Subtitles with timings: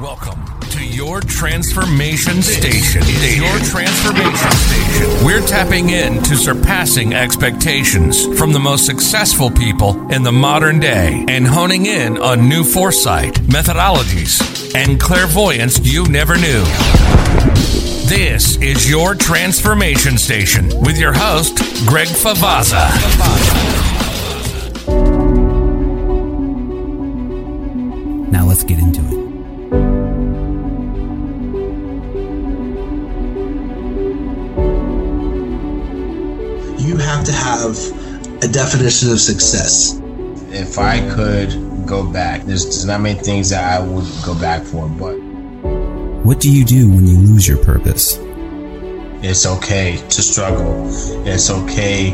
[0.00, 3.00] Welcome to your transformation station.
[3.40, 5.24] Your transformation station.
[5.24, 11.46] We're tapping into surpassing expectations from the most successful people in the modern day and
[11.46, 16.64] honing in on new foresight, methodologies, and clairvoyance you never knew.
[18.08, 22.90] This is your transformation station with your host, Greg Favazza.
[28.32, 29.23] Now let's get into it.
[37.64, 39.98] Have a definition of success.
[40.50, 44.62] If I could go back, there's, there's not many things that I would go back
[44.64, 45.14] for, but
[46.26, 48.18] What do you do when you lose your purpose?
[49.26, 50.84] it's okay to struggle.
[51.26, 52.10] It's okay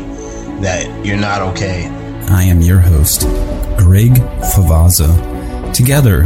[0.61, 1.89] that you're not okay.
[2.29, 3.23] I am your host,
[3.77, 4.13] Greg
[4.55, 5.11] Favazza.
[5.73, 6.23] Together,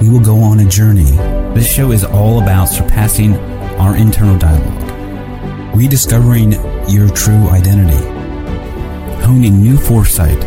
[0.00, 1.10] we will go on a journey.
[1.54, 3.36] This show is all about surpassing
[3.76, 6.52] our internal dialogue, rediscovering
[6.88, 8.02] your true identity,
[9.24, 10.38] honing new foresight,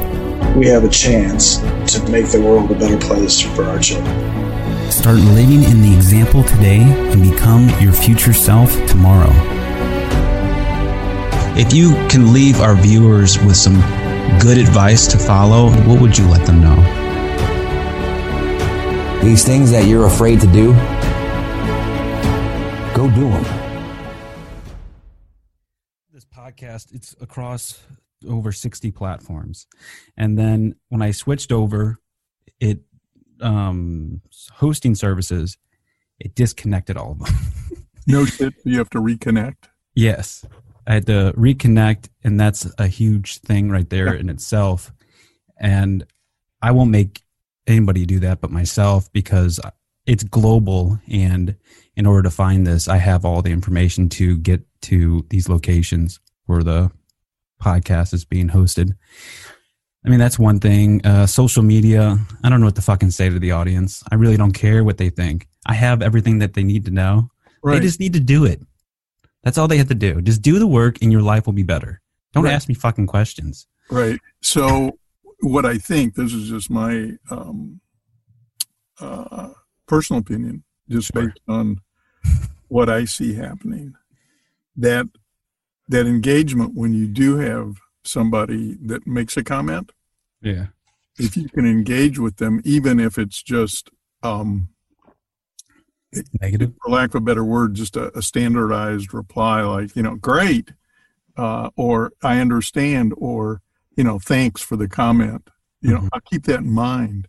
[0.56, 1.58] we have a chance
[1.92, 4.92] to make the world a better place for our children.
[4.92, 9.32] start living in the example today, and become your future self tomorrow.
[11.60, 13.80] If you can leave our viewers with some
[14.40, 16.76] good advice to follow, what would you let them know?
[19.24, 20.74] These things that you're afraid to do,
[22.96, 23.46] go do them.
[26.14, 27.80] this podcast it's across
[28.28, 29.68] over 60 platforms
[30.16, 31.98] and then when i switched over
[32.60, 32.80] it
[33.42, 34.22] um
[34.54, 35.58] hosting services
[36.20, 37.36] it disconnected all of them
[38.10, 38.54] No shit.
[38.64, 39.66] You have to reconnect.
[39.96, 40.46] yes
[40.88, 44.92] i had to reconnect and that's a huge thing right there in itself
[45.60, 46.06] and
[46.62, 47.22] i won't make
[47.68, 49.60] anybody do that but myself because
[50.06, 51.56] it's global and
[51.98, 56.20] in order to find this i have all the information to get to these locations
[56.46, 56.90] where the
[57.62, 58.92] podcast is being hosted.
[60.06, 61.06] I mean that's one thing.
[61.06, 64.04] Uh, social media i don't know what to fucking say to the audience.
[64.12, 65.48] I really don't care what they think.
[65.66, 67.30] I have everything that they need to know.
[67.64, 67.76] Right.
[67.80, 68.62] they just need to do it.
[69.44, 70.22] That's all they have to do.
[70.22, 72.02] Just do the work and your life will be better.
[72.34, 72.54] Don't Right.
[72.54, 73.68] ask me fucking questions.
[73.90, 74.20] Right.
[74.42, 74.98] So,
[75.42, 77.80] what I think this is just my um,
[79.00, 79.50] uh,
[79.88, 81.82] personal opinion, just based on
[82.68, 83.94] what I see happening.
[84.76, 85.08] That
[85.88, 89.92] that engagement when you do have somebody that makes a comment,
[90.42, 90.68] yeah
[91.20, 93.90] if you can engage with them, even if it's just,
[94.22, 94.70] um,
[96.40, 100.16] negative for lack of a better word, just a, a standardized reply like, you know,
[100.16, 100.74] great,
[101.36, 103.62] uh, or I understand, or,
[103.96, 105.50] you know, thanks for the comment.
[105.82, 106.10] You know, Mhm.
[106.14, 107.28] I'll keep that in mind.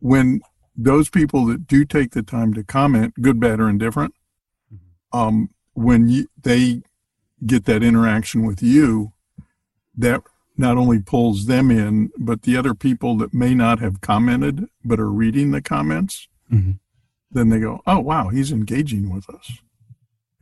[0.00, 0.40] When
[0.76, 4.14] those people that do take the time to comment, good, bad, or indifferent,
[5.12, 6.82] um, when you, they
[7.46, 9.12] get that interaction with you,
[9.96, 10.22] that
[10.56, 15.00] not only pulls them in, but the other people that may not have commented but
[15.00, 16.78] are reading the comments, Mhm.
[17.30, 19.58] then they go, "Oh wow, he's engaging with us,"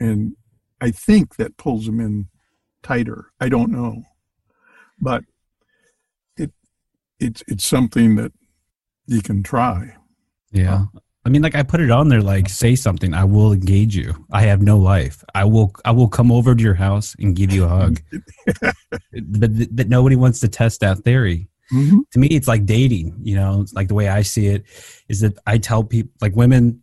[0.01, 0.37] and
[0.81, 2.29] I think that pulls them in
[2.83, 3.33] tighter.
[3.41, 4.05] I don't know,
[5.01, 5.25] but
[6.37, 6.53] it
[7.21, 8.33] it's it's something that
[9.07, 9.97] you can try.
[10.51, 10.87] Yeah.
[11.29, 13.13] I mean, like I put it on there, like say something.
[13.13, 14.25] I will engage you.
[14.33, 15.23] I have no life.
[15.35, 15.75] I will.
[15.85, 18.01] I will come over to your house and give you a hug.
[18.57, 21.49] but th- but nobody wants to test that theory.
[21.71, 21.99] Mhm.
[22.13, 23.15] To me, it's like dating.
[23.21, 24.65] You know, it's like the way I see it
[25.11, 26.83] is that I tell people, like women,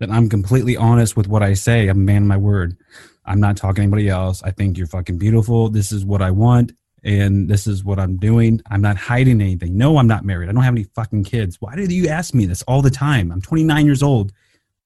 [0.00, 1.86] that I'm completely honest with what I say.
[1.86, 2.76] I'm a man of my word.
[3.24, 4.42] I'm not talking to anybody else.
[4.42, 5.68] I think you're fucking beautiful.
[5.68, 6.72] This is what I want.
[7.04, 8.62] And this is what I'm doing.
[8.70, 9.76] I'm not hiding anything.
[9.76, 10.48] No, I'm not married.
[10.48, 11.60] I don't have any fucking kids.
[11.60, 13.30] Why do you ask me this all the time?
[13.30, 14.32] I'm 29 years old.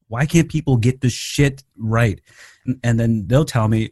[0.09, 2.21] Why can't people get this shit right?
[2.67, 3.91] And, and then they'll tell me,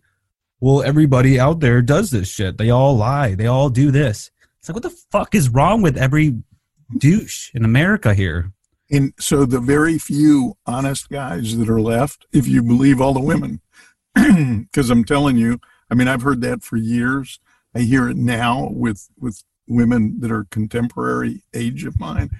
[0.60, 2.58] well, everybody out there does this shit.
[2.58, 3.34] They all lie.
[3.34, 4.30] They all do this.
[4.58, 6.42] It's like, what the fuck is wrong with every
[6.98, 8.52] douche in America here?
[8.90, 13.20] And so the very few honest guys that are left, if you believe all the
[13.20, 13.60] women,
[14.14, 15.60] because I'm telling you,
[15.90, 17.38] I mean, I've heard that for years.
[17.76, 22.30] I hear it now with with women that are contemporary age of mine,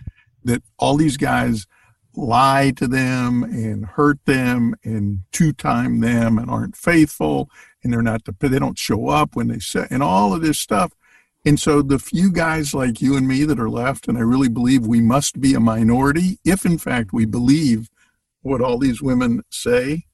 [0.45, 1.67] that all these guys
[2.15, 7.51] lie to them and hurt them and two time them and aren't faithful
[7.83, 10.59] and they're not the, they don't show up when they say and all of this
[10.59, 10.93] stuff.
[11.45, 14.49] And so the few guys like you and me that are left, and I really
[14.49, 17.91] believe we must be a minority, if in fact we believe
[18.41, 20.07] what all these women say,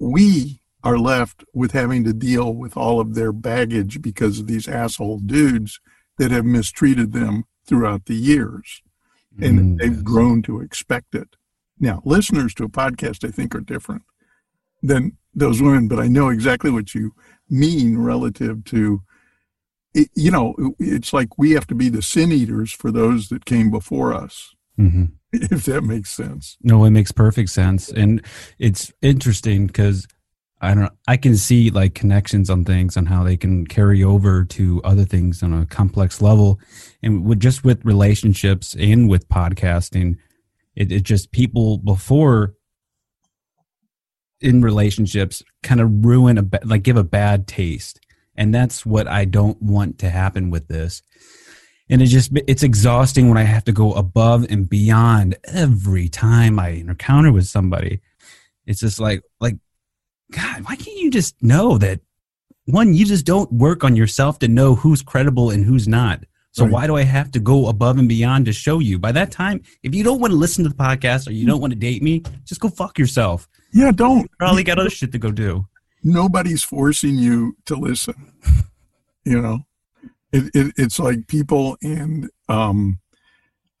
[0.00, 4.66] we are left with having to deal with all of their baggage because of these
[4.68, 5.80] asshole dudes
[6.18, 8.82] that have mistreated them throughout the years.
[9.40, 10.02] And Mm, they've yes.
[10.02, 11.36] grown to expect it.
[11.78, 14.02] Now, listeners to a podcast, I think, are different
[14.82, 17.14] than those women, but I know exactly what you
[17.48, 19.02] mean relative to,
[19.94, 23.70] you know, it's like we have to be the sin eaters for those that came
[23.70, 25.04] before us, Mm-hmm.
[25.32, 26.56] if that makes sense.
[26.62, 28.24] No, it makes perfect sense, and
[28.58, 30.06] it's interesting because
[30.60, 30.92] I don't.
[31.08, 35.04] I can see like connections on things on how they can carry over to other
[35.04, 36.60] things on a complex level,
[37.02, 40.16] and with just with relationships and with podcasting,
[40.76, 42.54] it, it just people before
[44.42, 47.98] in relationships kind of ruin a like give a bad taste,
[48.36, 51.02] and that's what I don't want to happen with this.
[51.88, 56.58] And it just it's exhausting when i have to go above and beyond every time
[56.58, 58.00] i encounter with somebody.
[58.66, 59.56] It's just like like
[60.30, 62.00] god why can't you just know that
[62.66, 66.64] one you just don't work on yourself to know who's credible and who's not so
[66.64, 66.72] Right.
[66.72, 69.62] why do i have to go above and beyond to show you by that time
[69.82, 72.02] if you don't want to listen to the podcast or you don't want to date
[72.02, 74.28] me just go fuck yourself Yeah, don't.
[74.38, 75.66] probably got other shit to go do
[76.02, 78.32] nobody's forcing you to listen.
[79.26, 79.58] You know,
[80.32, 83.00] it, it it's like people in um,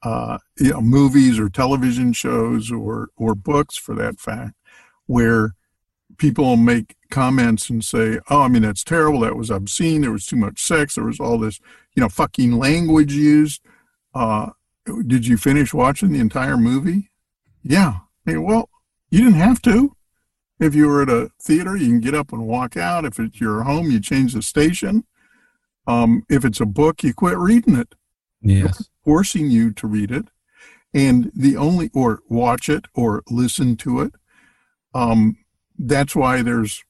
[0.02, 4.52] uh, you know movies or television shows or or books for that fact,
[5.06, 5.54] where
[6.20, 9.20] people make comments and say, "Oh, I mean that's terrible.
[9.20, 10.02] That was obscene.
[10.02, 10.94] There was too much sex.
[10.94, 11.58] There was all this,
[11.94, 13.62] you know, fucking language used."
[14.14, 14.50] Uh,
[15.06, 17.10] did you finish watching the entire movie?
[17.62, 17.98] Yeah.
[18.24, 18.70] Hey, well,
[19.10, 19.96] you didn't have to.
[20.60, 23.04] If you were at a theater, you can get up and walk out.
[23.04, 25.04] If it's your home, you change the station.
[25.86, 27.94] Um, if it's a book, you quit reading it,
[28.42, 30.28] yes forcing you to read it,
[30.92, 34.12] and the only or watch it or listen to it.
[34.94, 35.36] Um,
[35.86, 36.84] that's why there's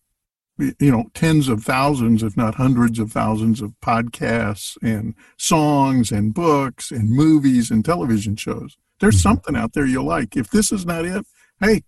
[0.59, 6.35] you know tens of thousands, if not hundreds of thousands, of podcasts and songs and
[6.35, 8.77] books and movies and television shows.
[9.01, 9.23] There's Mhm.
[9.23, 10.37] something out there you like.
[10.37, 11.25] If this is not it,
[11.61, 11.85] hey,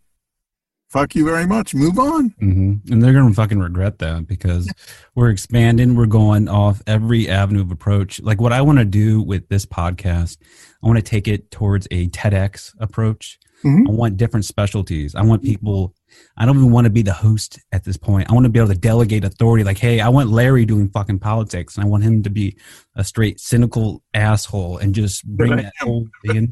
[0.88, 1.74] fuck you very much.
[1.74, 2.30] Move on.
[2.38, 4.72] hmm And they're gonna fucking regret that because
[5.14, 5.94] we're expanding.
[5.94, 8.20] We're going off every avenue of approach.
[8.22, 10.38] Like what I want to do with this podcast,
[10.82, 13.38] I want to take it towards a TEDx approach.
[13.64, 13.88] Mhm.
[13.88, 15.14] I want different specialties.
[15.14, 15.94] I want people.
[16.36, 18.30] I don't even want to be the host at this point.
[18.30, 19.64] I want to be able to delegate authority.
[19.64, 22.56] Like, hey, I want Larry doing fucking politics, and I want him to be
[22.96, 26.50] a straight cynical asshole and just bring that whole thing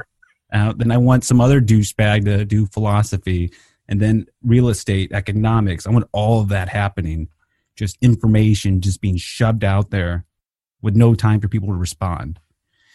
[0.53, 0.79] out.
[0.79, 3.53] Then I want some other douchebag to do philosophy
[3.89, 5.87] and then real estate, economics.
[5.87, 7.29] I want all of that happening.
[7.77, 10.25] Just information just being shoved out there
[10.81, 12.39] with no time for people to respond.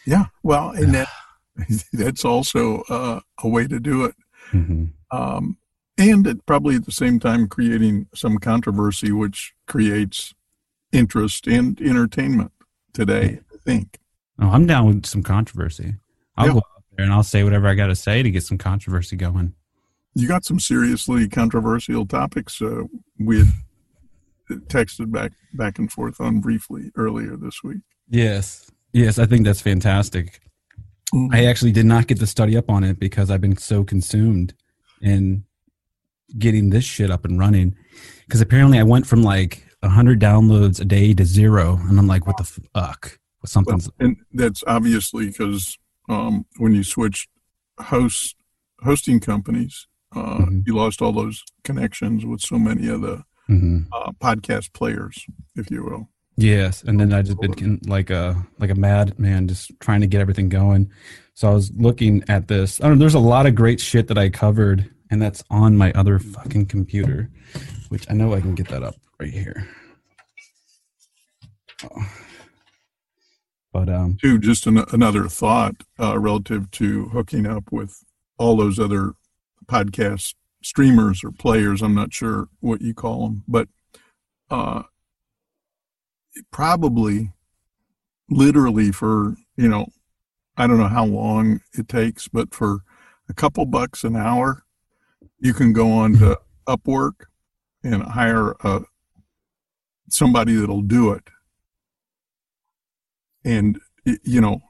[0.06, 1.08] Yeah, well, and that
[1.92, 4.14] that's also uh, a way to do it,
[4.50, 5.56] hmm um,
[5.98, 10.34] and it probably at the same time creating some controversy, which creates
[10.92, 12.52] interest and entertainment
[12.92, 13.40] today.
[13.54, 13.98] I think.
[14.38, 15.94] Oh, I'm down with some controversy.
[16.36, 16.52] I'll Yeah.
[16.54, 19.16] go out there and I'll say whatever I got to say to get some controversy
[19.16, 19.54] going.
[20.14, 22.82] You got some seriously controversial topics uh,
[23.18, 23.46] we had
[24.68, 27.80] texted back back and forth on briefly earlier this week.
[28.08, 28.70] Yes.
[28.92, 30.40] Yes, I think that's fantastic.
[31.32, 34.54] I actually did not get the study up on it because I've been so consumed
[35.00, 35.44] in
[36.38, 37.74] getting this shit up and running.
[38.26, 41.78] Because apparently I went from like 100 downloads a day to zero.
[41.88, 43.18] And I'm like, what the fuck?
[43.44, 43.88] Something's.
[44.00, 45.78] and that's obviously because
[46.08, 47.28] um, when you switch
[47.78, 48.34] hosts
[48.80, 50.66] hosting companies, uh, Mhm.
[50.66, 53.86] you lost all those connections with so many of the Mhm.
[53.92, 56.08] uh, podcast players, if you will.
[56.36, 60.20] Yes, and then I just been like a like a madman, just trying to get
[60.20, 60.90] everything going.
[61.34, 62.80] So I was looking at this.
[62.80, 63.00] I don't know.
[63.00, 66.66] There's a lot of great shit that I covered, and that's on my other fucking
[66.66, 67.30] computer,
[67.88, 69.66] which I know I can get that up right here.
[71.84, 72.12] Oh.
[73.72, 78.02] But um, Too, just an, another thought uh, relative to hooking up with
[78.38, 79.12] all those other
[79.66, 81.82] podcast streamers or players.
[81.82, 83.68] I'm not sure what you call them, but
[84.50, 84.84] uh,
[86.50, 87.32] probably
[88.28, 89.86] literally for, you know,
[90.56, 92.80] I don't know how long it takes, but for
[93.28, 94.64] a couple bucks an hour,
[95.38, 96.72] you can go on to mm-hmm.
[96.72, 97.26] Upwork
[97.84, 98.82] and hire a,
[100.08, 101.24] somebody that'll do it.
[103.44, 104.62] And, you know,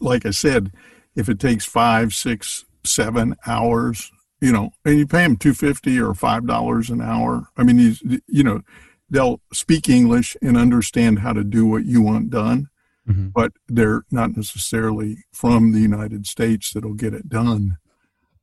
[0.00, 0.72] like I said,
[1.14, 6.00] if it takes five, six, seven hours, you know, and you pay them two fifty
[6.00, 7.48] or five dollars an hour.
[7.56, 8.60] I mean, these, you know,
[9.08, 12.68] they'll speak English and understand how to do what you want done,
[13.08, 13.32] mhm.
[13.32, 17.78] but they're not necessarily from the United States that'll get it done.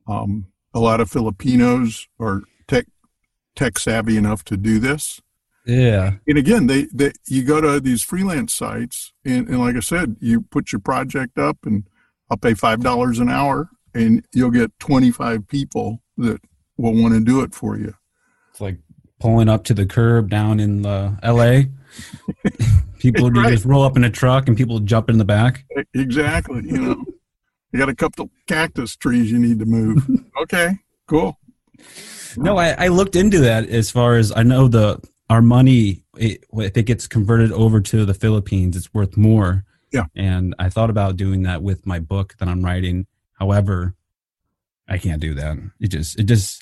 [0.07, 2.85] Um, a lot of Filipinos are tech
[3.55, 5.21] tech savvy enough to do this
[5.65, 9.79] yeah, and again, they, they you go to these freelance sites, and, and like I
[9.79, 11.87] said, you put your project up, and
[12.29, 16.41] I'll pay five dollars an hour, and you'll get 25 people that
[16.77, 17.93] will want to do it for you.
[18.49, 18.79] It's like
[19.21, 21.69] pulling up to the curb down in uh, L.A.
[22.99, 23.51] people Right.
[23.53, 25.65] just roll up in a truck and people jump in the back.
[25.93, 26.61] Exactly.
[26.65, 27.05] You know,
[27.71, 30.07] you got a couple cactus trees you need to move.
[30.41, 31.37] Okay, cool.
[32.37, 34.99] No, I, I looked into that as far as I know the
[35.29, 39.63] our money it, if it gets converted over to the Philippines, it's worth more.
[39.93, 40.05] Yeah.
[40.15, 43.07] And I thought about doing that with my book that I'm writing.
[43.33, 43.95] However,
[44.87, 45.57] I can't do that.
[45.79, 46.61] It just it just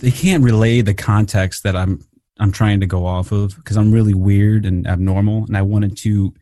[0.00, 2.04] they can't relay the context that I'm
[2.38, 5.96] I'm trying to go off of because I'm really weird and abnormal, and I wanted
[5.98, 6.34] to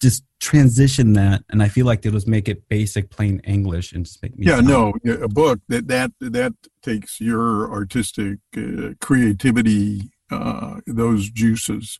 [0.00, 4.04] just transition that, and I feel like they'll just make it basic, plain English, and
[4.04, 4.46] just make me.
[4.46, 11.98] Yeah, no, a book that that that takes your artistic uh, creativity, uh, those juices.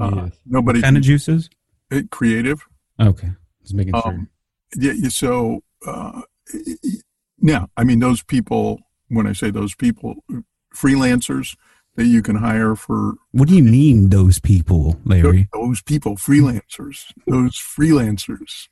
[0.00, 0.28] Uh, Yeah.
[0.46, 1.48] Nobody kind of juices.
[1.90, 2.60] uh, creative.
[3.00, 3.30] Okay,
[3.62, 4.08] just making sure.
[4.12, 4.28] Um,
[4.76, 6.20] yeah, yeah, so uh,
[7.40, 8.80] now, I mean, those people.
[9.08, 10.24] When I say those people,
[10.74, 11.56] freelancers
[11.96, 15.48] that you can hire for What do you mean, those people, Larry?
[15.52, 18.68] those people, freelancers, those freelancers,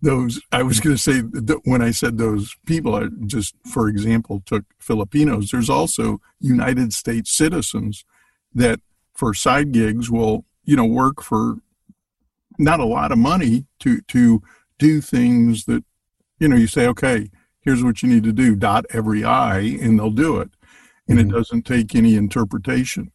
[0.00, 0.40] those.
[0.50, 1.20] I was going to say
[1.64, 5.50] when I said those people, I just, for example, took Filipinos.
[5.50, 8.04] There's also United States citizens
[8.54, 8.80] that,
[9.14, 11.56] for side gigs, will you know work for
[12.58, 14.42] not a lot of money to to
[14.78, 15.84] do things that
[16.38, 17.28] you know you say, okay,
[17.64, 18.54] here's what you need to do.
[18.54, 20.50] Dot every I, and they'll do it,
[21.08, 21.32] and it Mhm.
[21.32, 23.10] doesn't take any interpretation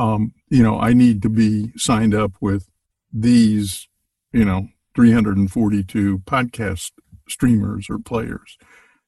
[0.00, 2.68] um, you know, I need to be signed up with
[3.12, 3.88] these,
[4.32, 6.92] you know, 342 podcast
[7.28, 8.56] streamers or players,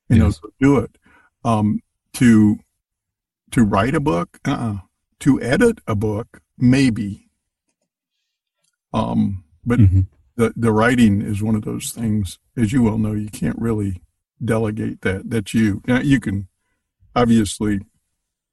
[0.09, 0.41] you know, Yes.
[0.41, 0.99] to do it.
[1.45, 1.79] Um,
[2.15, 2.59] to
[3.53, 4.79] to write a book, uh-uh.
[5.21, 7.31] to edit a book, maybe.
[8.93, 10.07] Um, but Mhm.
[10.37, 14.03] the the writing is one of those things, as you well know, you can't really
[14.45, 15.29] delegate that.
[15.31, 15.83] That's you.
[15.87, 16.49] Now you can
[17.17, 17.81] obviously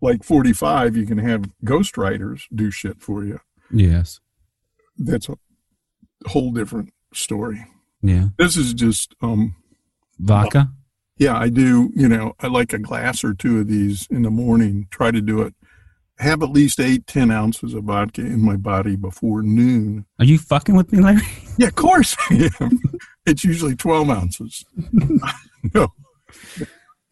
[0.01, 3.39] like 45 you can have ghostwriters do shit for you
[3.71, 4.19] Yes.
[4.97, 5.35] that's a
[6.27, 7.65] whole different story
[8.01, 8.29] Yeah.
[8.37, 9.55] this is just um
[10.19, 10.69] Vodka.
[11.17, 14.29] yeah i do you know i like a glass or two of these in the
[14.31, 15.53] morning try to do it
[16.19, 20.37] have at least eight ten ounces of vodka in my body before noon Are you
[20.39, 21.21] fucking with me, Larry?
[21.57, 22.79] yeah of course i am
[23.27, 24.65] it's usually 12 ounces
[25.75, 25.87] no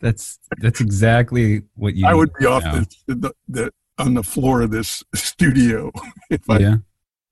[0.01, 2.05] That's that's exactly what you.
[2.05, 5.91] i would be off the, the, the on the floor of this studio
[6.29, 6.77] if i Yeah.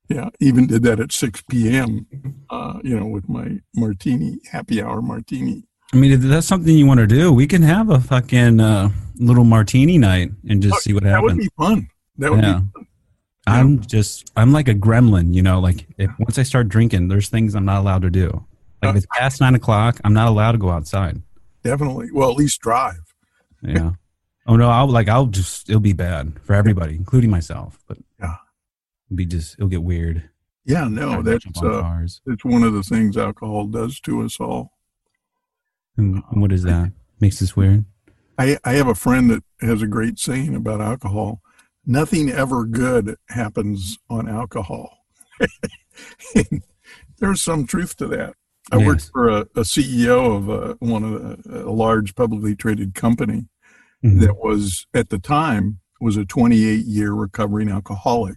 [0.09, 2.05] Yeah, even did that at 6 p.m.
[2.49, 5.63] Uh, you know, with my martini, happy hour martini.
[5.93, 8.89] I mean, if that's something you want to do, we can have a fucking uh,
[9.15, 11.47] little martini night and just see what That would happens.
[11.47, 11.87] be fun.
[12.17, 12.59] That would Yeah.
[12.59, 12.87] be fun.
[13.47, 15.59] I'm just, I'm like a gremlin, you know.
[15.61, 18.45] Like if once I start drinking, there's things I'm not allowed to do.
[18.87, 21.21] Like if it's past nine o'clock, I'm not allowed to go outside.
[21.63, 22.09] definitely.
[22.11, 23.13] Well, at least drive.
[23.61, 23.91] Yeah.
[24.47, 27.79] oh no, I'll like I'll just it'll be bad for everybody, including myself.
[27.87, 28.35] But Yeah.
[29.07, 30.29] it'll be just it'll get weird.
[30.65, 34.71] Yeah, no, that's uh, that's one of the things alcohol does to us all.
[35.97, 36.91] And what is that?
[37.19, 37.85] Makes us weird.
[38.37, 41.41] I I have a friend that has a great saying about alcohol.
[41.85, 44.99] Nothing ever good happens on alcohol.
[47.19, 48.35] There's some truth to that.
[48.73, 52.93] I worked for a, a CEO of a, one of the, a large publicly traded
[52.95, 53.47] company,
[54.03, 54.19] Mhm.
[54.19, 58.35] that was at the time was a 28 year recovering alcoholic.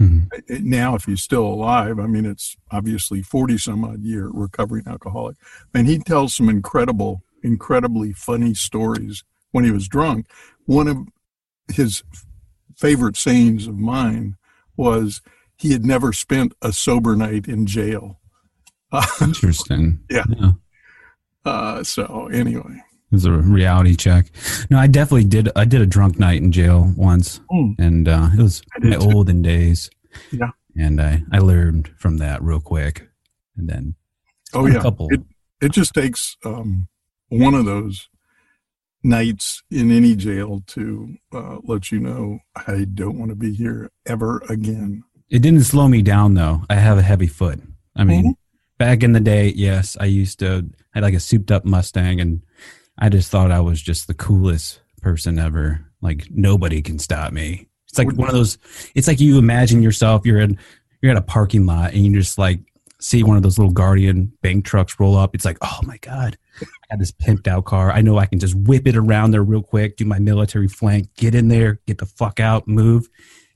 [0.00, 0.28] Mhm.
[0.48, 4.84] It- now, if he's still alive, I mean, it's obviously 40 some odd year recovering
[4.88, 5.36] alcoholic,
[5.74, 10.26] and he tells some incredible, incredibly funny stories when he was drunk.
[10.64, 10.96] One of
[11.72, 12.02] his
[12.76, 14.36] favorite sayings of mine
[14.76, 15.20] was
[15.56, 18.18] he had never spent a sober night in jail.
[19.20, 20.00] Interesting.
[20.10, 20.24] Yeah.
[20.36, 20.52] yeah.
[21.44, 22.62] Uh, so anyway,
[23.10, 24.30] It was a reality check.
[24.70, 25.50] No, I definitely did.
[25.56, 27.74] I did a drunk night in jail once, Mm.
[27.78, 29.02] and uh, it was my too.
[29.12, 29.90] olden days.
[30.32, 30.50] Yeah.
[30.76, 33.08] and I I learned from that real quick,
[33.56, 33.94] and then
[34.54, 35.08] oh a yeah, couple.
[35.10, 35.20] it
[35.60, 36.88] it just takes um,
[37.28, 38.08] one of those
[39.02, 43.90] nights in any jail to uh, let you know I don't want to be here
[44.06, 45.04] ever again.
[45.30, 46.62] It didn't slow me down though.
[46.70, 47.60] I have a heavy foot.
[47.96, 48.34] I mean, Mhm.
[48.78, 52.20] Back in the day, yes, I used to I had like a souped up Mustang
[52.20, 52.42] and
[52.98, 55.84] I just thought I was just the coolest person ever.
[56.00, 57.68] Like nobody can stop me.
[57.88, 58.58] It's like one of those
[58.94, 60.58] it's like you imagine yourself you're in
[61.00, 62.60] you're at a parking lot and you just like
[63.00, 65.34] see one of those little guardian bank trucks roll up.
[65.34, 66.38] It's like, "Oh my god.
[66.62, 67.90] I got this pimped out car.
[67.90, 71.08] I know I can just whip it around there real quick, do my military flank,
[71.16, 73.08] get in there, get the fuck out, move."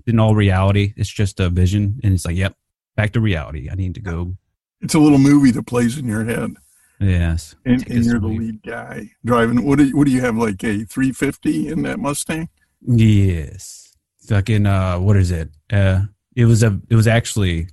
[0.07, 2.57] In all reality, it's just a vision and it's like, "Yep,
[2.97, 3.69] back to reality.
[3.71, 4.37] I need to go
[4.80, 6.54] It's a little movie that plays in your head.
[7.00, 7.54] Yes.
[7.64, 9.64] and, and you're the lead guy driving.
[9.64, 10.37] What do you, what do you have?
[10.37, 12.49] Like a 350 in that Mustang?
[12.82, 13.94] Yes.
[14.26, 15.50] Fucking uh what is it?
[15.73, 16.02] Uh
[16.37, 17.68] it was a it was actually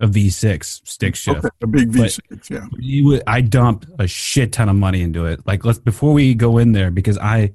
[0.00, 1.38] a V6 stick shift.
[1.38, 2.50] Okay, a big But- V6.
[2.50, 2.66] yeah.
[2.78, 5.46] You I dumped a shit ton of money into it.
[5.46, 7.52] Like let's before we go in there because I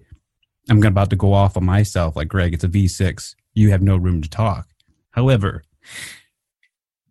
[0.70, 3.36] I'm about to go off on myself like Greg, it's a V6.
[3.54, 4.68] You have no room to talk.
[5.12, 5.64] However,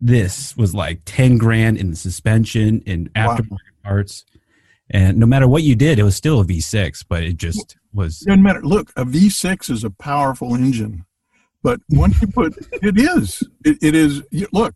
[0.01, 3.37] this was like 10 grand in suspension and Wow.
[3.37, 4.25] aftermarket parts.
[4.89, 8.19] And no matter what you did, it was still a V6, but it just was
[8.19, 8.61] Doesn't matter.
[8.61, 11.05] Look, a V6 is a powerful engine,
[11.63, 14.21] but once you put it is it, it is.
[14.51, 14.75] Look,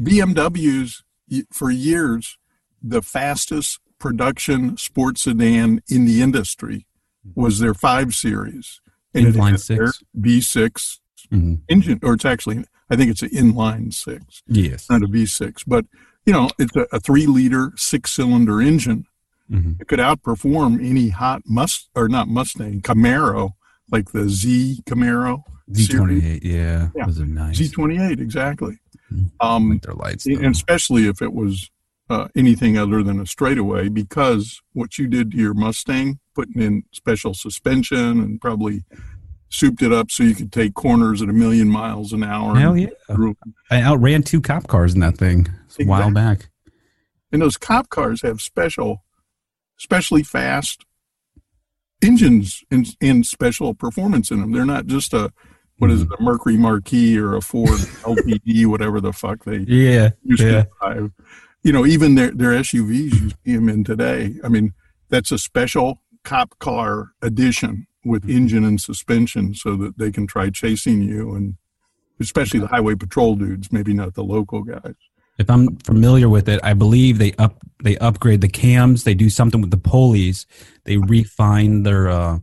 [0.00, 1.02] BMWs
[1.52, 2.38] for years
[2.82, 6.86] the fastest production sports sedan in the industry
[7.36, 8.80] was their five series,
[9.14, 10.02] and Inline their six.
[10.18, 10.98] V6
[11.32, 11.60] Mhm.
[11.68, 14.42] engine, or it's actually I think it's an inline six.
[14.46, 14.88] yes.
[14.90, 15.86] not a V6, but
[16.26, 19.06] you know, it's a, a three liter, six cylinder engine.
[19.50, 19.80] Mhm.
[19.80, 23.52] It could outperform any hot must or not Mustang Camaro,
[23.90, 27.06] like the Z Camaro, Z28, yeah, Yeah.
[27.06, 27.58] those are nice.
[27.58, 28.78] Z28, exactly.
[29.12, 29.30] Mhm.
[29.40, 30.26] Um, like their lights.
[30.26, 31.70] and especially if it was
[32.10, 36.82] uh, anything other than a straightaway, because what you did to your Mustang, putting in
[36.92, 38.84] special suspension and probably
[39.52, 42.56] souped it up so you could take corners at a million miles an hour.
[42.56, 42.88] Hell yeah.
[43.70, 45.46] I outran two cop cars in that thing
[45.78, 46.48] a while back.
[47.30, 49.04] And those cop cars have special,
[49.76, 50.84] specially fast
[52.02, 54.52] engines and, and special performance in them.
[54.52, 55.32] They're not just a,
[55.78, 56.22] what is it, Mm-hmm.
[56.22, 57.68] a Mercury Marquis or a Ford
[58.02, 60.62] LTD, whatever the fuck they Yeah, used yeah.
[60.62, 61.12] to drive.
[61.62, 64.34] You know, even their, their SUVs you see them in today.
[64.42, 64.72] I mean,
[65.10, 68.36] that's a special cop car edition with Mm-hmm.
[68.36, 71.56] engine and suspension so that they can try chasing you and
[72.20, 74.94] especially the highway patrol dudes, maybe not the local guys.
[75.38, 79.04] If I'm familiar with it, I believe they up they upgrade the cams.
[79.04, 80.46] They do something with the pulleys.
[80.84, 82.38] They refine their uh,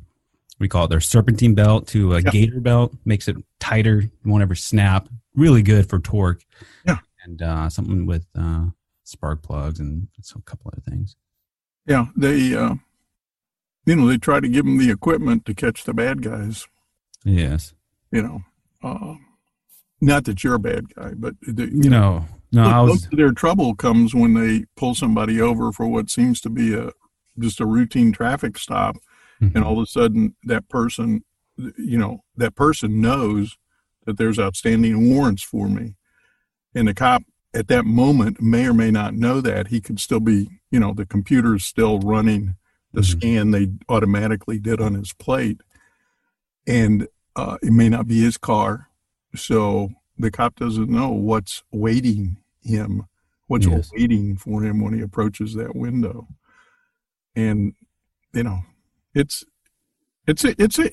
[0.60, 2.32] we call it their serpentine belt to a Yeah.
[2.32, 2.94] gator belt.
[3.06, 4.10] Makes it tighter.
[4.26, 5.08] Won't ever snap.
[5.36, 6.44] Really good for torque.
[6.86, 6.98] Yeah.
[7.24, 8.66] and uh, something with uh,
[9.04, 11.16] spark plugs and a couple other things.
[11.86, 12.76] Yeah, they, uh,
[13.90, 16.68] you know, they try to give them the equipment to catch the bad guys.
[17.26, 17.74] Yes,
[18.12, 18.42] You know,
[18.84, 19.16] uh,
[20.00, 22.26] not that you're a bad guy, but the, you know.
[22.52, 23.06] No, I most was.
[23.06, 26.92] of their trouble comes when they pull somebody over for what seems to be a
[27.38, 28.96] just a routine traffic stop,
[29.42, 29.56] Mm-hmm.
[29.56, 31.24] and all of a sudden that person,
[31.58, 33.58] you know, that person knows
[34.06, 35.96] that there's outstanding warrants for me,
[36.76, 37.24] and the cop
[37.54, 40.94] at that moment may or may not know that he could still be, you know,
[40.94, 42.56] the computer's still running
[42.94, 43.06] the Mhm.
[43.06, 45.62] scan they automatically did on his plate,
[46.68, 48.90] and uh, it may not be his car,
[49.36, 53.06] so the cop doesn't know what's waiting him,
[53.48, 53.92] what's Yes.
[53.94, 56.28] waiting for him when he approaches that window,
[57.36, 57.74] and
[58.34, 58.60] you know,
[59.14, 59.44] it's
[60.28, 60.92] it's a, it's a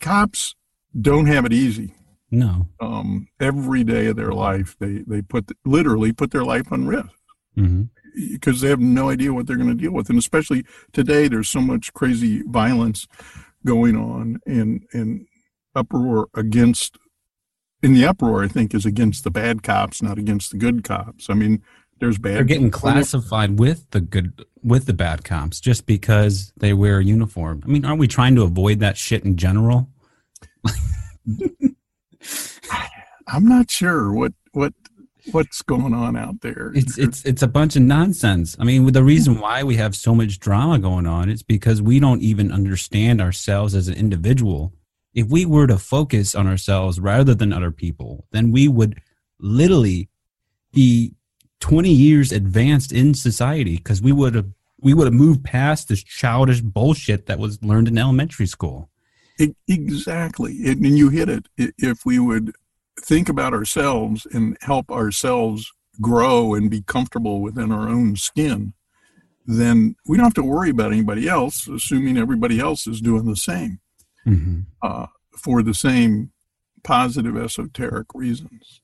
[0.00, 0.54] cops
[1.00, 1.94] don't have it easy.
[2.30, 2.68] No.
[2.80, 7.08] Um, every day of their life, they they put literally put their life on risk
[7.54, 11.28] hmm because they have no idea what they're going to deal with, and especially today,
[11.28, 13.06] there's so much crazy violence
[13.66, 15.26] going on and and
[15.74, 16.98] uproar against.
[17.82, 21.28] In the uproar, I think, is against the bad cops, not against the good cops.
[21.28, 21.62] I mean,
[22.00, 22.36] there's bad.
[22.36, 27.04] They're getting classified with the good with the bad cops just because they wear a
[27.04, 27.62] uniform.
[27.64, 29.90] I mean, aren't we trying to avoid that shit in general?
[33.28, 34.72] I'm not sure what what
[35.32, 36.72] what's going on out there.
[36.74, 38.56] It's it's it's a bunch of nonsense.
[38.58, 41.98] I mean, the reason why we have so much drama going on is because we
[42.00, 44.72] don't even understand ourselves as an individual.
[45.14, 49.00] If we were to focus on ourselves rather than other people, then we would
[49.38, 50.08] literally
[50.72, 51.14] be
[51.60, 54.48] 20 years advanced in society because we would have
[54.80, 58.90] we would have moved past this childish bullshit that was learned in elementary school.
[59.66, 61.46] Exactly, and you hit it.
[61.56, 62.54] If we would
[63.00, 68.72] think about ourselves and help ourselves grow and be comfortable within our own skin,
[69.46, 73.36] then we don't have to worry about anybody else, assuming everybody else is doing the
[73.36, 73.78] same
[74.26, 74.60] Mm-hmm.
[74.80, 76.30] uh, for the same
[76.82, 78.80] positive esoteric reasons.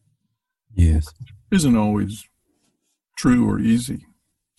[0.74, 1.06] Yes.
[1.50, 2.28] Isn't always
[3.16, 4.04] true or easy.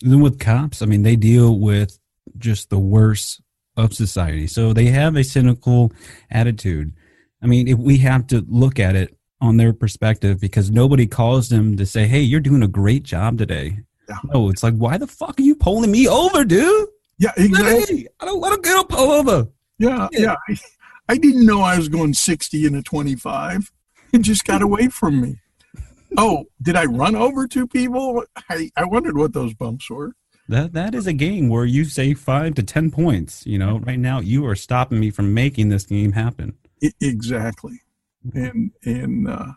[0.00, 2.00] then with cops, I mean, they deal with
[2.36, 3.40] just the worst
[3.76, 4.48] of society.
[4.48, 5.92] So they have a cynical
[6.32, 6.92] attitude.
[7.40, 11.50] I mean, if we have to look at it on their perspective, because nobody calls
[11.50, 14.16] them to say, "Hey, you're doing a great job today." Yeah.
[14.32, 16.88] No, it's like, why the fuck are you pulling me over, dude?
[17.18, 17.96] Yeah, exactly.
[17.98, 19.48] Hey, I don't want to get a pull over.
[19.78, 20.20] Yeah, Yeah.
[20.20, 20.34] yeah.
[20.48, 20.56] I,
[21.10, 23.70] I didn't know I was going 60 in a 25.
[24.12, 25.36] It just got away from me.
[26.16, 28.24] Oh, did I run over two people?
[28.50, 30.12] I, I wondered what those bumps were.
[30.48, 33.46] that that is a game where you say five to ten points.
[33.46, 36.54] You know, right now you are stopping me from making this game happen.
[37.00, 37.80] Exactly,
[38.34, 39.52] and and uh,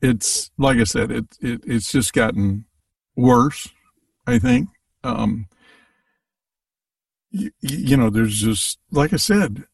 [0.00, 2.64] it's like I said, it, it it's just gotten
[3.16, 3.68] worse.
[4.26, 4.68] I think.
[5.04, 5.46] Um,
[7.30, 9.64] you, you know, there's just like I said,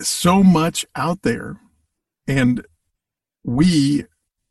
[0.00, 1.60] so much out there,
[2.26, 2.64] and
[3.44, 4.04] we,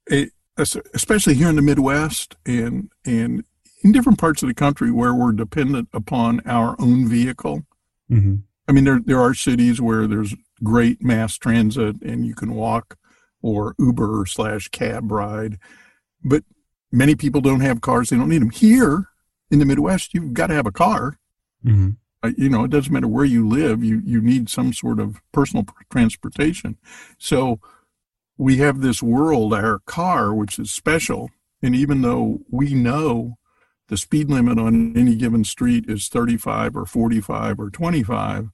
[0.08, 3.44] it, especially here in the Midwest and and
[3.84, 7.64] in different parts of the country where we're dependent upon our own vehicle.
[8.12, 8.36] Mm-hmm.
[8.68, 12.98] I mean, there there are cities where there's great mass transit and you can walk
[13.42, 15.58] or Uber slash cab ride,
[16.24, 16.44] but
[16.92, 18.10] many people don't have cars.
[18.10, 18.50] They don't need them.
[18.50, 19.10] Here
[19.50, 21.18] in the Midwest, you've got to have a car.
[21.66, 21.90] Mm-hmm.
[22.22, 23.84] Uh, you know, it doesn't matter where you live.
[23.84, 26.78] You you need some sort of personal transportation.
[27.18, 27.60] So
[28.38, 31.30] we have this world, our car, which is special.
[31.62, 33.38] And even though we know
[33.88, 38.50] the speed limit on any given street is 35 or 45 or 25,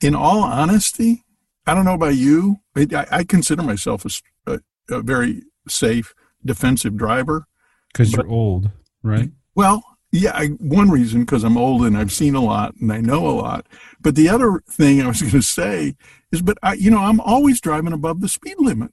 [0.00, 1.24] in all honesty,
[1.66, 4.60] I don't know about you, I, I consider myself a, a,
[4.96, 7.46] a, very safe defensive driver.
[7.92, 8.70] Because you're old,
[9.02, 9.30] right?
[9.54, 13.00] Well, yeah, I, one reason because I'm old and I've seen a lot and I
[13.00, 13.66] know a lot.
[14.00, 15.96] But the other thing I was going to say
[16.30, 18.92] is, but I, you know, I'm always driving above the speed limit.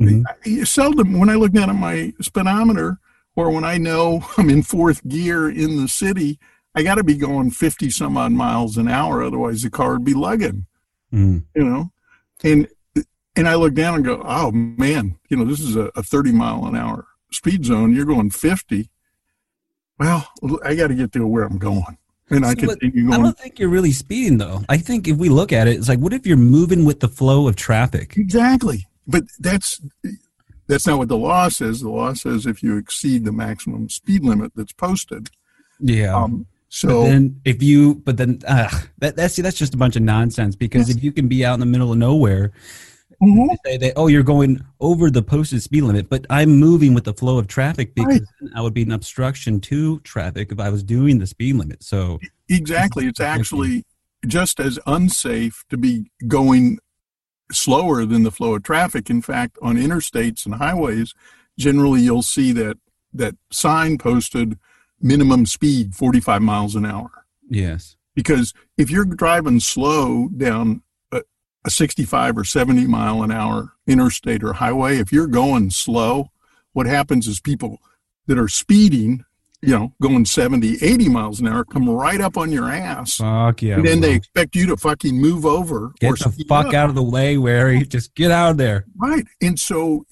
[0.00, 0.24] Mhm.
[0.44, 2.98] I, seldom when I look down at my speedometer
[3.36, 6.38] or when I know I'm in fourth gear in the city,
[6.74, 9.22] I got to be going 50 some odd miles an hour.
[9.22, 10.66] Otherwise the car would be lugging,
[11.12, 11.44] Mm.
[11.54, 11.92] you know,
[12.42, 12.66] and,
[13.36, 16.32] and I look down and go, oh man, you know, this is a, a 30
[16.32, 17.94] mile an hour speed zone.
[17.94, 18.88] You're going 50.
[19.98, 20.28] Well,
[20.64, 21.98] I got to get to where I'm going.
[22.30, 24.62] And I continue I don't think you're really speeding though.
[24.68, 27.08] I think if we look at it, it's like, what if you're moving with the
[27.08, 28.16] flow of traffic?
[28.16, 28.86] Exactly.
[29.06, 29.82] But that's
[30.66, 31.80] that's not what the law says.
[31.80, 35.28] The law says if you exceed the maximum speed limit that's posted.
[35.78, 36.16] Yeah.
[36.16, 39.94] Um, But so then if you, but then uh, that that's that's just a bunch
[39.96, 42.50] of nonsense because if you can be out in the middle of nowhere,
[43.22, 43.54] Mhm.
[43.66, 47.12] say that oh you're going over the posted speed limit, but I'm moving with the
[47.12, 48.22] flow of traffic because Right.
[48.40, 51.82] then I would be an obstruction to traffic if I was doing the speed limit.
[51.82, 53.84] So exactly, it's actually
[54.26, 56.78] just as unsafe to be going
[57.52, 59.10] slower than the flow of traffic.
[59.10, 61.12] In fact, on interstates and highways,
[61.58, 62.78] generally you'll see that
[63.12, 64.58] that sign posted
[65.02, 67.10] minimum speed 45 miles an hour.
[67.48, 71.22] yes, because if you're driving slow down a,
[71.64, 76.30] a 65 or 70 mile an hour interstate or highway if you're going slow
[76.72, 77.78] what happens is people
[78.26, 79.24] that are speeding
[79.60, 83.62] you know going 70 80 miles an hour come right up on your ass fuck
[83.62, 83.74] yeah.
[83.74, 86.74] and then they expect you to fucking move over get or the fuck up.
[86.74, 87.84] out of the way, Wary.
[87.92, 88.86] Just get out of there.
[88.96, 89.24] Right.
[89.40, 90.04] And so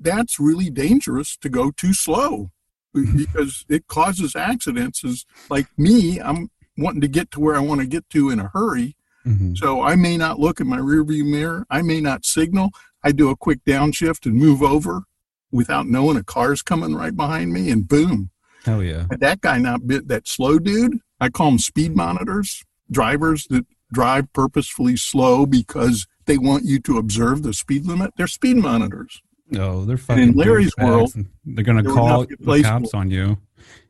[0.00, 2.50] that's really dangerous to go too slow
[2.94, 5.04] because it causes accidents.
[5.04, 8.38] Is like me, I'm wanting to get to where I want to get to in
[8.38, 8.96] a hurry.
[9.26, 9.56] Mhm.
[9.58, 11.66] So I may not look in my rearview mirror.
[11.70, 12.70] I may not signal.
[13.02, 15.02] I do a quick downshift and move over
[15.50, 18.30] without knowing a car's coming right behind me and boom.
[18.64, 19.06] Hell yeah.
[19.10, 21.00] And that guy not bit that slow dude.
[21.20, 26.98] I call them speed monitors, drivers that drive purposefully slow because they want you to
[26.98, 28.12] observe the speed limit.
[28.16, 29.22] They're speed monitors.
[29.50, 30.22] No, they're fucking.
[30.22, 31.12] In Larry's world,
[31.44, 33.38] they're gonna call not be a the cops on you.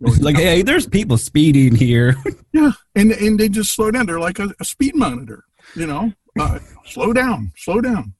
[0.00, 2.16] It's like, hey, there's people speeding here.
[2.50, 4.06] Yeah, and and they just slow down.
[4.06, 5.44] They're like a, a speed monitor.
[5.76, 8.14] You know, uh, slow down, slow down.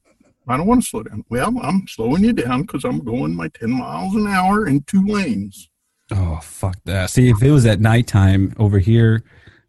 [0.47, 1.25] I don't want to slow down.
[1.29, 5.05] Well, I'm slowing you down because I'm going my 10 miles an hour in two
[5.05, 5.69] lanes.
[6.11, 7.09] Oh fuck that!
[7.09, 9.23] See, if it was at nighttime over here,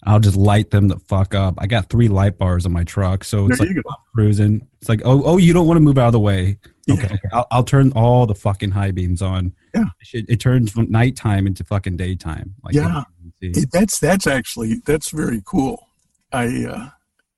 [0.05, 1.55] I'll just light them the fuck up.
[1.59, 3.77] I got three light bars on my truck, so it's There like
[4.15, 4.67] cruising.
[4.81, 6.59] It's like, oh, oh, you don't want to move out of the way.
[6.87, 6.95] Yeah.
[6.95, 7.19] Okay, okay.
[7.33, 9.53] I'll, I'll turn all the fucking high beams on.
[9.75, 9.85] Yeah.
[10.13, 12.55] it, it turns from nighttime into fucking daytime.
[12.63, 13.05] Like Yeah.
[13.23, 13.61] you can see.
[13.63, 15.87] It, that's that's actually that's very cool.
[16.33, 16.89] I uh,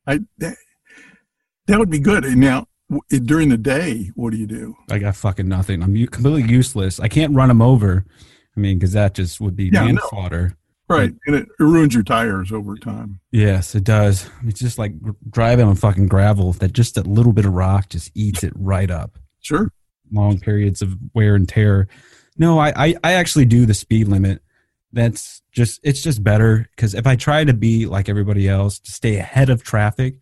[0.06, 0.56] I that,
[1.66, 2.24] that would be good.
[2.24, 2.66] And now
[3.08, 4.76] during the day, what do you do?
[4.90, 5.82] I got fucking nothing.
[5.82, 7.00] I'm u- completely useless.
[7.00, 8.04] I can't run them over.
[8.56, 10.00] I mean, because that just would be Yeah, no.
[10.92, 13.20] Right, and it, it ruins your tires over time.
[13.30, 14.28] Yes, it does.
[14.44, 14.92] It's just like
[15.30, 16.52] driving on fucking gravel.
[16.52, 19.18] That just a little bit of rock just eats it right up.
[19.40, 19.70] Sure.
[20.12, 21.88] Long periods of wear and tear.
[22.36, 24.42] No, I I, I actually do the speed limit.
[24.92, 28.92] That's just it's just better because if I try to be like everybody else to
[28.92, 30.16] stay ahead of traffic,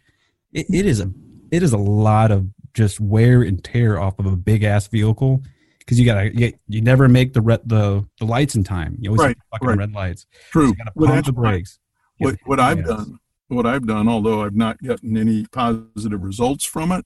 [0.53, 1.11] it, it is a
[1.51, 5.43] it is a lot of just wear and tear off of a big ass vehicle
[5.91, 8.97] because you gotta you, you never make the re- the the lights in time.
[9.01, 9.79] You always Right, fucking right.
[9.79, 10.25] red lights.
[10.53, 10.69] True.
[10.69, 11.81] You gotta pump the brakes.
[12.19, 16.93] What what I've done, what I've done, although I've not gotten any positive results from
[16.93, 17.05] it,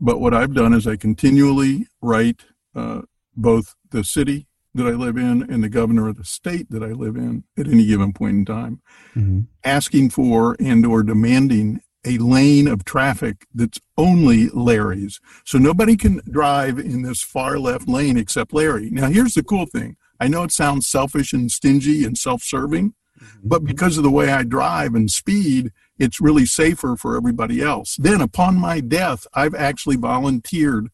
[0.00, 3.02] but what I've done is I continually write uh,
[3.36, 6.92] both the city that I live in and the governor of the state that I
[6.92, 8.80] live in at any given point in time,
[9.12, 15.20] hmm asking for and or demanding a lane of traffic that's only Larry's.
[15.44, 18.90] So nobody can drive in this far left lane except Larry.
[18.90, 19.96] Now here's the cool thing.
[20.20, 23.38] I know it sounds selfish and stingy and self-serving, mm-hmm.
[23.42, 27.96] but because of the way I drive and speed, it's really safer for everybody else.
[27.96, 30.88] Then upon my death, I've actually volunteered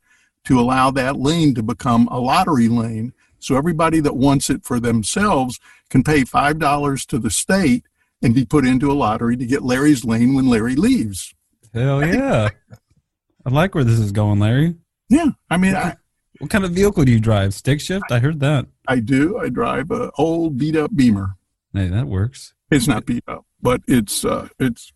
[0.45, 3.13] to allow that lane to become a lottery lane.
[3.39, 7.85] So everybody that wants it for themselves can pay $5 to the state
[8.23, 11.35] and be put into a lottery to get Larry's lane when Larry leaves.
[11.75, 12.49] Hell yeah.
[13.45, 14.77] I like where this is going, Larry.
[15.09, 15.31] Yeah.
[15.51, 15.97] I mean, I,
[16.39, 17.55] What kind of vehicle do you drive?
[17.55, 18.05] Stick shift?
[18.11, 18.67] I heard that.
[18.87, 19.39] I do.
[19.39, 21.35] I drive a old beat up Beamer.
[21.75, 22.55] Hey, that works.
[22.71, 24.93] It's not beat up, but it's, uh, it's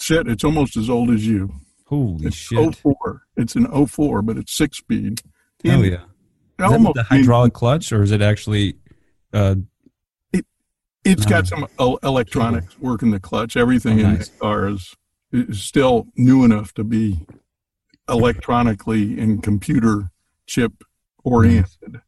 [0.00, 0.28] shit.
[0.28, 1.52] It's almost as old as you.
[1.86, 2.76] Holy It's shit.
[2.76, 3.22] 04.
[3.36, 5.20] It's an 04, but it's six speed.
[5.64, 6.04] Hell yeah.
[6.58, 8.76] Is almost- the hydraulic clutch or is it actually
[9.32, 9.54] uh
[11.04, 11.46] It's got Oh.
[11.46, 13.56] some el- electronics working the clutch.
[13.56, 14.28] Everything Oh, in nice.
[14.28, 14.94] the car is,
[15.32, 17.26] is still new enough to be
[18.08, 20.10] electronically and computer
[20.46, 20.84] chip
[21.24, 22.00] oriented.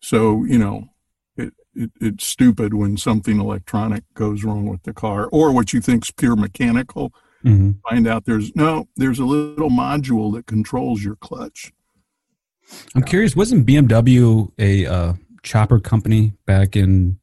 [0.00, 0.88] So, you know,
[1.36, 5.80] it, it, it's stupid when something electronic goes wrong with the car or what you
[5.80, 7.12] think's pure mechanical.
[7.44, 7.76] mhm.
[7.88, 11.72] Find out there's no, there's a little module that controls your clutch.
[12.94, 17.18] I'm curious, wasn't BMW a uh, chopper company back in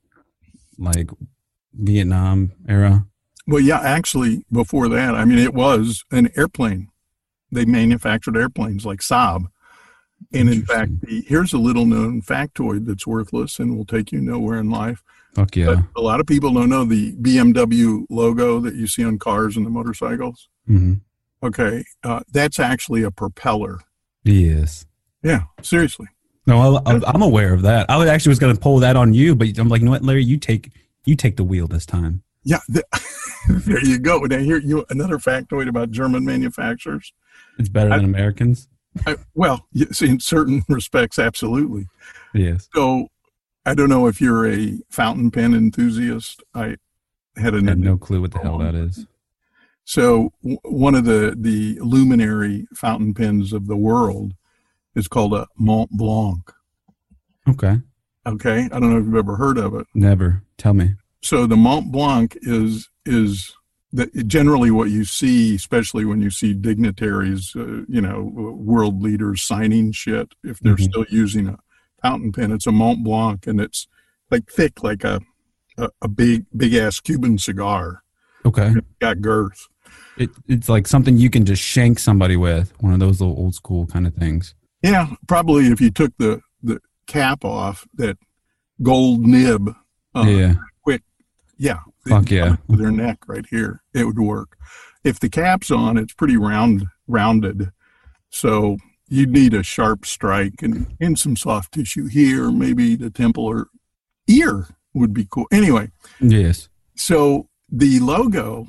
[0.82, 1.10] like
[1.74, 3.06] Vietnam era?
[3.48, 6.90] Well, yeah, actually, before that, I mean, it was an airplane.
[7.52, 9.48] They manufactured airplanes like Saab.
[10.32, 14.22] And in fact, the, here's a little known factoid that's worthless and will take you
[14.22, 15.04] nowhere in life.
[15.36, 15.66] Fuck yeah.
[15.66, 19.58] But a lot of people don't know the BMW logo that you see on cars
[19.58, 20.48] and the motorcycles.
[20.68, 20.96] hmm
[21.44, 23.80] Okay, uh, that's actually a propeller.
[24.24, 24.86] Yes.
[25.24, 26.08] Yeah, seriously.
[26.52, 27.90] No, I, I- I'm aware of that.
[27.90, 29.92] I was actually was going to pull that on you, but I'm like, you know
[29.92, 30.72] what, Larry, you take
[31.06, 32.24] you take the wheel this time.
[32.44, 32.84] Yeah, the,
[33.50, 34.20] there you go.
[34.20, 37.14] Now, here you another factoid about German manufacturers.
[37.58, 38.68] It's better than Americans.
[39.06, 41.88] I, well, yes, in certain respects, absolutely.
[42.34, 42.68] Yes.
[42.76, 43.08] So
[43.66, 46.44] I don't know if you're a fountain pen enthusiast.
[46.54, 46.76] I
[47.38, 49.06] had I an have no clue what the hell that is.
[49.86, 54.34] so w- one of the the luminary fountain pens of the world
[54.96, 56.42] is called a Mont Blanc.
[57.48, 57.80] Okay.
[58.26, 59.88] Okay, I don't know if you've ever heard of it.
[59.96, 60.44] Never.
[60.58, 60.94] Tell me.
[61.24, 63.54] So the Mont Blanc is is
[63.94, 69.42] the, generally what you see, especially when you see dignitaries, uh, you know, world leaders
[69.42, 70.34] signing shit.
[70.44, 70.84] If they're Mhm.
[70.84, 71.58] still using a
[72.02, 73.88] fountain pen, it's a Mont Blanc, and it's
[74.30, 75.20] like thick, like a
[75.78, 78.04] a, a big big ass Cuban cigar.
[78.46, 78.74] Okay.
[79.00, 79.68] Got girth.
[80.18, 82.74] It, it's like something you can just shank somebody with.
[82.82, 84.54] One of those little old school kind of things.
[84.82, 88.18] Yeah, probably if you took the the cap off, that
[88.82, 89.76] gold nib.
[90.14, 90.54] Uh, yeah.
[90.82, 91.04] quick.
[91.58, 91.80] Yeah.
[92.08, 92.56] Fuck yeah.
[92.68, 94.58] their neck right here, it would work.
[95.04, 97.72] If the cap's on, it's pretty round, rounded.
[98.30, 103.46] So you'd need a sharp strike and, and some soft tissue here, maybe the temple
[103.46, 103.68] or
[104.28, 105.46] ear would be cool.
[105.52, 106.70] Anyway, Yes.
[106.96, 108.68] so the logo,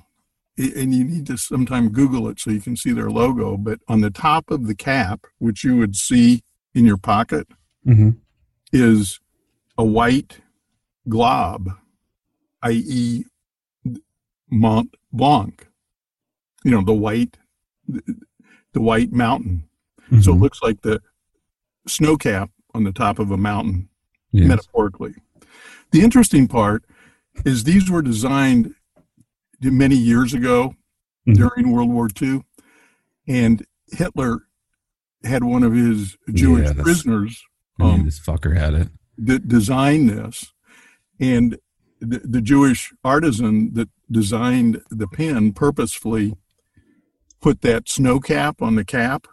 [0.59, 4.01] and you need to sometime Google it so you can see their logo, but on
[4.01, 6.43] the top of the cap, which you would see
[6.75, 7.47] in your pocket,
[7.85, 8.11] hmm
[8.75, 9.21] is
[9.77, 10.41] a white
[11.09, 11.69] glob,
[12.63, 13.25] i.e.,
[14.51, 15.67] Mont Blanc.
[16.65, 17.37] You know, the white,
[17.87, 19.65] the white mountain.
[20.23, 20.41] So it Mhm.
[20.41, 21.03] looks like the
[21.87, 23.89] snow cap on the top of a mountain,
[24.31, 24.49] Yes.
[24.49, 25.15] metaphorically.
[25.91, 26.85] The interesting part
[27.45, 28.75] is these were designed
[29.71, 30.75] many years ago
[31.27, 31.35] Mhm.
[31.35, 32.43] during World War II,
[33.29, 34.47] and Hitler
[35.25, 37.43] had one of his Jewish Yeah, prisoners
[37.81, 38.89] um, this fucker had it.
[39.19, 40.53] that designed this
[41.21, 41.59] and
[42.01, 46.35] the, the jewish artisan that designed the pen purposefully
[47.41, 49.27] put that snow cap on the cap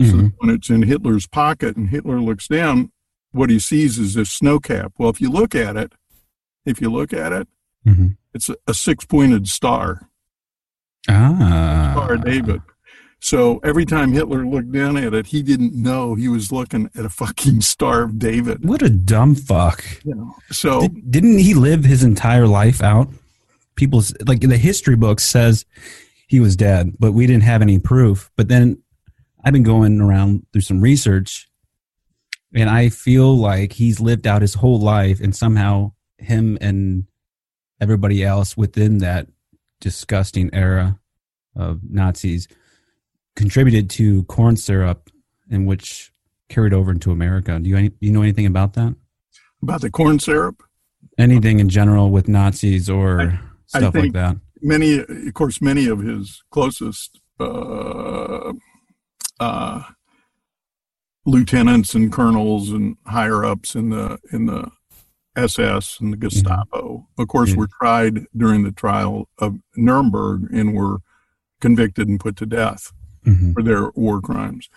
[0.00, 0.16] so Mhm.
[0.22, 2.90] that when it's in hitler's pocket and hitler looks down
[3.30, 5.92] what he sees is this snow cap well if you look at it
[6.64, 7.46] if you look at it
[7.88, 8.16] Mhm.
[8.34, 10.08] it's a, a six-pointed star
[11.08, 11.92] Ah.
[11.94, 12.60] star david
[13.20, 17.04] so every time hitler looked down at it he didn't know he was looking at
[17.04, 19.82] a fucking star of david What a dumb fuck.
[20.04, 23.08] you know so Did, didn't he live his entire life out?
[23.76, 25.64] People s- like the history book says
[26.26, 28.28] he was dead, but we didn't have any proof.
[28.36, 28.82] But then
[29.44, 31.48] I've been going around through some research,
[32.52, 37.04] and I feel like he's lived out his whole life, and somehow him and
[37.80, 39.28] everybody else within that
[39.80, 40.98] disgusting era
[41.56, 42.48] of Nazis
[43.36, 45.10] contributed to corn syrup,
[45.50, 46.12] in which
[46.48, 47.58] carried over into America.
[47.58, 48.94] Do you do you know anything about that?
[49.62, 50.62] About the corn syrup?
[51.18, 53.40] Anything in general with Nazis or I-
[53.74, 54.36] I stuff like think- that.
[54.60, 58.52] Many, of course, many of his closest uh,
[59.38, 59.82] uh,
[61.24, 64.70] lieutenants and colonels and higher ups in the in the
[65.38, 67.56] SS and the Gestapo, of course, Yeah.
[67.56, 70.98] were tried during the trial of Nuremberg and were
[71.60, 72.92] convicted and put to death.
[73.26, 73.52] Mhm.
[73.52, 74.70] for their war crimes.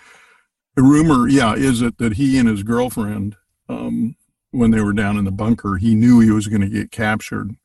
[0.75, 3.37] The rumor, yeah, is it that he and his girlfriend,
[3.69, 4.15] um,
[4.49, 7.55] when they were down in the bunker, he knew he was going to get captured,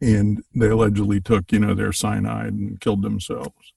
[0.00, 3.72] and they allegedly took, you know, their cyanide and killed themselves.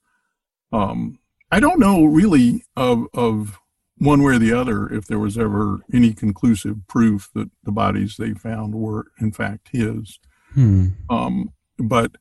[0.72, 1.18] Um,
[1.50, 3.58] I don't know really of of
[4.02, 8.18] one way or the other if there was ever any conclusive proof that the bodies
[8.18, 10.20] they found were in fact his.
[10.56, 10.88] Hmm.
[11.08, 12.14] Um, but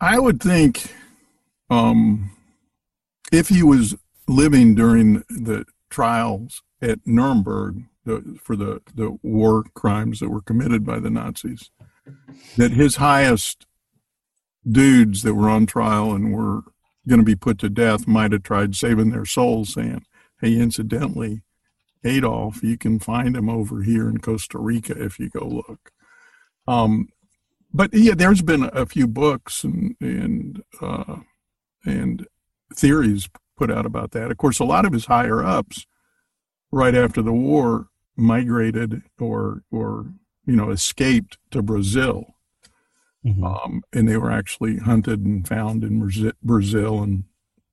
[0.00, 0.94] I would think
[1.68, 2.30] um,
[3.32, 3.96] if he was
[4.28, 10.86] living during the trials at Nuremberg the, for the, the war crimes that were committed
[10.86, 11.70] by the Nazis,
[12.56, 13.66] that his highest
[14.64, 16.62] dudes that were on trial and were
[17.08, 20.04] going to be put to death might have tried saving their souls, saying,
[20.40, 21.42] Hey, incidentally,
[22.04, 25.90] Adolf, you can find him over here in Costa Rica if you go look.
[26.66, 27.08] Um,
[27.72, 31.16] but yeah, there's been a few books and and uh,
[31.84, 32.26] and
[32.74, 34.30] theories put out about that.
[34.30, 35.86] Of course, a lot of his higher ups,
[36.70, 40.06] right after the war, migrated or or
[40.46, 42.33] you know escaped to Brazil,
[43.24, 43.42] Mhm.
[43.42, 46.06] um, and they were actually hunted and found in
[46.42, 47.24] Brazil and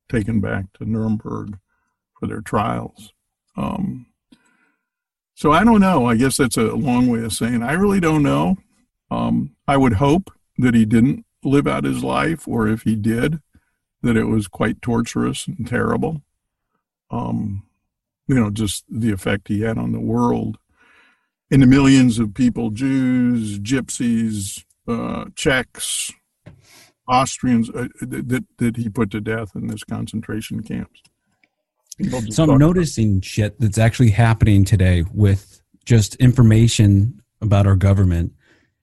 [0.08, 1.58] taken back to Nuremberg
[2.20, 3.12] for their trials.
[3.58, 4.06] Um,
[5.36, 6.06] so I don't know.
[6.06, 8.58] I guess that's a long way of saying I really don't know.
[9.10, 13.42] Um, I would hope that he didn't live out his life, or if he did,
[14.04, 16.22] that it was quite torturous and terrible.
[17.10, 17.64] Um,
[18.28, 20.58] you know, just the effect he had on the world
[21.50, 26.12] and the millions of people Jews, gypsies, uh, Czechs,
[27.08, 31.02] Austrians uh, that, that, he put to death in this concentration camps.
[32.30, 38.34] So I'm noticing shit that's actually happening today with just information about our government.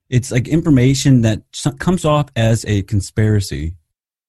[0.08, 1.42] It's like information that
[1.78, 3.74] comes off as a conspiracy.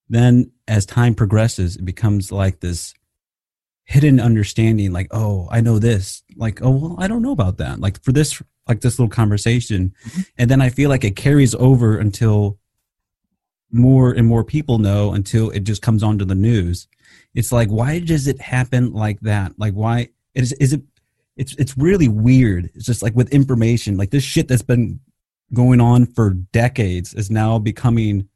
[0.10, 2.94] Then, as time progresses, it becomes like this
[3.86, 4.92] hidden understanding.
[4.92, 6.24] Like, oh, I know this.
[6.36, 7.80] Like, oh, well, I don't know about that.
[7.80, 10.22] Like for this, like this little conversation, mm-hmm.
[10.38, 12.58] and then I feel like it carries over until
[13.72, 16.88] more and more people know until it just comes onto the news.
[17.34, 19.54] It's like why does it happen like that?
[19.58, 20.82] Like why is is it
[21.36, 22.70] it's it's really weird.
[22.74, 25.00] It's just like with information like this shit that's been
[25.54, 28.28] going on for decades is now becoming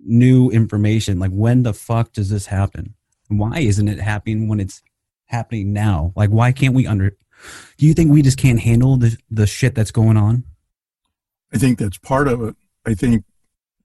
[0.00, 1.18] new information.
[1.18, 2.94] Like when the fuck does this happen?
[3.28, 4.82] Why isn't it happening when it's
[5.26, 6.12] happening now?
[6.16, 7.16] Like why can't we under
[7.76, 10.44] do you think we just can't handle the the shit that's going on
[11.52, 12.56] I think that's part of it.
[12.86, 13.24] I think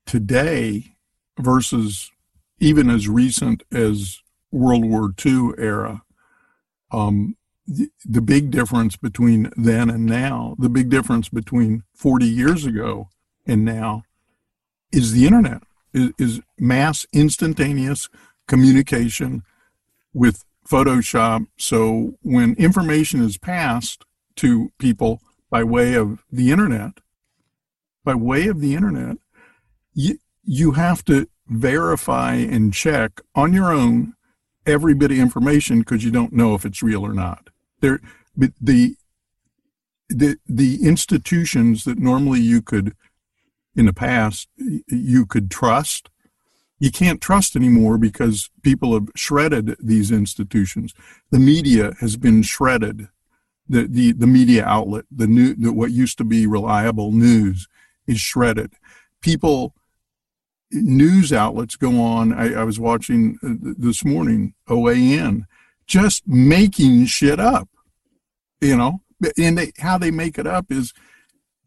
[0.05, 0.95] today
[1.37, 2.11] versus
[2.59, 6.01] even as recent as World War II era,
[6.91, 7.35] um,
[7.67, 13.09] the, the big difference between then and now, the big difference between 40 years ago
[13.45, 14.03] and now
[14.91, 15.61] is the internet,
[15.93, 18.07] is, is mass instantaneous
[18.47, 19.43] communication
[20.13, 21.47] with Photoshop.
[21.57, 24.03] So when information is passed
[24.37, 26.99] to people by way of the internet,
[28.03, 29.17] by way of the internet,
[29.93, 34.13] you, you have to verify and check on your own
[34.65, 37.49] every bit of information because you don't know if it's real or not.
[37.79, 38.01] There,
[38.35, 38.95] the
[40.09, 42.95] the the institutions that normally you could
[43.75, 44.47] in the past
[44.87, 46.09] you could trust
[46.79, 50.93] you can't trust anymore because people have shredded these institutions.
[51.31, 53.09] The media has been shredded.
[53.67, 57.67] The the, the media outlet the new the, what used to be reliable news
[58.05, 58.73] is shredded.
[59.21, 59.73] People
[60.69, 65.43] news outlets go on i, I was watching uh, this morning OAN
[65.85, 67.69] just making shit up
[68.61, 69.01] you know?
[69.37, 70.93] And they, how they make it up is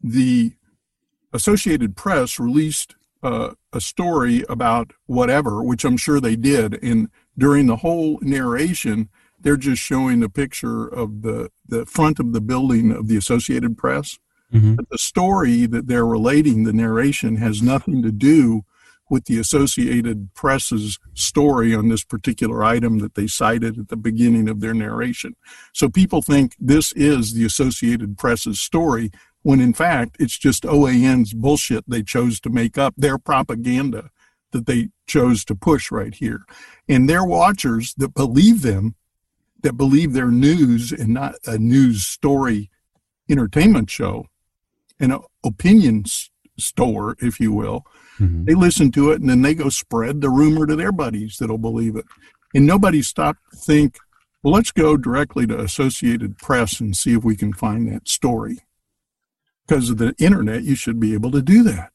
[0.01, 0.53] the
[1.33, 6.81] associated press released uh, a story about whatever which i'm sure they did.
[6.83, 9.09] And during the whole narration
[9.39, 13.77] they're just showing a picture of the the front of the building of the associated
[13.77, 14.19] press.
[14.75, 18.63] But the story that they're relating the narration has nothing to do
[19.11, 24.47] with the Associated Press's story on this particular item that they cited at the beginning
[24.47, 25.35] of their narration.
[25.73, 29.11] So people think this is the Associated Press's story,
[29.43, 34.09] when in fact it's just OAN's bullshit they chose to make up, their propaganda
[34.51, 36.45] that they chose to push right here.
[36.87, 38.95] And their watchers that believe them,
[39.61, 42.69] that believe their news and not a news story
[43.29, 44.25] entertainment show,
[44.99, 46.03] an opinion
[46.57, 47.85] store, if you will.
[48.19, 48.45] Mhm.
[48.45, 51.57] They listen to it and then they go spread the rumor to their buddies that'll
[51.57, 52.05] believe it.
[52.53, 53.97] And nobody stopped to think,
[54.43, 58.59] well, let's go directly to Associated Press and see if we can find that story.
[59.71, 61.93] Because of the internet, you should be able to do that.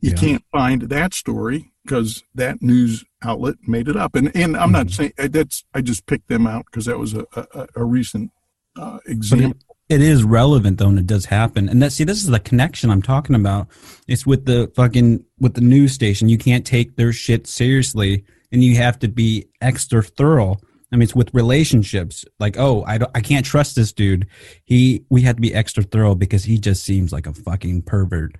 [0.00, 0.16] You Yeah.
[0.16, 4.14] can't find that story because that news outlet made it up.
[4.14, 7.26] And and I'm not saying that's I just picked them out because that was a
[7.34, 8.30] a, a recent
[8.74, 9.60] uh, example.
[9.90, 11.68] it, it is relevant though, and it does happen.
[11.68, 13.68] And that see, this is the connection I'm talking about.
[14.08, 16.30] It's with the fucking with the news station.
[16.30, 20.56] You can't take their shit seriously, and you have to be extra thorough.
[20.92, 22.24] I mean, it's with relationships.
[22.38, 24.26] Like, oh, I don't, I can't trust this dude.
[24.64, 28.36] He, we had to be extra thorough because he just seems like a fucking pervert.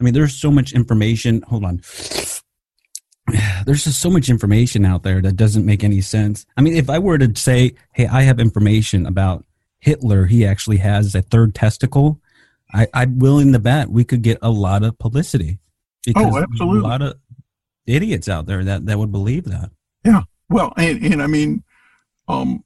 [0.00, 1.42] I mean, there's so much information.
[1.42, 1.80] Hold on.
[3.66, 6.46] There's just so much information out there that doesn't make any sense.
[6.56, 9.44] I mean, if I were to say, hey, I have information about
[9.80, 12.20] Hitler, he actually has a third testicle,
[12.72, 15.58] I, I'm willing to bet we could get a lot of publicity.
[15.60, 16.80] Oh, because there's absolutely.
[16.80, 17.18] A lot of
[17.86, 19.70] idiots out there that, that would believe that.
[20.04, 20.22] Yeah.
[20.48, 21.62] Well, and, and I mean,
[22.28, 22.64] um,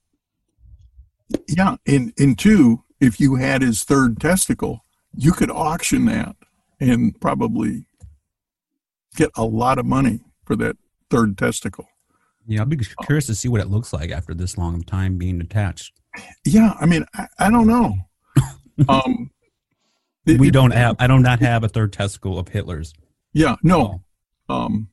[1.48, 4.84] yeah, and, and two, if you had his third testicle,
[5.16, 6.36] you could auction that
[6.80, 7.86] and probably
[9.16, 10.76] get a lot of money for that
[11.10, 11.86] third testicle.
[12.46, 15.40] Yeah, I'll be curious to see what it looks like after this long time being
[15.40, 15.92] attached.
[16.44, 17.94] Yeah, I mean, I, I don't know.
[18.88, 19.30] Um,
[20.24, 22.94] we it- don't have, I do not have a third testicle of Hitler's.
[23.34, 24.02] Yeah, no.
[24.48, 24.88] Um,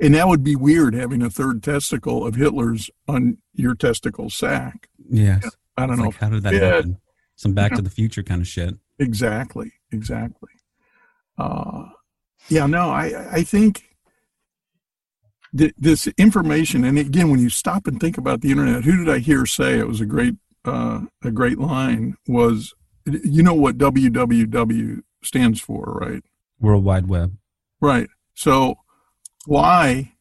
[0.00, 4.88] and that would be weird having a third testicle of Hitler's on your testicle sack.
[5.08, 5.48] Yes.
[5.76, 6.04] I don't It's know.
[6.06, 6.60] like, how did that Yeah.
[6.76, 6.98] happen?
[7.36, 7.76] Some Back Yeah.
[7.76, 8.76] to the Future kind of shit.
[8.98, 10.50] Exactly, exactly.
[11.36, 11.86] Uh,
[12.48, 13.84] yeah, no, I, I think
[15.56, 19.08] th- this information, and again, when you stop and think about the internet, who did
[19.08, 20.34] I hear say it was a great,
[20.64, 22.16] uh, a great line?
[22.28, 22.72] Was
[23.06, 26.22] you know what WWW stands for, right?
[26.60, 27.36] World Wide Web.
[27.80, 28.08] Right.
[28.34, 28.76] So
[29.46, 30.12] why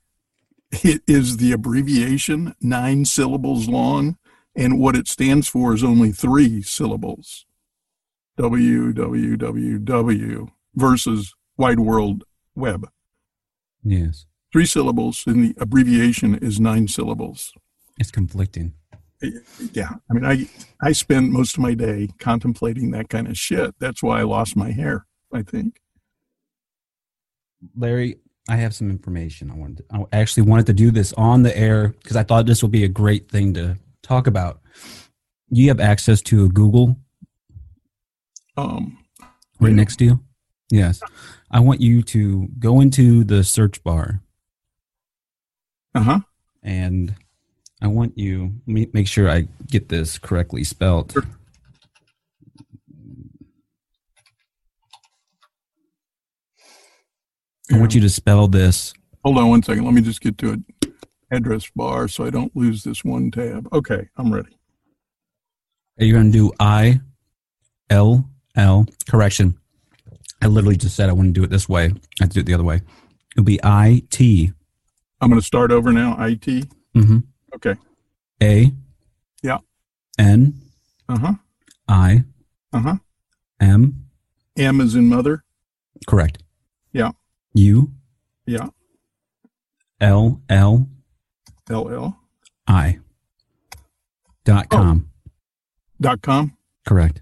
[0.83, 4.17] it is the abbreviation nine syllables long
[4.55, 7.45] and what it stands for is only three syllables.
[8.37, 9.41] www
[10.75, 12.23] versus wide world
[12.55, 12.89] web.
[13.83, 14.25] Yes.
[14.51, 17.53] Three syllables and the abbreviation is nine syllables.
[17.99, 18.73] It's conflicting.
[19.71, 19.93] Yeah.
[20.09, 20.49] I mean I
[20.81, 23.75] I spend most of my day contemplating that kind of shit.
[23.79, 25.79] That's why I lost my hair, I think.
[27.75, 28.17] Larry,
[28.49, 29.49] I have some information.
[29.49, 29.77] I wanted.
[29.89, 32.71] To, I actually wanted to do this on the air because I thought this would
[32.71, 34.59] be a great thing to talk about.
[35.49, 36.97] You have access to a Google
[38.57, 38.97] Um
[39.59, 39.75] right Yeah.
[39.75, 40.19] next to you.
[40.69, 41.01] Yes.
[41.51, 44.21] I want you to go into the search bar
[45.95, 46.19] uh-huh.
[46.63, 47.13] and
[47.81, 51.11] I want you let me make sure I get this correctly spelled.
[51.13, 51.23] Sure.
[57.73, 58.93] I want you to spell this.
[59.23, 59.83] Hold on one second.
[59.85, 60.65] Let me just get to an
[61.31, 63.67] address bar so I don't lose this one tab.
[63.73, 64.55] Okay, I'm ready.
[65.99, 66.99] Are You're going to do I
[67.89, 69.57] L L correction.
[70.41, 71.85] I literally just said I wouldn't do it this way.
[71.85, 72.81] I have to do it the other way.
[73.35, 74.51] It'll be I T
[75.21, 76.21] I'm going to start over now.
[76.23, 76.45] IT.
[76.45, 77.19] mm-hmm,
[77.55, 77.75] Okay.
[78.41, 78.71] A
[79.41, 79.59] Yeah.
[80.19, 80.61] N
[81.09, 81.33] Uh huh.
[81.87, 82.23] I
[82.73, 82.95] Uh huh.
[83.59, 84.05] M
[84.57, 85.43] M is in mother.
[86.05, 86.43] correct.
[87.53, 87.91] U
[88.45, 88.67] Yeah.
[90.01, 90.87] L L.
[91.69, 92.19] L L.
[92.67, 92.87] I.
[92.87, 92.97] L LL.
[92.97, 92.99] I
[94.45, 94.77] dot Oh.
[94.77, 95.09] com.
[96.01, 96.57] Dot com.
[96.85, 97.21] Correct.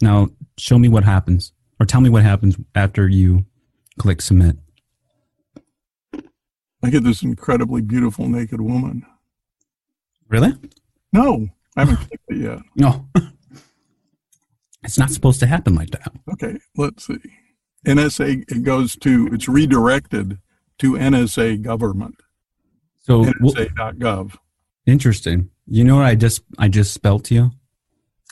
[0.00, 3.44] Now show me what happens, or tell me what happens after you
[3.98, 4.56] click submit.
[6.82, 9.04] I get this incredibly beautiful naked woman.
[10.28, 10.52] Really?
[11.12, 12.58] No, I haven't clicked it yet.
[12.76, 13.08] No.
[14.82, 16.12] it's not supposed to happen like that.
[16.32, 17.18] Okay, let's see.
[17.86, 20.38] NSA it goes to it's redirected
[20.78, 22.16] to NSA government.
[22.98, 24.36] So NSA.gov.
[24.86, 25.50] interesting.
[25.66, 27.50] You know what I just I just spelled to you?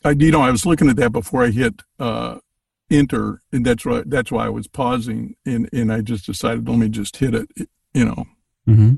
[0.04, 2.38] I you know I was looking at that before I hit uh,
[2.90, 6.78] enter, and that's why that's why I was pausing, and and I just decided let
[6.78, 7.48] me just hit it.
[7.94, 8.24] You know,
[8.68, 8.94] Mm-hmm.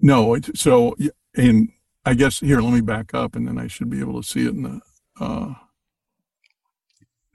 [0.00, 0.34] no.
[0.34, 0.96] It, so
[1.36, 1.68] and
[2.06, 4.46] I guess here let me back up, and then I should be able to see
[4.46, 4.80] it in the.
[5.20, 5.54] Uh,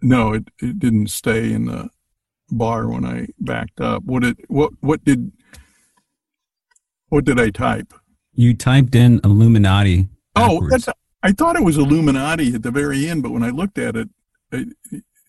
[0.02, 1.90] no, it it didn't stay in the
[2.52, 4.04] bar when I backed up.
[4.04, 5.32] What did what what did
[7.10, 7.94] what did I type?
[8.34, 10.08] You typed in Illuminati.
[10.36, 10.86] Oh, backwards.
[10.86, 10.98] that's.
[11.22, 14.10] I thought it was Illuminati at the very end, but when I looked at it,
[14.52, 14.70] it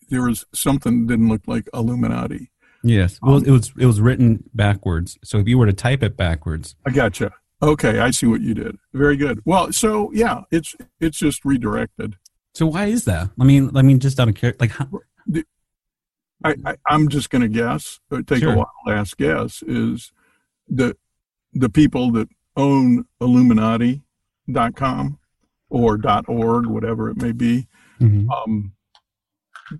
[0.09, 2.49] there was something that didn't look like Illuminati.
[2.83, 3.19] yes.
[3.21, 5.17] Well, Um, it was it was written backwards.
[5.23, 7.33] So if you were to type it backwards, I gotcha.
[7.63, 8.77] Okay, I see what you did.
[8.93, 9.41] Very good.
[9.45, 12.15] Well, so yeah, it's it's just redirected.
[12.55, 13.29] So why is that?
[13.39, 14.87] I mean, I mean, just out of care, like, how,
[16.43, 17.99] I, I I'm just going to guess.
[18.09, 18.53] Or take Sure.
[18.53, 19.63] a wild ass guess.
[19.67, 20.11] Is
[20.67, 20.95] the
[21.53, 25.19] the people that own Illuminati.com
[25.69, 27.67] or .org, whatever it may be.
[27.99, 28.27] Mhm.
[28.29, 28.73] Um,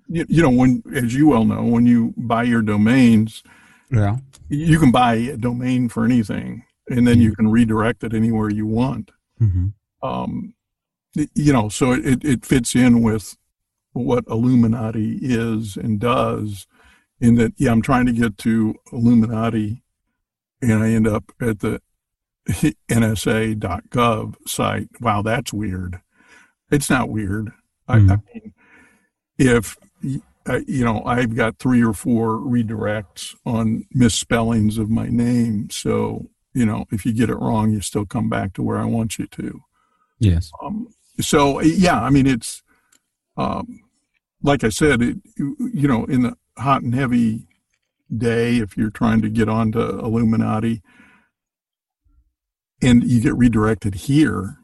[0.08, 3.44] you, you know, when as you well know, when you buy your domains,
[3.90, 8.50] yeah, you can buy a domain for anything, and then you can redirect it anywhere
[8.50, 9.12] you want.
[9.38, 9.68] hmm
[10.04, 10.56] um,
[11.36, 13.38] you know, so it, it fits in with
[13.94, 16.68] what Illuminati is and does
[17.20, 19.84] in that, yeah, I'm trying to get to Illuminati
[20.62, 21.82] and I end up at the
[22.90, 24.90] NSA.gov site.
[25.00, 26.02] Wow, that's weird.
[26.72, 27.52] It's not weird.
[27.88, 28.22] I, I Mhm.
[28.34, 28.54] mean,
[29.38, 35.70] if, you know, I've got three or four redirects on misspellings of my name.
[35.70, 38.86] So, you know, if you get it wrong, you still come back to where I
[38.86, 39.62] want you to.
[40.20, 40.88] yes, Um,
[41.20, 42.64] so yeah, I mean, it's
[43.38, 43.82] um,
[44.44, 47.48] like I said, it, you, know, in the hot and heavy
[48.16, 50.82] day, if you're trying to get onto Illuminati
[52.82, 54.58] and you get redirected here,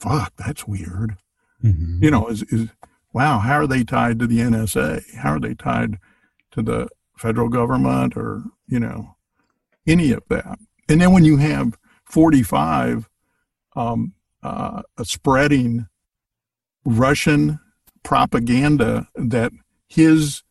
[0.00, 1.16] fuck, that's weird.
[1.60, 2.68] hmm You know, is is
[3.12, 5.16] wow, how are they tied to the NSA?
[5.16, 5.98] How are they tied
[6.50, 9.16] to the federal government or you know
[9.86, 10.58] any of that?
[10.88, 13.08] And then when you have 45
[13.74, 15.86] um, uh, spreading
[16.86, 17.58] Russian
[18.02, 19.52] propaganda that
[19.88, 20.42] his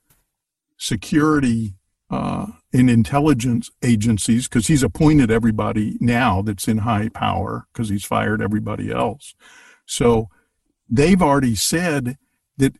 [0.78, 1.76] security
[2.12, 8.04] uh, and intelligence agencies, because he's appointed everybody now that's in high power, because he's
[8.04, 9.34] fired everybody else.
[9.86, 10.30] So
[10.90, 12.18] they've already said
[12.58, 12.76] that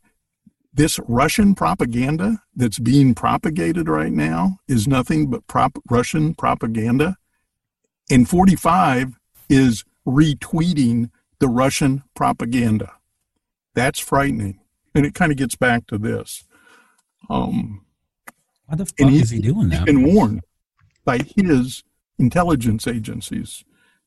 [0.74, 7.16] this Russian propaganda that's being propagated right now is nothing but prop- Russian propaganda.
[8.12, 9.18] And 45
[9.50, 12.95] is retweeting the Russian propaganda.
[13.76, 14.60] That's frightening.
[14.96, 16.46] And it kind of gets back to this.
[17.30, 17.86] Um,
[18.66, 19.86] why the fuck is he doing he's that?
[19.86, 20.42] been warned
[21.04, 21.84] by his
[22.18, 23.64] intelligence agencies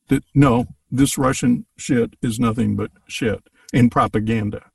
[0.09, 3.41] that no, this Russian shit is nothing but shit
[3.73, 4.65] and propaganda.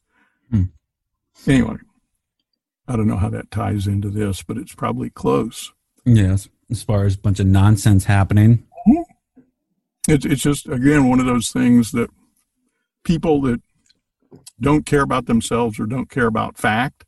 [0.50, 0.64] Hmm.
[1.46, 1.76] Anyway,
[2.86, 5.72] I don't know how that ties into this, but it's probably close.
[6.04, 8.66] Yes, as far as a bunch of nonsense happening.
[10.06, 12.10] It's it's just again one of those things that
[13.04, 13.60] people that
[14.60, 17.04] don't care about themselves or don't care about fact,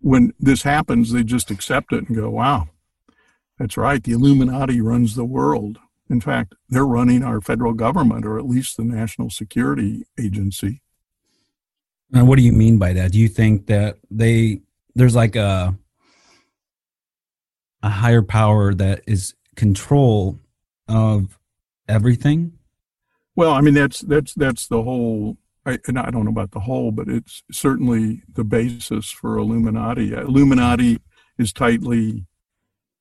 [0.00, 2.68] when this happens, they just accept it and go, "Wow,
[3.58, 4.02] that's right.
[4.02, 8.76] The Illuminati runs the world." In fact, they're running our federal government, or at least
[8.76, 10.82] the National Security Agency.
[12.10, 13.12] Now, what do you mean by that?
[13.12, 14.62] Do you think that they
[14.94, 15.76] there's like a
[17.82, 20.40] a higher power that is control
[20.88, 21.38] of
[21.88, 22.52] everything?
[23.36, 25.36] Well, I mean that's that's that's the whole.
[25.66, 30.12] I, and I don't know about the whole, but it's certainly the basis for Illuminati.
[30.12, 30.98] Illuminati
[31.38, 32.26] is tightly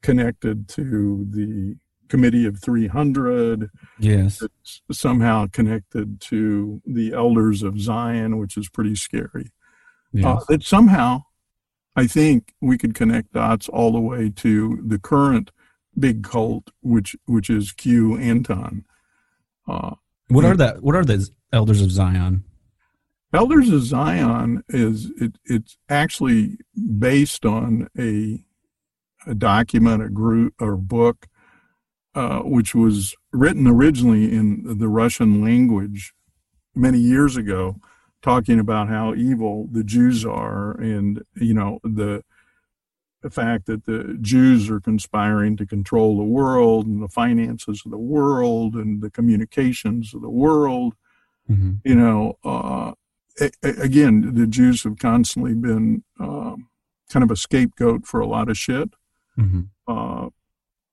[0.01, 1.75] connected to the
[2.09, 3.69] Committee of 300.
[3.99, 4.41] Yes.
[4.41, 9.51] It's somehow connected to the Elders of Zion, which is pretty scary.
[10.11, 10.25] yes.
[10.25, 11.23] Uh, that somehow,
[11.95, 15.51] I think we could connect dots all the way to the current
[15.97, 18.83] big cult, which which is QAnon.
[19.67, 19.95] Uh,
[20.29, 20.81] what are that?
[20.81, 22.43] What are the elders of Zion?
[23.31, 26.57] Elders of Zion is it, it's actually
[26.97, 28.43] based on a
[29.27, 31.27] a document, a group or book,
[32.15, 36.13] uh, which was written originally in the Russian language
[36.73, 37.75] many years ago,
[38.21, 42.23] talking about how evil the Jews are, and you know the
[43.21, 47.91] the fact that the Jews are conspiring to control the world and the finances of
[47.91, 50.95] the world and the communications of the world
[51.49, 51.71] Mm-hmm.
[51.83, 52.91] you know, uh,
[53.63, 56.69] again, the Jews have constantly been um,
[57.09, 58.89] kind of a scapegoat for a lot of shit.
[59.37, 59.61] Mm-hmm.
[59.87, 60.29] Uh,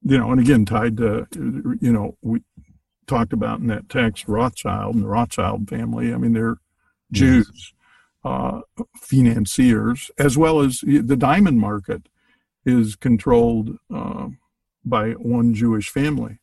[0.02, 1.26] you know, and again, tied to,
[1.80, 2.40] you know, we
[3.06, 6.12] talked about in that text Rothschild and the Rothschild family.
[6.12, 6.56] I mean, they're
[7.12, 7.72] Jews,
[8.24, 8.60] uh,
[8.96, 12.08] financiers, as well as the diamond market
[12.64, 14.28] is controlled uh,
[14.84, 16.38] by one Jewish family.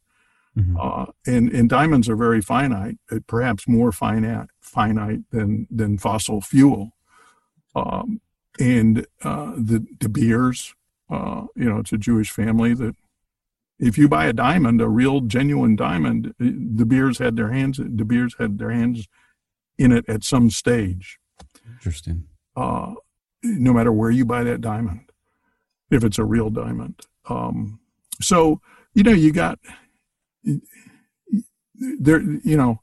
[0.58, 0.78] Mm-hmm.
[0.80, 6.42] Uh, and, and diamonds are very finite, uh, perhaps more finite, finite than, than fossil
[6.42, 6.92] fuel.
[7.76, 8.22] Um,
[8.60, 10.76] and uh, the De Beers,
[11.10, 12.96] uh, you know, it's a Jewish family that
[13.80, 16.46] if you buy a diamond, a real genuine diamond, uh,
[16.76, 19.08] De Beers had their hands, De Beers had their hands
[19.80, 21.18] in it at some stage,
[21.72, 22.26] Interesting.
[22.56, 22.94] uh,
[23.42, 25.12] no matter where you buy that diamond,
[25.90, 27.02] if it's a real diamond.
[27.28, 27.80] Um,
[28.22, 28.62] so,
[28.94, 29.58] you know, you got
[31.76, 32.82] there, you know,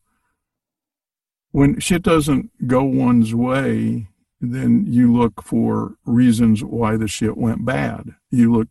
[1.53, 4.09] when shit doesn't go one's way,
[4.41, 8.15] then you look for reasons why the shit went bad.
[8.31, 8.69] You look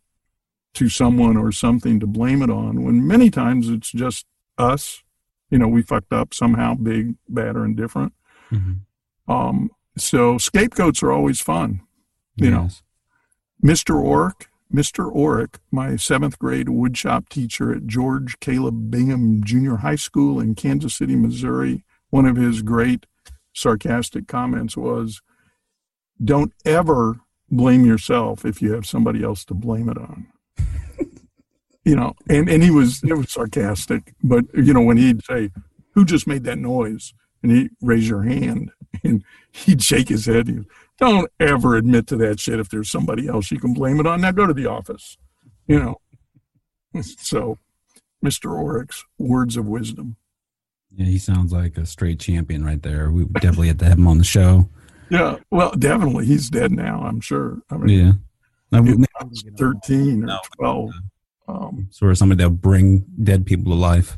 [0.74, 4.24] to someone or something to blame it on when many times it's just
[4.56, 5.02] us.
[5.50, 8.12] You know, we fucked up somehow, big, bad, or indifferent.
[8.52, 9.30] Mm-hmm.
[9.32, 11.82] Um, so scapegoats are always fun.
[12.36, 12.82] You Yes.
[13.62, 13.94] know, Mr.
[13.96, 15.12] Orrick, Mr.
[15.12, 20.94] Orrick, my seventh grade woodshop teacher at George Caleb Bingham Junior High School in Kansas
[20.94, 23.06] City, Missouri, one of his great
[23.52, 25.22] sarcastic comments was,
[26.22, 30.28] Don't ever blame yourself if you have somebody else to blame it on.
[31.84, 35.50] you know, and, and he was it was sarcastic, but you know, when he'd say,
[35.94, 37.12] Who just made that noise?
[37.42, 38.70] And he'd raise your hand
[39.04, 40.46] and he'd shake his head.
[40.46, 40.60] He,
[41.00, 44.20] Don't ever admit to that shit if there's somebody else you can blame it on.
[44.20, 45.16] Now go to the office.
[45.66, 45.96] You know.
[47.02, 47.56] So
[48.24, 48.50] Mr.
[48.50, 50.16] Orrick's, words of wisdom.
[50.94, 53.10] Yeah, he sounds like a straight champion right there.
[53.12, 54.68] We definitely have to have him on the show.
[55.08, 56.26] Yeah, well, definitely.
[56.26, 57.62] He's dead now, I'm sure.
[57.70, 58.12] I mean, Yeah.
[58.72, 60.90] Now, he we- was 13 or 12.
[61.48, 64.16] Um, sort of somebody that'll bring dead people to life.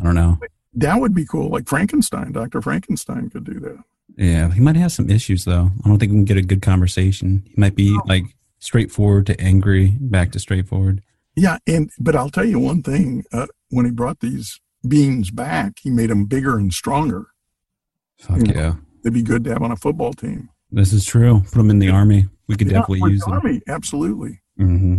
[0.00, 0.38] I don't know.
[0.74, 1.48] that would be cool.
[1.50, 2.60] Like Frankenstein, Dr.
[2.62, 3.78] Frankenstein could do that.
[4.18, 5.70] Yeah, he might have some issues though.
[5.84, 7.44] I don't think we can get a good conversation.
[7.46, 8.24] He might be like
[8.58, 11.02] straightforward to angry, back to straightforward.
[11.36, 13.24] Yeah, and but I'll tell you one thing.
[13.32, 17.28] Uh, when he brought these beans back, he made them bigger and stronger.
[18.18, 18.52] Fuck Yeah.
[18.54, 18.74] yeah.
[19.04, 20.48] They'd be good to have on a football team.
[20.72, 21.40] This is true.
[21.44, 22.26] Put them in the army.
[22.48, 23.34] We could Yeah, definitely use the them.
[23.44, 24.40] Army, absolutely.
[24.56, 24.98] hmm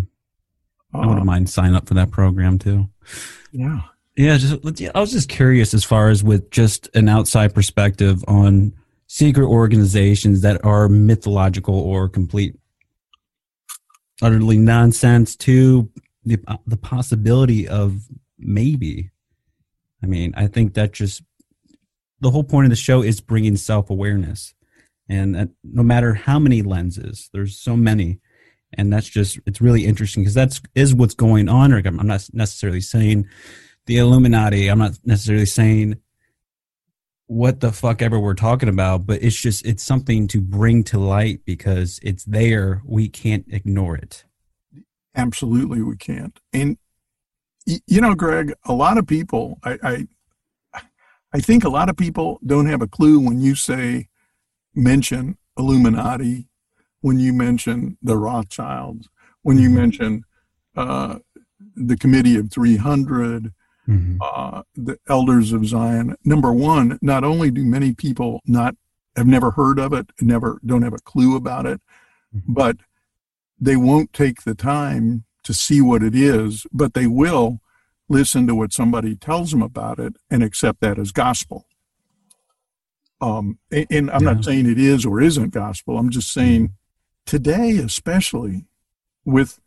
[0.93, 2.89] I wouldn't Uh, mind signing up for that program too.
[3.51, 3.81] yeah.
[4.15, 8.23] Yeah, just yeah, I was just curious as far as with just an outside perspective
[8.27, 8.73] on
[9.11, 12.55] secret organizations that are mythological or complete
[14.21, 15.89] utterly nonsense to
[16.23, 16.37] the
[16.67, 18.03] the possibility of
[18.37, 19.09] maybe.
[20.03, 21.23] I mean, I think that just
[22.21, 24.53] the whole point of the show is bringing self awareness,
[25.09, 28.19] and that no matter how many lenses, there's so many,
[28.73, 31.73] and that's just it's really interesting because that's is what's going on.
[31.73, 33.27] I'm not necessarily saying
[33.87, 34.67] the Illuminati.
[34.67, 35.99] I'm not necessarily saying
[37.29, 40.97] what the fuck ever we're talking about, but it's just it's something to bring to
[40.97, 42.81] light because it's there.
[42.83, 44.25] We can't ignore it.
[45.15, 46.39] Absolutely, we can't.
[46.53, 46.79] And
[47.67, 50.07] you know, Greg, a lot of people, I,
[50.73, 50.81] I,
[51.31, 54.07] I think a lot of people don't have a clue when you say
[54.73, 56.47] mention Illuminati,
[57.01, 59.07] when you mention the Rothschilds,
[59.43, 60.23] when you mention
[60.75, 61.19] uh,
[61.75, 62.49] the Committee of
[63.89, 66.15] 300, uh, the Elders of Zion.
[66.23, 68.75] Number one, not only do many people not
[69.15, 71.81] have never heard of it, never don't have a clue about it,
[72.47, 72.77] but
[73.59, 77.59] they won't take the time to see what it is, but they will
[78.07, 81.65] listen to what somebody tells them about it and accept that as gospel.
[83.21, 84.33] Um, and, and I'm Yeah.
[84.33, 85.97] not saying it is or isn't gospel.
[85.97, 86.73] I'm just saying
[87.25, 88.65] today, especially
[89.25, 89.59] with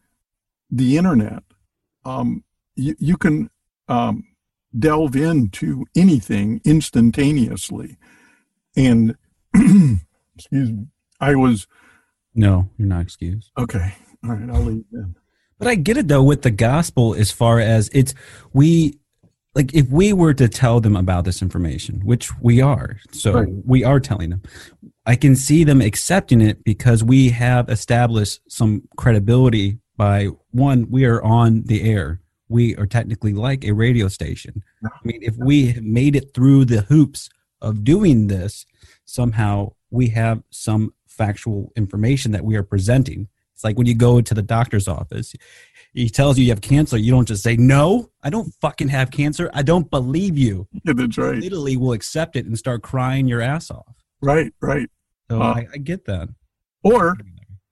[0.70, 1.42] the internet,
[2.04, 2.44] um,
[2.74, 3.50] you, you can
[3.88, 4.24] um,
[4.78, 7.96] delve into anything instantaneously.
[8.76, 9.16] And
[9.54, 10.86] excuse me,
[11.20, 11.66] I was
[12.34, 13.50] No, you're not excused.
[13.58, 13.94] okay.
[14.24, 15.16] All right, I'll leave then.
[15.58, 18.14] But I get it though with the gospel as far as it's
[18.52, 18.98] we
[19.54, 23.48] like if we were to tell them about this information, which we are, so Right.
[23.64, 24.42] we are telling them.
[25.04, 31.04] I can see them accepting it because we have established some credibility by one, we
[31.04, 32.20] are on the air.
[32.52, 34.62] We are technically like a radio station.
[34.84, 37.30] I mean, if we have made it through the hoops
[37.62, 38.66] of doing this,
[39.06, 43.28] somehow we have some factual information that we are presenting.
[43.54, 45.34] It's like when you go to the doctor's office,
[45.94, 46.98] he tells you you have cancer.
[46.98, 49.50] You don't just say, No, I don't fucking have cancer.
[49.54, 50.68] I don't believe you.
[50.84, 51.38] Yeah, that's right.
[51.38, 53.94] Literally will accept it and start crying your ass off.
[54.20, 54.88] Right, right.
[55.30, 56.28] So Uh, I, I get that.
[56.82, 57.16] Or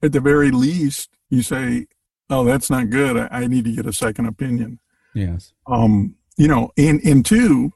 [0.03, 1.87] at the very least, you say,
[2.31, 3.17] "Oh, that's not good.
[3.17, 4.79] I, I need to get a second opinion."
[5.15, 5.53] Yes.
[5.67, 7.73] Um, you know, and and two,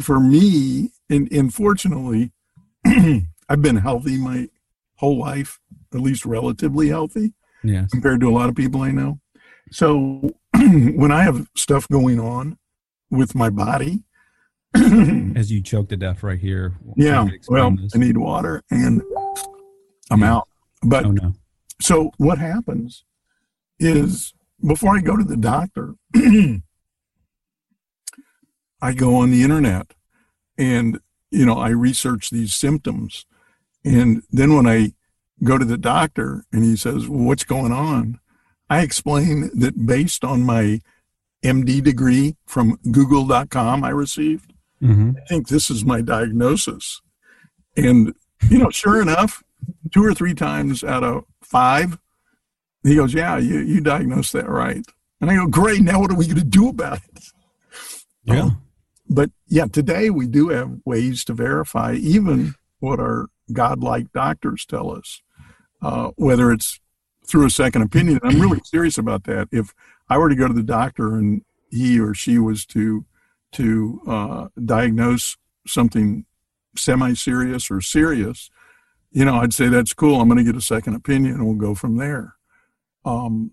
[0.00, 2.32] for me, and, and fortunately,
[2.86, 4.48] I've been healthy my
[4.96, 5.58] whole life,
[5.92, 7.32] at least relatively healthy
[7.64, 7.90] Yes.
[7.90, 9.18] compared to a lot of people I know.
[9.72, 12.58] So when I have stuff going on
[13.10, 14.04] with my body,
[15.36, 16.74] As you choke to death right here.
[16.96, 17.92] yeah, Trying to explain well, this.
[17.94, 19.02] I need water and
[20.10, 20.34] I'm Yeah.
[20.36, 20.48] out.
[20.82, 21.32] But Oh no.
[21.80, 23.04] so what happens
[23.78, 24.34] is
[24.66, 25.94] before I go to the doctor,
[28.80, 29.94] I go on the internet
[30.56, 31.00] and
[31.30, 33.26] you know I research these symptoms,
[33.84, 34.92] and then when I
[35.42, 38.20] go to the doctor and he says, well, "What's going on?"
[38.70, 40.80] I explain that based on my
[41.44, 44.54] MD degree from Google.com I received,
[44.84, 45.12] Mm-hmm.
[45.16, 47.00] I think this is my diagnosis.
[47.76, 48.14] And,
[48.48, 49.42] you know, sure enough,
[49.92, 51.98] two or three times out of five,
[52.84, 54.84] he goes, Yeah, you, you diagnosed that right.
[55.20, 57.24] And I go, Great, now what are we going to do about it?
[58.24, 58.42] Yeah.
[58.42, 58.62] Um,
[59.08, 64.90] but yeah, today we do have ways to verify even what our godlike doctors tell
[64.90, 65.20] us,
[65.82, 66.80] uh, whether it's
[67.26, 68.20] through a second opinion.
[68.22, 69.48] I'm really serious about that.
[69.52, 69.74] If
[70.08, 73.04] I were to go to the doctor and he or she was to
[73.52, 76.24] to uh, diagnose something
[76.76, 78.50] semi-serious or serious,
[79.12, 80.20] you know, I'd say that's cool.
[80.20, 82.34] I'm going to get a second opinion, and we'll go from there.
[83.04, 83.52] Um,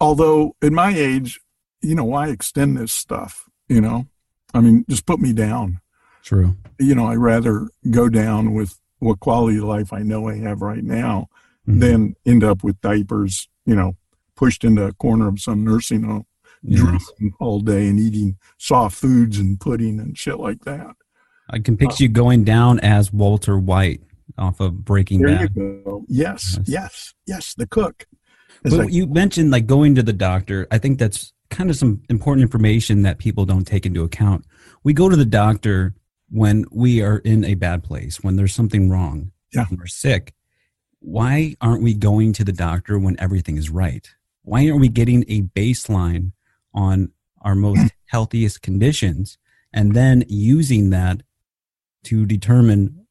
[0.00, 1.40] although at my age,
[1.80, 3.48] you know, why extend this stuff?
[3.68, 4.06] You know,
[4.54, 5.80] I mean, just put me down.
[6.22, 6.56] True.
[6.78, 10.60] You know, I'd rather go down with what quality of life I know I have
[10.62, 11.28] right now
[11.66, 11.80] Mhm.
[11.80, 13.96] than end up with diapers, you know,
[14.36, 16.26] pushed into a corner of some nursing home,
[16.62, 16.80] Yes.
[16.80, 20.94] drooling all day and eating soft foods and pudding and shit like that.
[21.50, 24.02] I can picture you going down as Walter White
[24.38, 25.50] off of Breaking There Bad.
[25.56, 26.04] you go.
[26.08, 26.68] Yes, Yes.
[26.68, 27.54] yes, yes.
[27.54, 28.06] The cook.
[28.62, 30.66] But like, you mentioned like going to the doctor.
[30.70, 34.44] I think that's kind of some important information that people don't take into account.
[34.84, 35.94] We go to the doctor
[36.30, 39.66] when we are in a bad place, when there's something wrong, Yeah.
[39.66, 40.32] when we're sick.
[41.00, 44.08] Why aren't we going to the doctor when everything is right?
[44.42, 46.32] Why aren't we getting a baseline
[46.72, 47.10] on
[47.42, 49.36] our most healthiest conditions
[49.72, 51.22] and then using that
[52.04, 53.06] to determine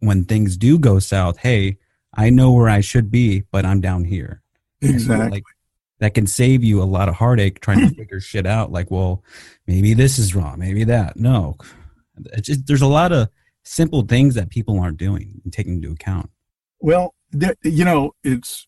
[0.00, 1.38] when things do go south?
[1.38, 1.78] Hey,
[2.14, 4.40] I know where I should be, but I'm down here.
[4.84, 5.30] Feel exactly.
[5.30, 5.44] like
[6.00, 8.72] that can save you a lot of heartache trying to figure shit out.
[8.72, 9.22] Like, well,
[9.66, 11.16] maybe this is wrong, maybe that.
[11.16, 11.56] No,
[12.40, 13.28] just, there's a lot of
[13.64, 16.30] simple things that people aren't doing and taking into account.
[16.80, 17.14] Well,
[17.62, 18.66] you know, it's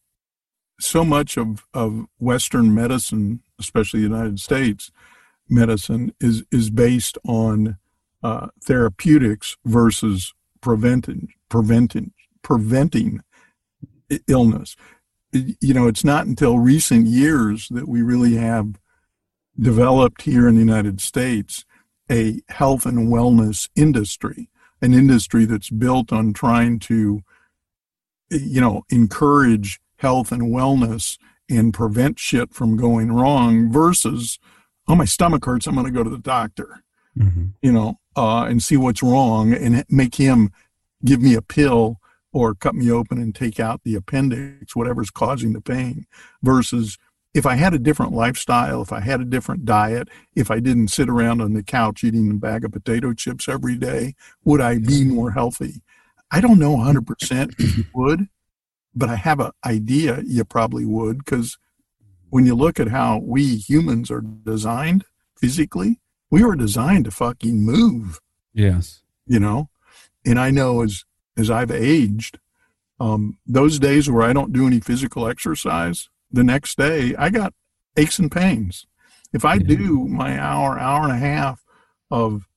[0.80, 4.90] so much of, of Western medicine, especially the United States
[5.48, 7.78] medicine, is is based on
[8.22, 12.12] uh, therapeutics versus preventing preventing
[12.42, 13.20] preventing
[14.28, 14.76] illness.
[15.60, 18.78] You know, it's not until recent years that we really have
[19.58, 21.64] developed here in the United States
[22.10, 24.48] a health and wellness industry,
[24.80, 27.22] an industry that's built on trying to
[28.30, 31.18] you know, encourage health and wellness
[31.48, 34.38] and prevent shit from going wrong versus,
[34.88, 36.82] oh, my stomach hurts, I'm going to go to the doctor,
[37.62, 40.50] you know, uh, and see what's wrong and make him
[41.04, 42.00] give me a pill
[42.36, 46.04] or cut me open and take out the appendix, whatever's causing the pain,
[46.42, 46.98] versus
[47.32, 50.88] if I had a different lifestyle, if I had a different diet, if I didn't
[50.88, 54.14] sit around on the couch eating a bag of potato chips every day,
[54.44, 55.80] would I be more healthy?
[56.30, 58.28] I don't know 100% if you would,
[58.94, 61.56] but I have an idea you probably would because
[62.28, 65.04] when you look at how we humans are designed
[65.38, 68.20] physically, we were designed to fucking move,
[68.52, 69.00] Yes.
[69.26, 69.70] you know?
[70.26, 71.04] And I know as,
[71.36, 72.38] as I've aged,
[72.98, 77.52] um, those days where I don't do any physical exercise, the next day I got
[77.96, 78.86] aches and pains.
[79.32, 81.62] If I do my hour, hour and a half
[82.10, 82.48] of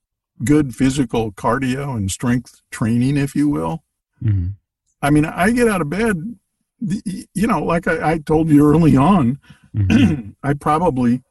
[0.45, 3.83] good physical cardio and strength training, if you will,
[4.23, 4.55] Mhm.
[5.01, 6.35] I mean, I get out of bed,
[6.81, 9.39] you know, like I, I told you early on,
[9.75, 10.35] Mhm.
[10.43, 11.21] I probably,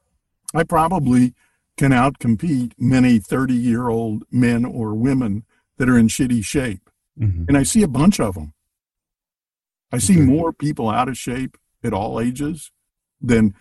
[0.54, 1.34] I probably
[1.76, 5.44] can outcompete many 30 year old men or women
[5.76, 6.87] that are in shitty shape.
[7.18, 7.48] Mhm.
[7.48, 8.52] And I see a bunch of them.
[9.92, 10.22] I see Okay.
[10.24, 12.70] more people out of shape at all ages
[13.20, 13.54] than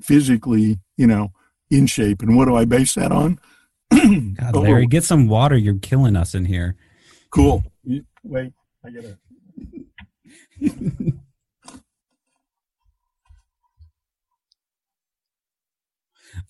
[0.00, 1.32] physically, you know,
[1.70, 2.22] in shape.
[2.22, 3.38] And what do I base that on?
[3.90, 5.56] God, Oh, Larry, get some water.
[5.56, 6.76] You're killing us in here.
[7.30, 7.62] cool.
[8.24, 8.52] Wait,
[8.84, 9.18] I gotta.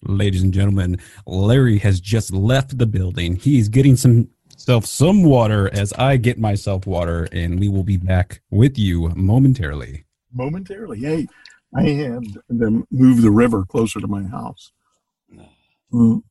[0.03, 3.37] Ladies and gentlemen, Larry has just left the building.
[3.37, 4.29] He's getting some
[4.69, 9.09] self some water as I get myself water, and we will be back with you
[9.17, 10.05] momentarily.
[10.31, 10.99] momentarily.
[10.99, 11.27] Hey,
[11.75, 14.73] I had them move the river closer to my house.
[15.91, 16.23] Mm,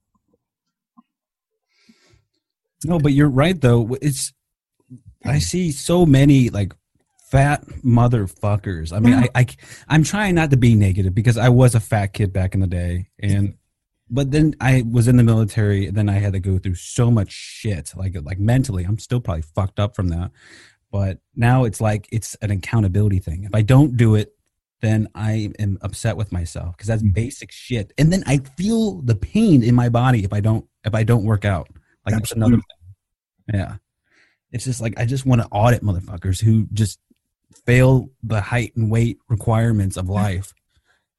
[2.83, 3.97] No, but you're right though.
[4.03, 4.33] It's
[5.25, 6.73] I see so many like
[7.31, 8.93] fat motherfuckers.
[8.95, 9.47] I mean, I, I
[9.87, 12.67] I'm trying not to be negative because I was a fat kid back in the
[12.67, 13.55] day, and
[14.09, 15.87] but then I was in the military.
[15.87, 18.83] And then I had to go through so much shit, like like mentally.
[18.83, 20.31] I'm still probably fucked up from that.
[20.91, 23.43] But now it's like it's an accountability thing.
[23.43, 24.33] If I don't do it,
[24.81, 27.11] then I am upset with myself because that's mm-hmm.
[27.11, 27.91] basic shit.
[27.97, 31.25] And then I feel the pain in my body if I don't if I don't
[31.25, 31.69] work out.
[32.05, 33.53] Like that's another thing.
[33.53, 33.75] Yeah.
[34.51, 36.99] It's just like I just want to audit motherfuckers who just
[37.65, 40.53] fail the height and weight requirements of life.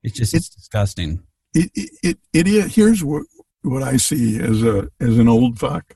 [0.03, 1.23] It's just it's disgusting.
[1.55, 2.75] It, it, it, it is.
[2.75, 3.25] Here's what
[3.63, 5.95] what I see as a as an old fuck.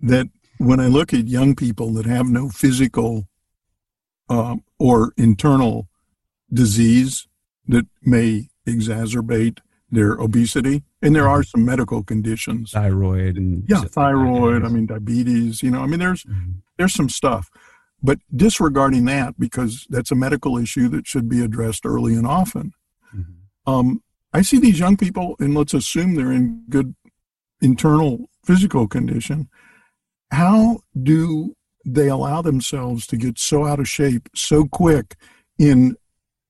[0.00, 0.26] that
[0.58, 3.28] when I look at young people that have no physical
[4.28, 5.88] um, or internal
[6.52, 7.26] disease
[7.66, 9.58] that may exacerbate
[9.90, 14.64] their obesity, and there are some medical conditions, Thyroid and yeah, shit like that, thyroid.
[14.64, 15.62] I mean, diabetes.
[15.62, 16.56] You know, I mean, there's Mhm.
[16.78, 17.50] there's some stuff,
[18.02, 22.72] but disregarding that because that's a medical issue that should be addressed early and often.
[23.14, 23.24] Mhm.
[23.66, 24.02] Um,
[24.34, 26.94] I see these young people, and let's assume they're in good
[27.62, 29.48] internal physical condition.
[30.32, 31.54] How do
[31.86, 35.16] they allow themselves to get so out of shape so quick
[35.58, 35.96] in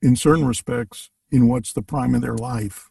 [0.01, 2.89] in certain respects in what's the prime of their life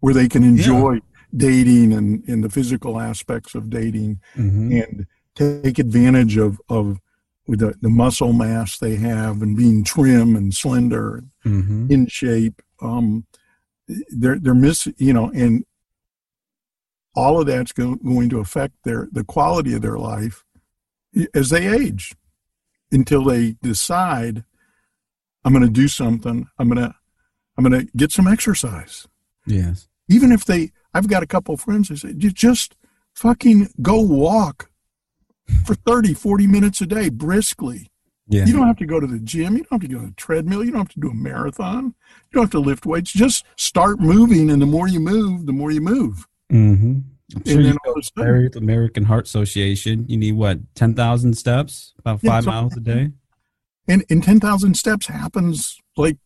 [0.00, 0.98] where they can enjoy
[1.36, 4.82] dating and, and the physical aspects of dating Mhm.
[4.84, 6.98] and take advantage of of
[7.48, 11.90] the, the muscle mass they have and being trim and slender Mhm.
[11.90, 13.24] in shape um
[14.10, 15.64] they're they're miss you know and
[17.14, 20.44] all of that's go, going to affect their the quality of their life
[21.34, 22.14] as they age
[22.92, 24.44] until they decide
[25.44, 26.46] i'm going to do something.
[26.58, 26.94] I'm going to
[27.56, 29.06] i'm going to get some exercise.
[29.46, 29.88] Yes.
[30.08, 32.76] even if they i've got a couple of friends that say just
[33.14, 34.70] fucking go walk
[35.64, 37.89] for 30 40 minutes a day briskly
[38.30, 38.46] Yeah.
[38.46, 39.56] you don't have to go to the gym.
[39.56, 40.64] You don't have to go to the treadmill.
[40.64, 41.84] You don't have to do a marathon.
[41.86, 41.92] You
[42.34, 43.12] don't have to lift weights.
[43.12, 46.26] Just start moving, and the more you move, the more you move.
[46.52, 47.00] Mm-hmm.
[47.36, 50.04] I'm sure And you then all of a to sudden- American Heart Association.
[50.08, 53.10] You need what, ten thousand steps, about Yeah, five something miles a day.
[53.88, 56.16] And and ten thousand steps happens like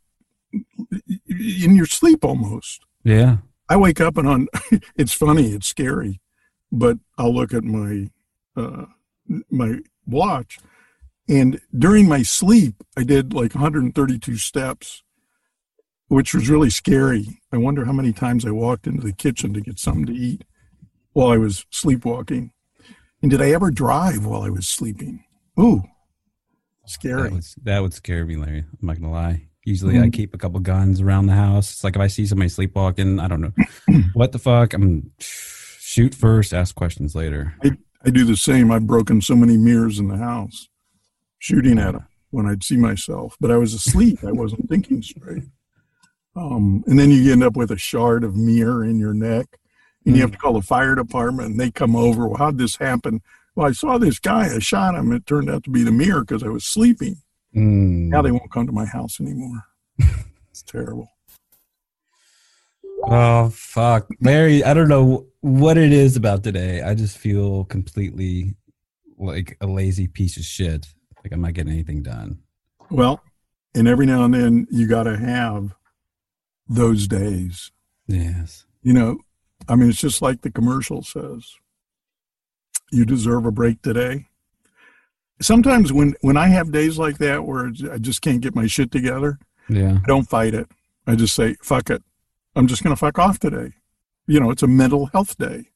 [0.53, 2.83] in your sleep almost.
[3.03, 3.39] Yeah.
[3.69, 4.49] I wake up and on.
[4.97, 5.53] It's funny.
[5.53, 6.21] It's scary,
[6.71, 8.11] but I'll look at my
[8.57, 8.87] uh,
[9.51, 10.59] my watch,
[11.29, 15.03] and during my sleep, I did like 132 steps,
[16.09, 17.41] which was really scary.
[17.53, 20.45] I wonder how many times I walked into the kitchen to get something to eat
[21.13, 22.53] while I was sleepwalking,
[23.23, 25.25] and did I ever drive while I was sleeping?
[25.59, 25.83] Ooh,
[26.87, 27.23] scary.
[27.23, 28.59] That would, that would scare me, Larry.
[28.59, 29.49] I'm not gonna lie.
[29.67, 30.13] Usually, I Mhm.
[30.13, 31.73] keep a couple guns around the house.
[31.73, 33.53] It's like if I see somebody sleepwalking, I don't know
[34.13, 34.75] what the fuck.
[34.75, 37.55] I'm shoot first, ask questions later.
[38.05, 38.71] I do the same.
[38.71, 40.69] I've broken so many mirrors in the house,
[41.45, 43.37] shooting at them when I'd see myself.
[43.39, 44.21] But I was asleep.
[44.25, 45.45] I wasn't thinking straight.
[46.35, 49.47] Um, and then you end up with a shard of mirror in your neck,
[50.05, 52.27] and you have to call the fire department, and they come over.
[52.27, 53.21] Well, how'd this happen?
[53.55, 54.53] Well, I saw this guy.
[54.53, 55.13] I shot him.
[55.13, 57.23] It turned out to be the mirror because I was sleeping.
[57.55, 58.09] Mm.
[58.09, 59.65] Now they won't come to my house anymore.
[60.51, 61.09] it's terrible.
[63.07, 64.65] Oh fuck, Larry!
[64.65, 66.83] I don't know what it is about today.
[66.83, 68.57] I just feel completely
[69.19, 70.94] like a lazy piece of shit.
[71.25, 72.41] Like I'm not getting anything done.
[72.91, 73.23] Well,
[73.75, 75.75] and every now and then you got to have
[76.69, 77.73] those days.
[78.07, 78.67] Yes.
[78.83, 79.19] You know,
[79.67, 81.55] I mean, it's just like the commercial says.
[82.93, 84.27] You deserve a break today.
[85.41, 88.93] Sometimes when when I have days like that where I just can't get my shit
[88.93, 89.99] together, Yeah.
[90.05, 90.69] I don't fight it.
[91.07, 92.03] I just say, "Fuck it.
[92.55, 93.73] I'm just going to fuck off today."
[94.27, 95.71] You know, it's a mental health day.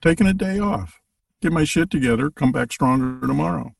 [0.00, 1.00] Taking a day off.
[1.42, 3.74] Get my shit together, come back stronger tomorrow.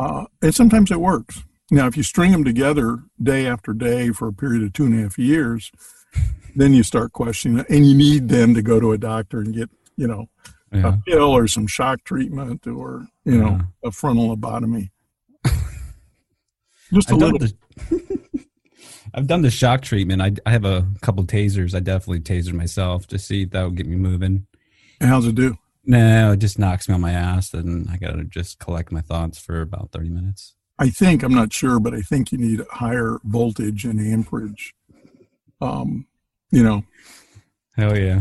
[0.00, 1.42] Uh, and sometimes it works.
[1.70, 4.98] Now, if you string them together day after day for a period of two and
[4.98, 5.70] a half years,
[6.56, 9.68] then you start questioning and you need then to go to a doctor and get,
[9.96, 10.26] you know,
[10.72, 10.94] Yeah.
[10.94, 14.88] a pill or some shock treatment or, you know, a frontal lobotomy.
[16.92, 17.48] Just a I've done little.
[17.48, 18.28] the
[19.14, 20.22] I've done the shock treatment.
[20.22, 21.74] I, I have a couple tasers.
[21.74, 24.46] I definitely tasered myself to see if that would get me moving.
[25.00, 25.56] How's it do?
[25.84, 29.38] No, it just knocks me on my ass, and I gotta just collect my thoughts
[29.38, 30.54] for about thirty minutes.
[30.78, 34.74] I think I'm not sure, but I think you need higher voltage and amperage.
[35.60, 36.06] Um,
[36.50, 36.84] you know,
[37.76, 38.20] Hell yeah!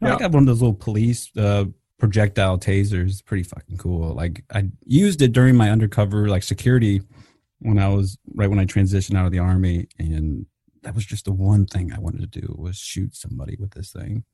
[0.00, 0.14] No, Yeah.
[0.14, 1.66] I got one of those little police uh,
[1.98, 3.24] projectile tasers.
[3.24, 4.14] Pretty fucking cool.
[4.14, 7.02] Like I used it during my undercover like security
[7.60, 10.46] when I was right when I transitioned out of the army, and
[10.82, 13.92] that was just the one thing I wanted to do was shoot somebody with this
[13.92, 14.24] thing.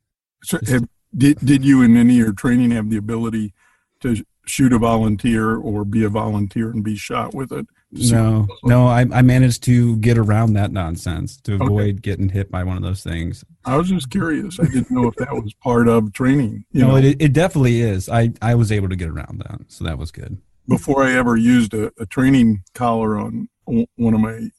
[0.42, 3.52] so have, did did you in any of your training have the ability
[4.00, 7.66] to shoot a volunteer or be a volunteer and be shot with it?
[7.92, 11.64] No, what it goes no, I, I managed to get around that nonsense to Okay.
[11.64, 13.44] avoid getting hit by one of those things.
[13.64, 14.58] I was just curious.
[14.60, 16.64] I didn't know if that was part of training.
[16.72, 18.08] You no, know, it, it definitely is.
[18.08, 20.38] I, I was able to get around that, so that was good.
[20.68, 24.50] before I ever used a, a training collar on one of my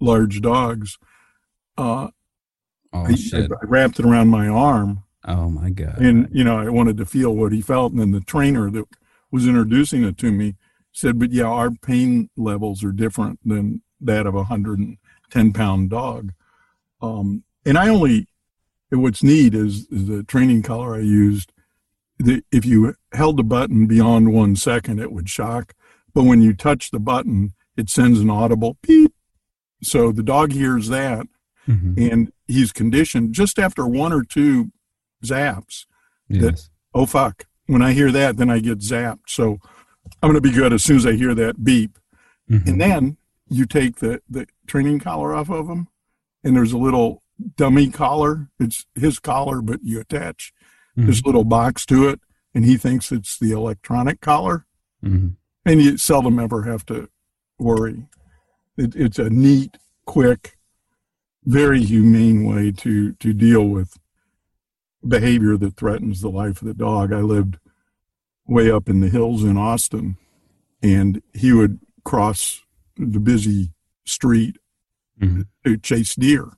[0.00, 0.98] large dogs,
[1.78, 2.08] uh,
[2.92, 3.50] Oh I, shit!
[3.50, 5.98] I wrapped it around my arm, Oh my god!
[5.98, 7.92] and you know I wanted to feel what he felt.
[7.92, 8.84] And then the trainer that
[9.30, 10.56] was introducing it to me
[10.92, 14.98] said, "But yeah, our pain levels are different than that of a hundred and
[15.30, 16.32] ten pound dog."
[17.00, 18.26] Um, and I only,
[18.90, 21.52] what's neat is, is the training collar I used
[22.18, 25.74] the, if you held the button beyond one second, it would shock.
[26.14, 29.14] But when you touch the button, it sends an audible beep.
[29.82, 31.26] So the dog hears that
[31.68, 32.10] Mhm.
[32.12, 34.72] and he's conditioned just after one or two
[35.22, 35.86] zaps
[36.28, 36.70] that, Yes.
[36.94, 39.28] oh fuck, when I hear that, then I get zapped.
[39.28, 39.58] So
[40.22, 41.98] I'm going to be good as soon as I hear that beep.
[42.50, 42.66] Mhm.
[42.66, 43.16] And then
[43.48, 45.88] you take the, the training collar off of him,
[46.42, 47.22] and there's a little
[47.56, 48.48] dummy collar.
[48.58, 50.52] It's his collar, but you attach
[50.96, 52.20] this little box to it,
[52.54, 54.66] and he thinks it's the electronic collar.
[55.04, 55.36] Mhm.
[55.64, 57.08] And you seldom ever have to
[57.58, 58.06] worry.
[58.76, 60.58] It, it's a neat, quick,
[61.44, 63.96] very humane way to, to deal with
[65.06, 67.12] behavior that threatens the life of the dog.
[67.12, 67.58] I lived
[68.46, 70.16] way up in the hills in Austin,
[70.82, 72.62] and he would cross
[72.96, 73.72] the busy
[74.04, 74.58] street
[75.20, 75.46] Mhm.
[75.64, 76.56] to chase deer.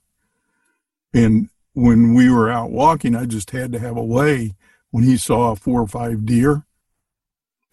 [1.13, 4.55] And when we were out walking, I just had to have a way
[4.91, 6.65] when he saw four or five deer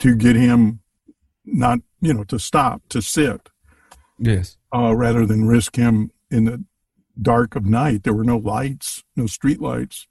[0.00, 0.80] to get him
[1.44, 3.48] not, you know, to stop, to sit,
[4.18, 4.56] Yes.
[4.74, 6.64] uh, rather than risk him in the
[7.20, 8.02] dark of night.
[8.04, 10.06] There were no lights, no street lights.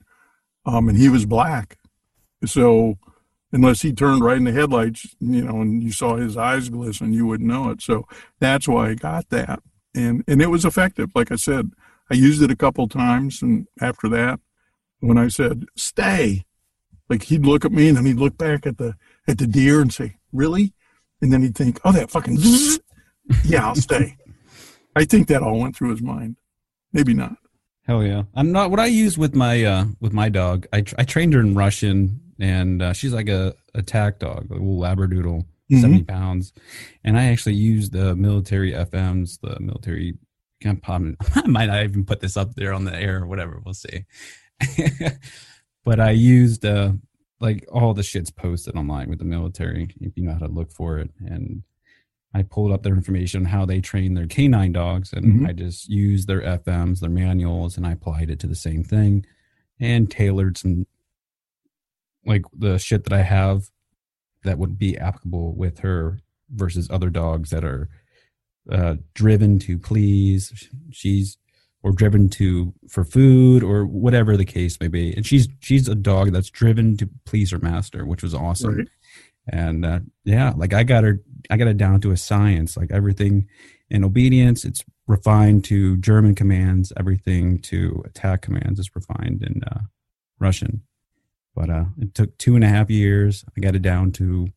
[0.65, 1.77] Um, and he was black.
[2.45, 2.97] So
[3.51, 7.13] unless he turned right in the headlights, you know, and you saw his eyes glisten,
[7.13, 7.81] you wouldn't know it.
[7.81, 8.07] So
[8.39, 9.61] that's why I got that.
[9.93, 11.11] And, and it was effective.
[11.13, 11.71] Like I said,
[12.09, 13.41] I used it a couple times.
[13.41, 14.39] And after that,
[14.99, 16.45] when I said, stay,
[17.09, 18.95] like he'd look at me and then he'd look back at the,
[19.27, 20.73] at the deer and say, really?
[21.21, 22.37] And then he'd think, oh, that fucking,
[23.45, 24.17] yeah, I'll stay.
[24.95, 26.37] I think that all went through his mind.
[26.93, 27.37] Maybe not.
[27.87, 28.23] Hell yeah!
[28.35, 30.67] I'm not what I use with my uh with my dog.
[30.71, 34.53] I tr- I trained her in Russian, and uh, she's like a attack dog, a
[34.53, 35.81] little labradoodle, Mhm.
[35.81, 36.53] seventy pounds.
[37.03, 40.17] And I actually use the military FMs, the military.
[40.61, 43.59] Can't pardon- I might not even put this up there on the air or whatever.
[43.65, 44.05] We'll see.
[45.83, 46.93] but I used uh
[47.39, 50.71] like all the shit's posted online with the military if you know how to look
[50.71, 51.63] for it and
[52.33, 55.47] I pulled up their information on how they train their canine dogs, and Mhm.
[55.49, 59.25] I just used their FMs, their manuals, and I applied it to the same thing,
[59.79, 60.85] and tailored some
[62.25, 63.69] like the shit that I have
[64.43, 66.19] that would be applicable with her
[66.53, 67.89] versus other dogs that are
[68.71, 70.69] uh, driven to please.
[70.91, 71.37] She's
[71.83, 75.95] or driven to for food or whatever the case may be, and she's she's a
[75.95, 78.87] dog that's driven to please her master, which was awesome Right.
[79.47, 81.19] and uh, yeah like i got her
[81.49, 83.47] i got it down to a science like everything
[83.89, 89.79] in obedience it's refined to german commands everything to attack commands is refined in uh,
[90.39, 90.81] russian
[91.55, 94.47] but uh, it took two and a half years i got it down to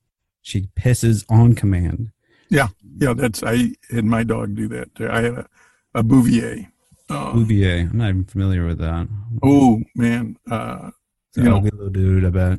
[0.42, 2.10] she pisses on command
[2.50, 2.68] Yeah,
[3.00, 4.90] yeah, that's I had my dog do that.
[5.00, 5.46] I had a,
[5.94, 6.68] a Bouvier.
[7.08, 7.88] Uh, Bouvier.
[7.90, 9.08] i'm not even familiar with that
[9.42, 10.90] oh man, uh,
[11.36, 12.58] you know- little dude i bet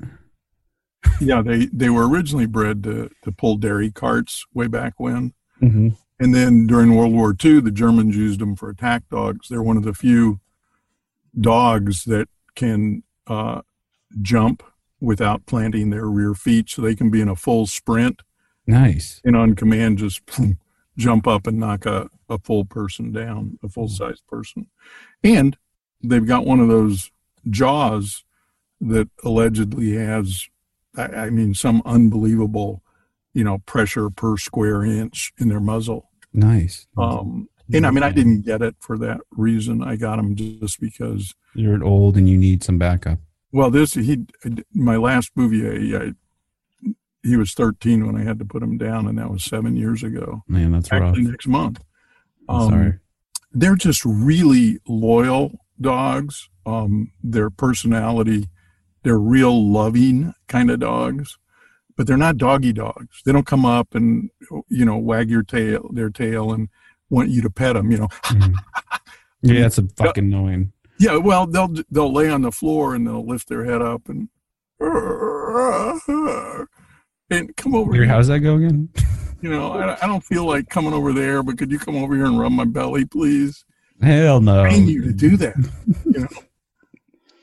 [1.19, 5.89] yeah, they they were originally bred to to pull dairy carts way back when, mm-hmm.
[6.19, 9.47] and then during World War II, the Germans used them for attack dogs.
[9.49, 10.39] They're one of the few
[11.39, 13.61] dogs that can uh,
[14.21, 14.63] jump
[15.01, 18.21] without planting their rear feet, so they can be in a full sprint
[18.67, 20.21] nice and on command just
[20.97, 24.67] jump up and knock a, a full person down, a full sized person.
[25.23, 25.57] And
[26.03, 27.11] they've got one of those
[27.49, 28.23] jaws
[28.81, 30.47] that allegedly has,
[30.97, 32.81] I, I mean, some unbelievable,
[33.33, 36.09] you know, pressure per square inch in their muzzle.
[36.33, 39.81] nice Um, and I mean, I didn't get it for that reason.
[39.81, 43.19] I got them just because you're old and you need some backup
[43.55, 44.25] well, this he
[44.73, 46.11] my last Bouvier, I,
[47.23, 50.03] he was 13 when I had to put him down, and that was seven years
[50.03, 50.43] ago.
[50.45, 51.79] man that's rough next month.
[52.49, 52.93] Um, sorry
[53.53, 56.49] They're just really loyal dogs.
[56.65, 58.49] Um, their personality,
[59.05, 61.37] they're real loving kind of dogs,
[61.95, 63.21] but they're not doggy dogs.
[63.23, 64.29] They don't come up and
[64.67, 66.67] you know wag your tail, their tail, and
[67.09, 67.91] want you to pet them.
[67.91, 68.55] You know, Mhm.
[69.41, 73.25] yeah that's a fucking annoying Yeah, well, they'll they'll lay on the floor and they'll
[73.25, 74.27] lift their head up and
[77.29, 78.89] and come over Here, how's that go again?
[79.41, 82.15] You know, I, I don't feel like coming over there, but could you come over
[82.15, 83.63] here and rub my belly, please?
[84.01, 84.63] Hell no.
[84.63, 85.53] I Train you to do that.
[86.05, 86.27] You know,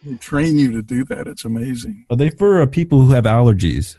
[0.05, 1.27] they train you to do that.
[1.27, 2.07] It's amazing.
[2.11, 3.97] Are they for uh, people who have allergies?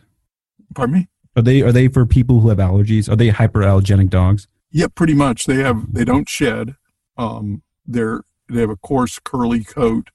[0.76, 1.08] Pardon me?
[1.36, 3.10] Are they are they for people who have allergies?
[3.10, 4.48] Are they hyperallergenic dogs?
[4.72, 5.46] Yeah, pretty much.
[5.46, 6.76] They have they don't shed.
[7.18, 10.10] Um, they're they have a coarse curly coat.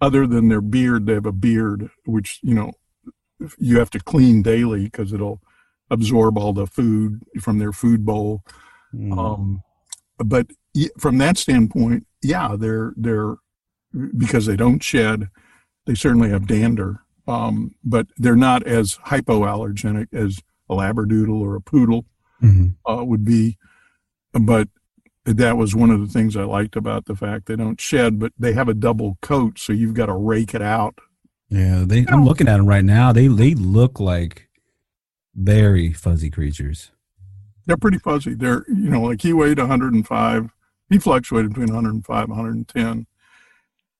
[0.00, 2.72] Other than their beard, they have a beard, which you know
[3.58, 5.40] you have to clean daily because it'll
[5.90, 8.42] absorb all the food from their food bowl.
[9.12, 9.62] Um,
[10.18, 10.46] but
[10.98, 13.36] from that standpoint, yeah, they're they're
[14.16, 15.28] because they don't shed.
[15.86, 17.00] They certainly have dander.
[17.26, 20.40] um, but they're not as hypoallergenic as
[20.70, 22.06] a labradoodle or a poodle
[22.42, 22.76] Mhm.
[22.88, 23.58] uh, would be.
[24.32, 24.70] But
[25.26, 28.32] that was one of the things I liked about the fact they don't shed, but
[28.38, 30.98] they have a double coat, so you've got to rake it out.
[31.50, 32.06] Yeah, they.
[32.08, 33.12] I'm looking at them right now.
[33.12, 34.48] They they look like
[35.34, 36.92] very fuzzy creatures.
[37.66, 38.32] They're pretty fuzzy.
[38.32, 40.50] They're you know like he weighed 105.
[40.88, 43.06] He fluctuated between 105 and 110,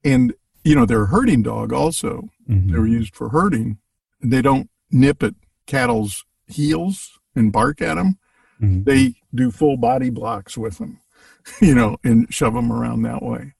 [0.04, 0.34] and
[0.64, 2.28] you know they're a herding dog also.
[2.48, 2.70] Mhm.
[2.70, 3.78] They were used for herding.
[4.20, 5.34] They don't nip at
[5.66, 8.18] cattle's heels and bark at them.
[8.60, 8.84] Mhm.
[8.84, 11.00] They do full body blocks with them,
[11.60, 13.54] you know, and shove them around that way.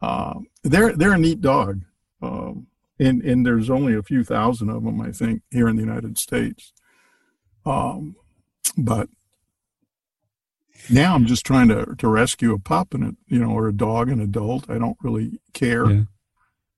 [0.00, 1.82] Uh, they're they're a neat dog,
[2.20, 2.66] um,
[2.98, 6.18] and and there's only a few thousand of them, I think, here in the United
[6.18, 6.72] States.
[7.64, 8.16] Um,
[8.76, 9.08] but
[10.90, 13.72] now I'm just trying to to rescue a pup and a you know or a
[13.72, 14.68] dog an adult.
[14.70, 16.02] I don't really care, Yeah.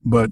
[0.04, 0.30] but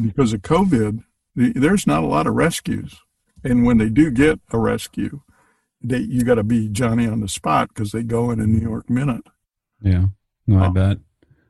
[0.00, 1.02] because of COVID,
[1.34, 2.96] the, there's not a lot of rescues,
[3.44, 5.20] and when they do get a rescue,
[5.82, 8.60] they you got to be Johnny on the spot because they go in a New
[8.60, 9.22] York minute.
[9.82, 10.06] Yeah.
[10.46, 10.70] No, I Oh.
[10.70, 10.98] bet.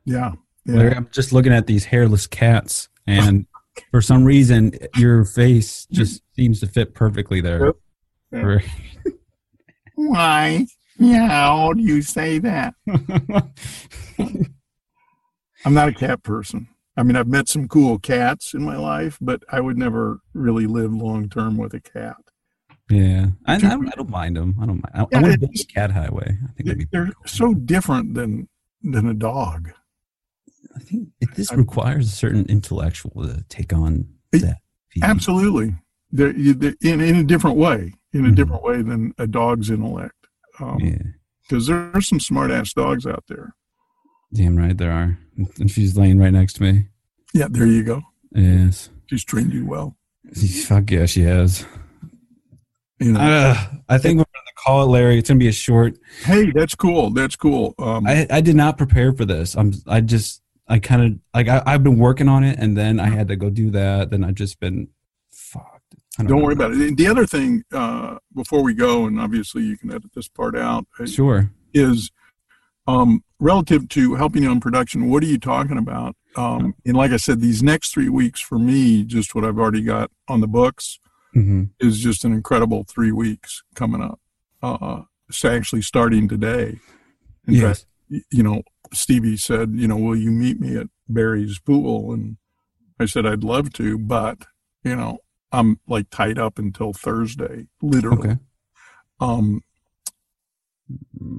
[0.05, 0.33] Yeah,
[0.65, 0.97] Larry, yeah.
[0.97, 3.45] I'm just looking at these hairless cats, and
[3.91, 7.65] for some reason, your face just seems to fit perfectly there.
[7.65, 7.75] Yep.
[8.31, 8.61] For-
[10.99, 11.17] Why?
[11.27, 12.73] How do you say that?
[15.65, 16.67] I'm not a cat person.
[16.95, 20.65] I mean, I've met some cool cats in my life, but I would never really
[20.67, 22.17] live long term with a cat.
[22.89, 24.55] yeah, I, I, don't, I don't mind them.
[24.61, 24.91] I don't mind.
[24.93, 26.37] I, Yeah, I want to build a cat highway.
[26.43, 26.87] I think that'd.
[26.91, 28.47] They're so different than
[28.81, 29.71] than a dog.
[30.75, 34.57] I think it, this requires a certain intellectual to take on It- that.
[34.89, 35.03] feat.
[35.03, 35.75] Absolutely,
[36.11, 38.35] they're, they're in in a different way, in a Mhm.
[38.35, 40.18] different way than a dog's intellect.
[40.59, 43.53] Because Yeah, there's some smart ass dogs out there.
[44.33, 45.17] damn right there are.
[45.57, 46.87] And she's laying right next to me.
[47.33, 48.01] Yeah, there you go.
[48.33, 48.89] Yes.
[49.07, 49.95] She's trained you well.
[50.65, 51.65] Fuck yeah, she has.
[52.99, 53.19] You know.
[53.19, 53.55] Uh,
[53.87, 55.17] I think we're going to call it, Larry.
[55.17, 55.97] It's going to be a short.
[56.23, 57.09] hey, that's cool.
[57.11, 57.73] That's cool.
[57.79, 59.55] Um, I, I did not prepare for this.
[59.55, 59.71] I'm.
[59.87, 60.41] I just.
[60.67, 61.47] I kind of like.
[61.47, 64.09] I, I've been working on it, and then I had to go do that.
[64.11, 64.89] Then I've just been
[66.19, 66.97] I Don't worry about it.
[66.97, 70.85] The other thing, uh, before we go, and obviously you can edit this part out,
[70.99, 71.49] uh, Sure.
[71.73, 72.11] is
[72.87, 75.09] um, relative to helping you on production.
[75.09, 76.15] What are you talking about?
[76.35, 79.81] Um, and like I said, these next three weeks for me, just what I've already
[79.81, 80.99] got on the books,
[81.33, 84.19] hmm is just an incredible three weeks coming up.
[84.61, 86.79] Uh, it's actually starting today.
[87.47, 87.85] In Yes.
[88.09, 92.11] fact, you know, Stevie said, you know, will you meet me at Barry's pool?
[92.11, 92.35] And
[92.99, 94.39] I said, I'd love to, but,
[94.83, 95.19] you know,
[95.51, 98.29] I'm like tied up until Thursday, literally.
[98.29, 98.37] Okay.
[99.19, 99.63] Um,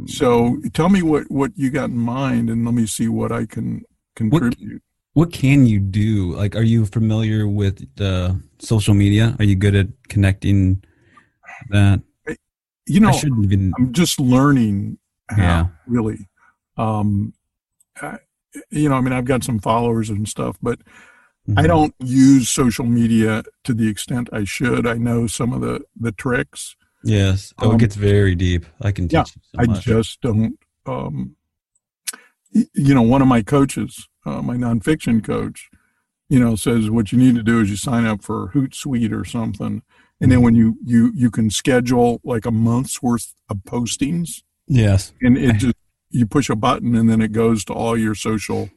[0.07, 3.47] so tell me what, what you got in mind and let me see what I
[3.47, 3.83] can
[4.15, 4.83] contribute.
[5.15, 6.35] What can you do?
[6.35, 9.35] Like, are you familiar with the social media?
[9.39, 10.85] Are you good at connecting
[11.71, 12.01] that?
[12.87, 13.73] You know, I shouldn't even.
[13.79, 14.99] I'm just learning
[15.29, 15.67] how Yeah.
[15.87, 16.29] really.
[16.77, 17.35] Um,
[18.01, 18.19] I,
[18.71, 20.81] you know, I mean, I've got some followers and stuff, but
[21.57, 21.67] I Mhm.
[21.67, 24.87] don't use social media to the extent I should.
[24.87, 26.77] I know some of the the tricks.
[27.03, 27.53] Yes.
[27.59, 28.67] Oh, Um, it gets very deep.
[28.81, 29.25] I can teach yeah,
[29.65, 30.59] you so I just don't.
[30.87, 31.37] Um,
[32.53, 35.71] you know, one of my coaches, uh, my nonfiction coach,
[36.29, 39.25] you know, says what you need to do is you sign up for Hootsuite or
[39.25, 39.83] something,
[40.21, 45.13] and then when you you you can schedule like a month's worth of postings, yes.
[45.23, 45.75] and it just
[46.11, 48.69] you push a button and then it goes to all your social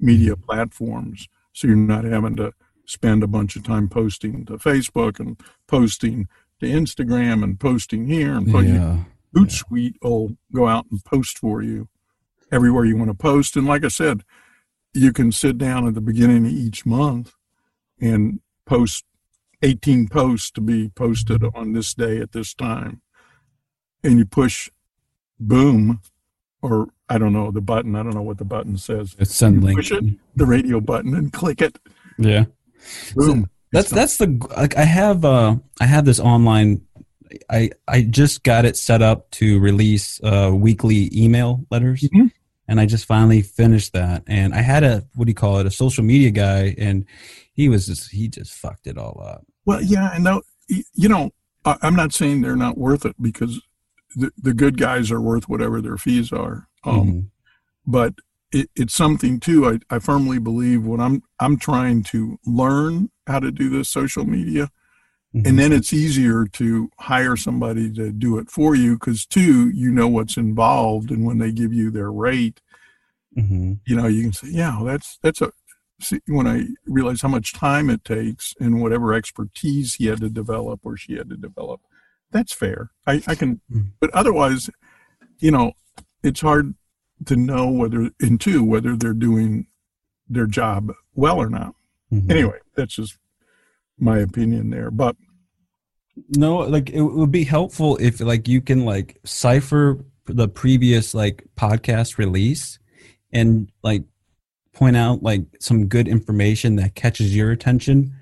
[0.00, 2.52] media platforms so you're not having to
[2.86, 6.26] spend a bunch of time posting to facebook and posting
[6.60, 9.04] to instagram and posting here and put Yeah.
[9.36, 11.88] hootsuite will go out and post for you
[12.50, 13.56] everywhere you want to post.
[13.56, 14.22] And like i said
[14.94, 17.34] you can sit down at the beginning of each month
[18.00, 19.04] and post
[19.62, 23.02] 18 posts to be posted on this day at this time.
[24.02, 24.70] And you push
[25.38, 26.00] boom
[26.62, 27.94] or I don't know the button.
[27.96, 29.14] I don't know what the button says.
[29.18, 29.78] It's send link.
[29.78, 30.04] Push it,
[30.36, 31.78] the radio button, and click it.
[32.18, 32.44] Yeah.
[33.14, 33.48] Boom.
[33.72, 34.26] That's that's the
[34.56, 36.80] like I have uh I have this online
[37.50, 42.30] I I just got it set up to release uh weekly email letters Mhm.
[42.66, 45.66] and I just finally finished that and I had a what do you call it
[45.66, 47.04] a social media guy and
[47.52, 49.44] he was just he just fucked it all up.
[49.66, 50.40] Well, yeah, and no,
[50.70, 51.30] y- you know,
[51.66, 53.60] I'm not saying they're not worth it because
[54.16, 56.68] the the good guys are worth whatever their fees are.
[56.84, 57.30] Um, Mhm.
[57.86, 58.14] But
[58.52, 59.66] it, it's something too.
[59.66, 64.24] I, I firmly believe when I'm I'm trying to learn how to do this social
[64.24, 64.70] media,
[65.34, 65.46] Mhm.
[65.46, 69.90] and then it's easier to hire somebody to do it for you because two, you
[69.90, 72.60] know what's involved, and when they give you their rate,
[73.36, 73.80] Mhm.
[73.86, 75.52] you know you can say, yeah, well, that's that's a
[76.00, 80.30] see, when I realized how much time it takes and whatever expertise he had to
[80.30, 81.80] develop or she had to develop,
[82.30, 82.90] that's fair.
[83.06, 83.92] I, I can, Mm.
[84.00, 84.68] but otherwise,
[85.40, 85.72] you know,
[86.22, 86.74] it's hard
[87.26, 89.66] to know whether, and two, whether they're doing
[90.28, 91.74] their job well or not.
[92.12, 92.30] Mhm.
[92.30, 93.18] Anyway, that's just
[93.98, 94.90] my opinion there.
[94.90, 95.16] But
[96.36, 101.44] no like it would be helpful if like you can like cipher the previous like
[101.56, 102.78] podcast release
[103.32, 104.02] and like
[104.72, 108.12] point out like some good information that catches your attention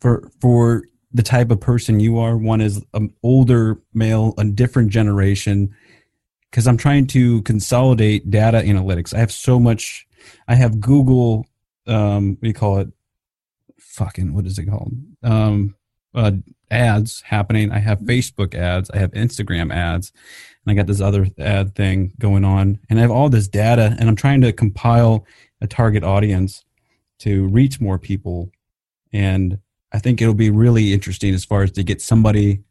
[0.00, 0.84] for for
[1.14, 5.74] the type of person you are one is an older male a different generation
[6.50, 10.06] because i'm trying to consolidate data analytics i have so much
[10.48, 11.46] i have google
[11.86, 12.88] um what do you call it
[13.78, 14.92] fucking what is it called
[15.22, 15.74] um
[16.14, 16.30] uh,
[16.70, 17.72] ads happening.
[17.72, 18.90] I have Facebook ads.
[18.90, 20.12] I have Instagram ads.
[20.64, 22.78] And I got this other ad thing going on.
[22.88, 25.26] And I have all this data and I'm trying to compile
[25.60, 26.64] a target audience
[27.20, 28.50] to reach more people.
[29.12, 29.58] And
[29.94, 32.64] I think it'll be really interesting as far as to get somebody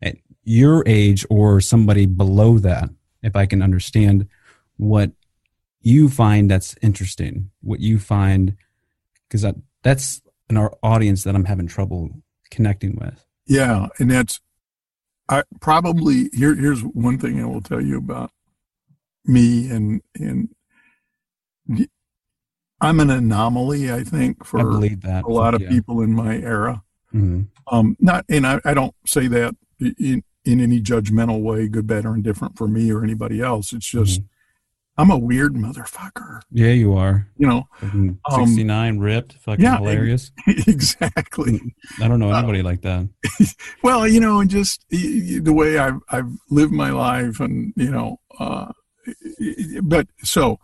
[0.00, 2.88] at your age or somebody below that,
[3.20, 4.28] if I can understand
[4.76, 5.10] what
[5.80, 8.56] you find that's interesting, what you find,
[9.26, 12.10] because that, that's an our audience that I'm having trouble
[12.48, 13.26] connecting with.
[13.46, 14.40] yeah, and that's,
[15.28, 18.30] I probably, here, here's one thing I will tell you about
[19.24, 20.48] me and, and
[22.80, 25.68] I'm an anomaly, I think, for a lot of Yeah.
[25.68, 26.82] people in my era.
[27.14, 27.46] Mhm.
[27.70, 32.06] Um, not, and I, I don't say that in, in any judgmental way, good, bad,
[32.06, 33.72] or indifferent for me or anybody else.
[33.72, 34.20] It's just,
[34.96, 37.28] I'm a weird motherfucker, Yeah, you are.
[37.36, 37.68] you know?
[37.82, 40.32] Um, 69, ripped, fucking yeah, hilarious.
[40.46, 41.60] exactly.
[42.02, 43.08] I don't know uh, anybody like that.
[43.82, 48.18] Well, you know, and just the way I've, I've lived my life and, you know,
[48.38, 48.72] uh,
[49.82, 50.58] but so,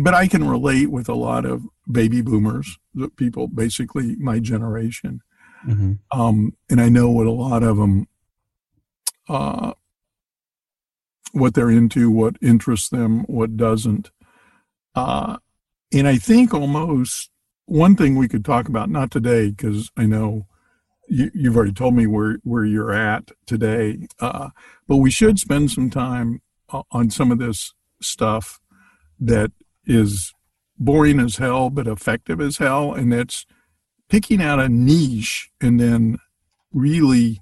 [0.00, 5.22] but I can relate with a lot of baby boomers, the people basically my generation.
[5.62, 8.08] hmm um, and I know what a lot of them,
[9.28, 9.72] uh,
[11.32, 14.10] what they're into, what interests them, what doesn't.
[14.94, 15.36] Uh,
[15.92, 17.30] and I think almost
[17.66, 20.46] one thing we could talk about, not today, because I know
[21.08, 24.50] you, you've already told me where, where you're at today, uh,
[24.88, 26.40] but we should spend some time
[26.90, 28.60] on some of this stuff
[29.18, 29.52] that
[29.90, 30.32] is
[30.78, 32.94] boring as hell, but effective as hell.
[32.94, 33.44] And that's
[34.08, 36.18] picking out a niche and then
[36.72, 37.40] really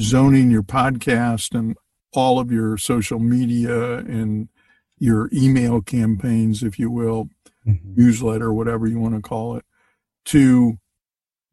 [0.00, 1.76] zoning your podcast and
[2.12, 4.48] all of your social media and
[4.98, 7.28] your email campaigns, if you will,
[7.64, 9.64] hmm newsletter, whatever you want to call it,
[10.24, 10.78] to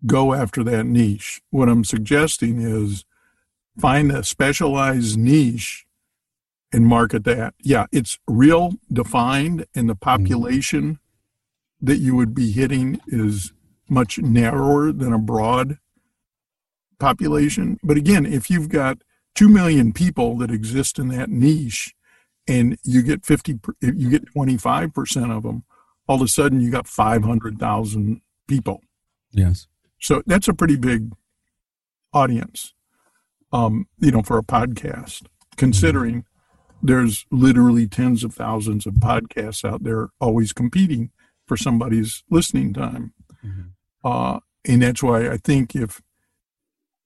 [0.05, 1.41] go after that niche.
[1.51, 3.05] What I'm suggesting is
[3.77, 5.85] find a specialized niche
[6.71, 7.53] and market that.
[7.61, 10.99] Yeah, it's real defined, and the population
[11.81, 13.53] that you would be hitting is
[13.89, 15.77] much narrower than a broad
[16.99, 17.79] population.
[17.81, 18.99] But again, if you've got
[19.35, 21.93] 2 million people that exist in that niche
[22.47, 25.63] and you get 50, you get 25% of them,
[26.07, 28.81] all of a sudden you got 500,000 people.
[29.31, 29.67] Yes.
[29.99, 31.13] So that's a pretty big
[32.13, 32.73] audience,
[33.53, 35.25] um, you know, for a podcast,
[35.55, 36.25] considering
[36.81, 41.11] there's literally tens of thousands of podcasts out there always competing
[41.45, 43.13] for somebody's listening time.
[43.45, 43.71] Mhm.
[44.03, 46.01] Uh, and that's why I think if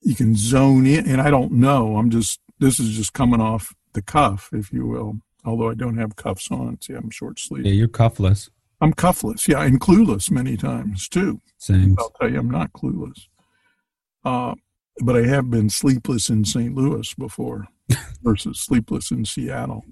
[0.01, 3.73] you can zone in, and I don't know, I'm just, this is just coming off
[3.93, 6.79] the cuff, if you will, although I don't have cuffs on.
[6.81, 7.65] See, I'm short sleeved.
[7.65, 8.49] Yeah, you're cuffless.
[8.81, 11.39] I'm cuffless, yeah, and clueless many times too.
[11.57, 11.95] Same.
[11.97, 13.27] I'll tell you, I'm not clueless.
[14.25, 14.55] Uh,
[15.01, 16.73] but I have been sleepless in St.
[16.75, 17.67] Louis before
[18.23, 19.85] versus sleepless in Seattle.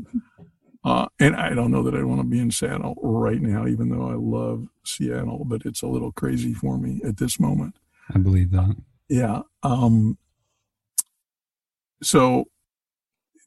[0.84, 3.90] Uh, and I don't know that I want to be in Seattle right now, even
[3.90, 7.76] though I love Seattle, but it's a little crazy for me at this moment.
[8.14, 8.76] I believe that.
[9.08, 9.42] Yeah.
[9.64, 10.18] Um,
[12.02, 12.46] so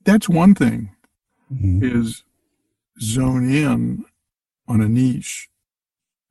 [0.04, 0.90] that's one thing
[1.52, 1.82] Mhm.
[1.82, 2.22] is
[3.00, 4.04] zone in
[4.68, 5.48] on a niche,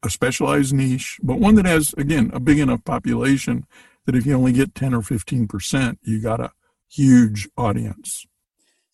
[0.04, 3.66] a specialized niche, but one that has, again, a big enough population
[4.06, 6.52] that if you only get 10 or 15%, you got a
[6.90, 8.26] huge audience.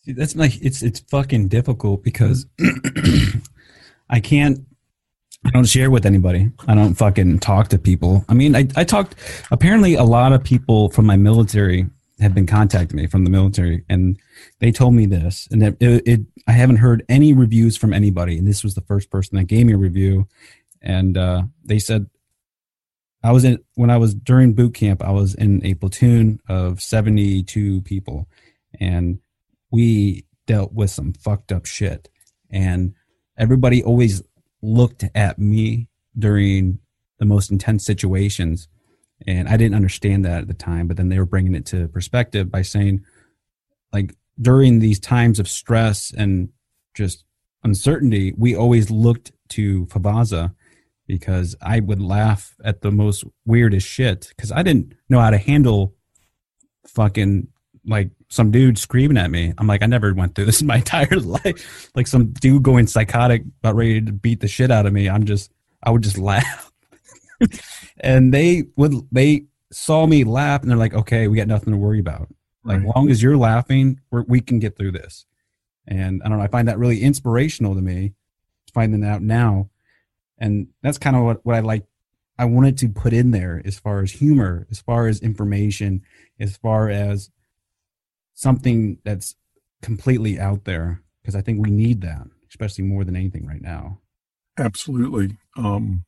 [0.05, 2.45] See, that's my, it's it's fucking difficult because
[4.09, 4.65] I can't
[5.45, 6.51] I don't share with anybody.
[6.67, 8.25] I don't fucking talk to people.
[8.27, 9.15] I mean, I, I talked
[9.51, 11.85] apparently a lot of people from my military
[12.19, 14.19] have been contacting me from the military and
[14.59, 18.37] they told me this and that it, it I haven't heard any reviews from anybody
[18.37, 20.27] and this was the first person that gave me a review
[20.81, 22.07] and uh, they said
[23.23, 26.81] I was in when I was during boot camp I was in a platoon of
[26.81, 28.27] 72 people
[28.79, 29.19] and
[29.71, 32.09] we dealt with some fucked up shit
[32.49, 32.93] and
[33.37, 34.21] everybody always
[34.61, 35.87] looked at me
[36.17, 36.79] during
[37.17, 38.67] the most intense situations.
[39.27, 41.87] And I didn't understand that at the time, but then they were bringing it to
[41.89, 43.03] perspective by saying,
[43.91, 46.49] like, during these times of stress and
[46.93, 47.25] just
[47.63, 50.53] uncertainty, we always looked to Favazza
[51.09, 55.39] because I would laugh at the most weirdest shit because I didn't know how to
[55.39, 55.95] handle
[56.85, 57.47] fucking
[57.83, 59.51] like some dude screaming at me.
[59.57, 61.89] I'm like, I never went through this in my entire life.
[61.95, 65.09] Like some dude going psychotic, about ready to beat the shit out of me.
[65.09, 66.71] I'm just, I would just laugh.
[67.99, 71.77] and they would, they saw me laugh and they're like, okay, we got nothing to
[71.77, 72.27] worry about.
[72.63, 72.95] Like, right.
[72.95, 75.25] long as you're laughing, we're, we can get through this.
[75.87, 78.13] And I don't know, I find that really inspirational to me,
[78.75, 79.71] finding out now.
[80.39, 81.85] And that's kind of what, what I like.
[82.37, 86.01] I wanted to put in there as far as humor, as far as information,
[86.39, 87.29] as far as
[88.33, 89.35] something that's
[89.81, 93.99] completely out there because I think we need that, especially more than anything right now.
[94.57, 95.37] Absolutely.
[95.57, 96.05] Um,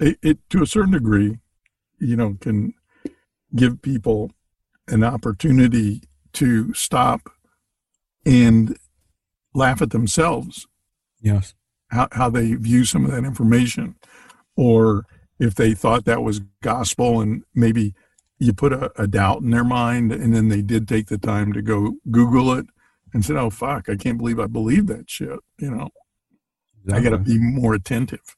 [0.00, 1.38] it, it to a certain degree,
[1.98, 2.74] you know, can
[3.54, 4.32] give people
[4.88, 6.02] an opportunity
[6.34, 7.30] to stop
[8.26, 8.76] and
[9.54, 10.66] laugh at themselves.
[11.20, 11.54] Yes.
[11.94, 13.94] How, how they view some of that information,
[14.56, 15.06] or
[15.38, 17.94] if they thought that was gospel and maybe
[18.38, 21.52] you put a, a, doubt in their mind and then they did take the time
[21.52, 22.66] to go google it
[23.12, 25.88] and said oh fuck i can't believe i believe that shit you know?
[26.84, 27.06] Exactly.
[27.06, 28.36] i got to be more attentive.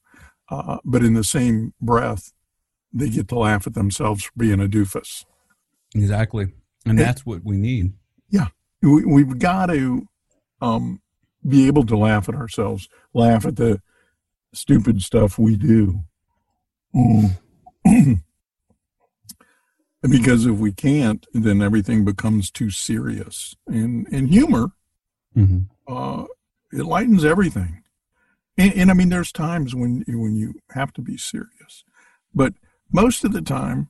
[0.49, 2.31] Uh, but in the same breath
[2.93, 5.25] they get to laugh at themselves for being a doofus.
[5.93, 6.47] Exactly.
[6.85, 7.93] And that's what we need.
[8.29, 8.47] Yeah.
[8.81, 10.07] We, have got to
[10.61, 11.01] um,
[11.47, 13.81] be able to laugh at ourselves laugh at the
[14.53, 16.03] stupid stuff we do
[16.95, 17.37] mm.
[20.09, 23.55] because if we can't, then everything becomes too serious.
[23.67, 24.71] And and humor,
[25.35, 25.93] mm-hmm.
[25.93, 26.25] uh,
[26.71, 27.83] it lightens everything.
[28.57, 31.83] And, and I mean, there's times when when you have to be serious,
[32.33, 32.53] but
[32.91, 33.89] most of the time,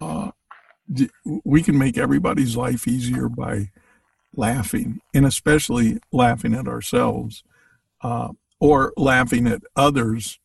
[0.00, 0.30] uh,
[1.44, 3.70] we can make everybody's life easier by
[4.36, 7.42] laughing, and especially laughing at ourselves,
[8.02, 8.28] uh,
[8.60, 10.38] or laughing at others,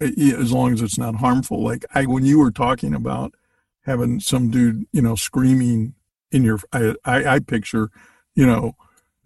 [0.00, 1.62] as long as it's not harmful.
[1.62, 3.34] Like I, when you were talking about
[3.82, 5.94] having some dude, you know, screaming
[6.32, 7.90] in your, I, I, I picture,
[8.34, 8.74] you know,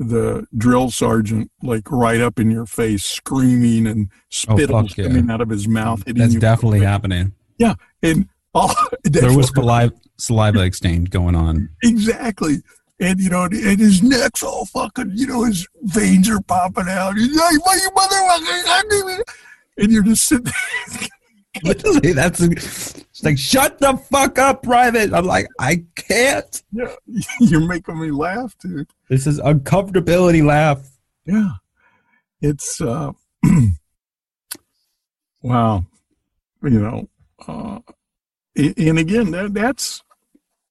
[0.00, 5.04] the drill sergeant like right up in your face, screaming and spit oh, yeah.
[5.04, 6.02] coming out of his mouth.
[6.06, 7.34] That's definitely happening.
[7.58, 8.74] Yeah, and all
[9.04, 11.68] there was saliva, saliva exchange going on.
[11.82, 12.62] Exactly,
[13.00, 17.16] and you know, and his neck's all fucking, you know, his veins are popping out.
[17.16, 19.22] He's like, "You motherfucker!"
[19.78, 20.52] And you're just sitting.
[21.64, 25.12] Literally, that's it's like shut the fuck up, private.
[25.12, 26.62] I'm like, I can't.
[26.72, 26.94] Yeah,
[27.40, 28.88] you're making me laugh, dude.
[29.08, 30.86] This is uncomfortability laugh.
[31.24, 31.52] Yeah,
[32.40, 33.12] it's uh,
[35.42, 35.84] wow.
[36.62, 37.08] You know,
[37.48, 37.78] uh,
[38.56, 40.02] and again, that, that's.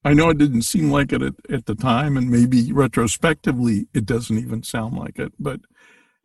[0.04, 4.06] I know it didn't seem like it at, at the time, and maybe retrospectively, it
[4.06, 5.34] doesn't even sound like it.
[5.38, 5.60] But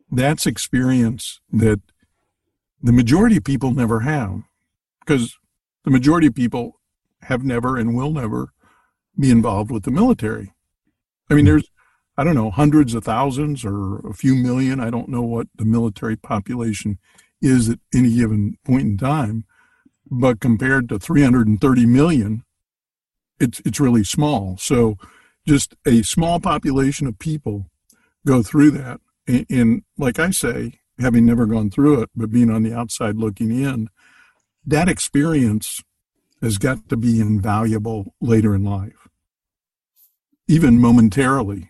[0.09, 1.81] that's experience that
[2.81, 4.43] the majority of people never have
[4.99, 5.37] because
[5.83, 6.79] the majority of people
[7.23, 8.53] have never and will never
[9.19, 10.53] be involved with the military.
[11.29, 11.69] I mean, there's,
[12.17, 14.79] I don't know, hundreds of thousands or a few million.
[14.79, 16.99] I don't know what the military population
[17.41, 19.45] is at any given point in time,
[20.09, 22.44] but compared to 330 million,
[23.39, 24.57] it's it's really small.
[24.57, 24.97] So,
[25.47, 27.69] just a small population of people
[28.25, 32.49] go through that, and, and like I say, having never gone through it, but being
[32.49, 33.89] on the outside looking in,
[34.65, 35.81] that experience
[36.41, 39.07] has got to be invaluable later in life,
[40.47, 41.69] even momentarily.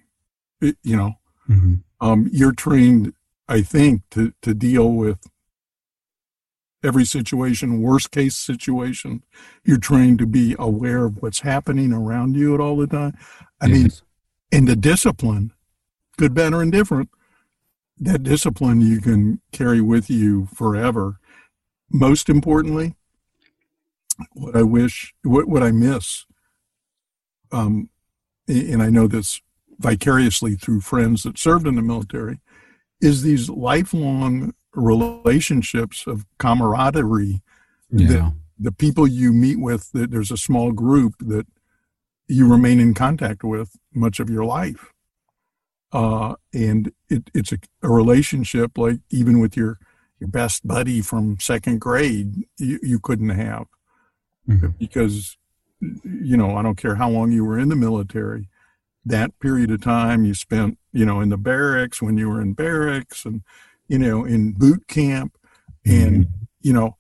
[0.62, 1.14] It, you know,
[1.50, 1.76] mm-hmm.
[2.00, 3.14] um, you're trained,
[3.48, 5.28] I think, to, to deal with
[6.86, 9.24] every situation, worst case situation.
[9.64, 13.18] You're trained to be aware of what's happening around you at all the time.
[13.60, 13.78] I yes.
[13.78, 13.92] mean,
[14.52, 15.52] in the discipline,
[16.18, 17.10] good, bad, or indifferent,
[17.98, 21.20] that discipline you can carry with you forever.
[21.90, 22.96] Most importantly,
[24.34, 26.26] what I wish, what, what I miss,
[27.52, 27.90] um,
[28.48, 29.42] and I know this
[29.80, 32.40] vicariously through friends that served in the military,
[33.02, 37.42] is these lifelong relationships of camaraderie
[37.92, 38.08] yeah.
[38.08, 41.46] that the people you meet with, that there's a small group that
[42.28, 44.92] you remain in contact with much of your life.
[45.92, 49.80] Uh, and it, it's a, a, relationship like even with your
[50.20, 53.68] your best buddy from second grade you, you couldn't have
[54.50, 54.70] mm-hmm.
[54.80, 55.38] because
[55.80, 58.50] you know i don't care how long you were in the military
[59.06, 62.54] that period of time you spent you know in the barracks when you were in
[62.54, 63.44] barracks and
[63.88, 65.38] you know in boot camp
[65.86, 66.44] and mm-hmm.
[66.62, 66.98] you know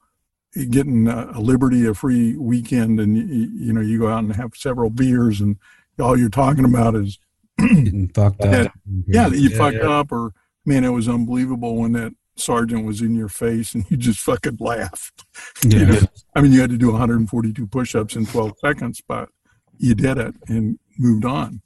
[0.69, 4.35] getting a, a liberty, a free weekend, and you, you know you go out and
[4.35, 5.57] have several beers, and
[5.99, 7.19] all you're talking about is
[7.57, 8.51] Getting fucked up.
[8.51, 8.71] that-
[9.07, 9.89] yeah, that you Yeah, fucked yeah.
[9.89, 10.33] up, or
[10.65, 14.57] man, it was unbelievable when that sergeant was in your face and you just fucking
[14.59, 15.25] laughed.
[15.63, 15.79] Yeah.
[15.79, 15.99] You know,
[16.35, 19.29] I mean, you had to do 142 push-ups in 12 seconds, but
[19.77, 21.61] you did it and moved on.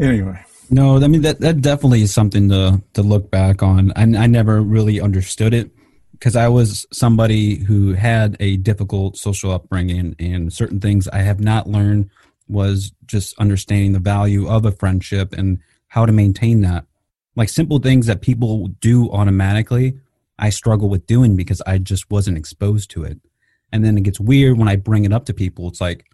[0.00, 3.92] Anyway, No, I mean that that definitely is something to to look back on.
[3.96, 5.70] I I never really understood it
[6.12, 11.40] because I was somebody who had a difficult social upbringing, and certain things I have
[11.40, 12.10] not learned
[12.48, 15.58] was just understanding the value of a friendship and
[15.88, 16.84] how to maintain that.
[17.36, 19.98] Like simple things that people do automatically,
[20.38, 23.20] I struggle with doing because I just wasn't exposed to it.
[23.70, 25.68] And then it gets weird when I bring it up to people.
[25.68, 26.06] It's like,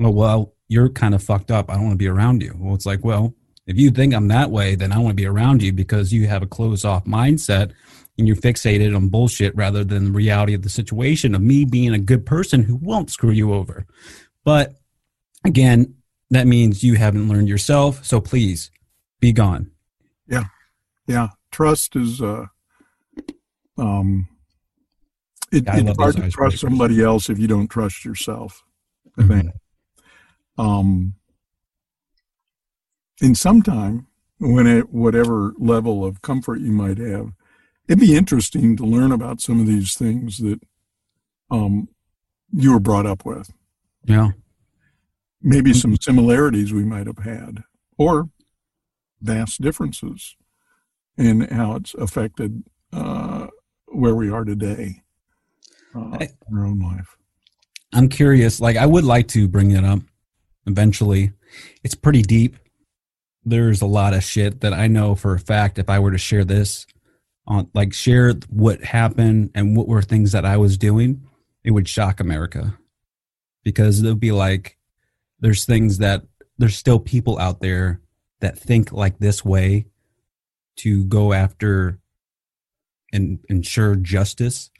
[0.00, 1.70] oh well, you're kind of fucked up.
[1.70, 2.54] I don't want to be around you.
[2.58, 3.34] Well, it's like, well,
[3.68, 6.26] if you think I'm that way, then I want to be around you because you
[6.26, 7.72] have a closed off mindset
[8.16, 11.92] and you're fixated on bullshit rather than the reality of the situation of me being
[11.94, 13.86] a good person who won't screw you over.
[14.42, 14.74] But
[15.44, 15.94] again,
[16.30, 18.04] that means you haven't learned yourself.
[18.04, 18.70] So please
[19.20, 19.70] be gone.
[20.26, 20.44] yeah,
[21.06, 21.28] Yeah.
[21.52, 22.46] trust is uh,
[23.76, 24.28] um,
[25.52, 28.62] it, Yeah, it's hard to trust somebody else if you don't trust yourself.
[29.18, 29.28] I Mhm.
[29.28, 29.50] think.
[30.56, 31.14] Um,
[33.20, 34.06] and sometime
[34.38, 37.32] when at whatever level of comfort you might have,
[37.88, 40.60] it'd be interesting to learn about some of these things that
[41.50, 41.88] um,
[42.52, 43.52] you were brought up with.
[44.04, 44.30] Yeah.
[45.42, 47.62] Maybe some similarities we might have had,
[47.96, 48.28] or
[49.20, 50.36] vast differences
[51.16, 52.62] in how it's affected
[52.92, 53.48] uh,
[53.86, 55.02] where we are today
[55.94, 57.16] uh, I- in our own life.
[57.92, 58.60] I'm curious.
[58.60, 60.00] Like, I would like to bring it up
[60.66, 61.32] eventually.
[61.82, 62.56] It's pretty deep.
[63.48, 65.78] There's a lot of shit that I know for a fact.
[65.78, 66.86] If I were to share this,
[67.48, 71.22] on like share what happened and what were things that I was doing,
[71.64, 72.78] it would shock America
[73.64, 74.76] because they'll be like,
[75.40, 76.22] there's things that
[76.58, 78.00] there's still people out there
[78.40, 79.86] that think like this way
[80.76, 81.98] to go after
[83.12, 84.70] and ensure justice.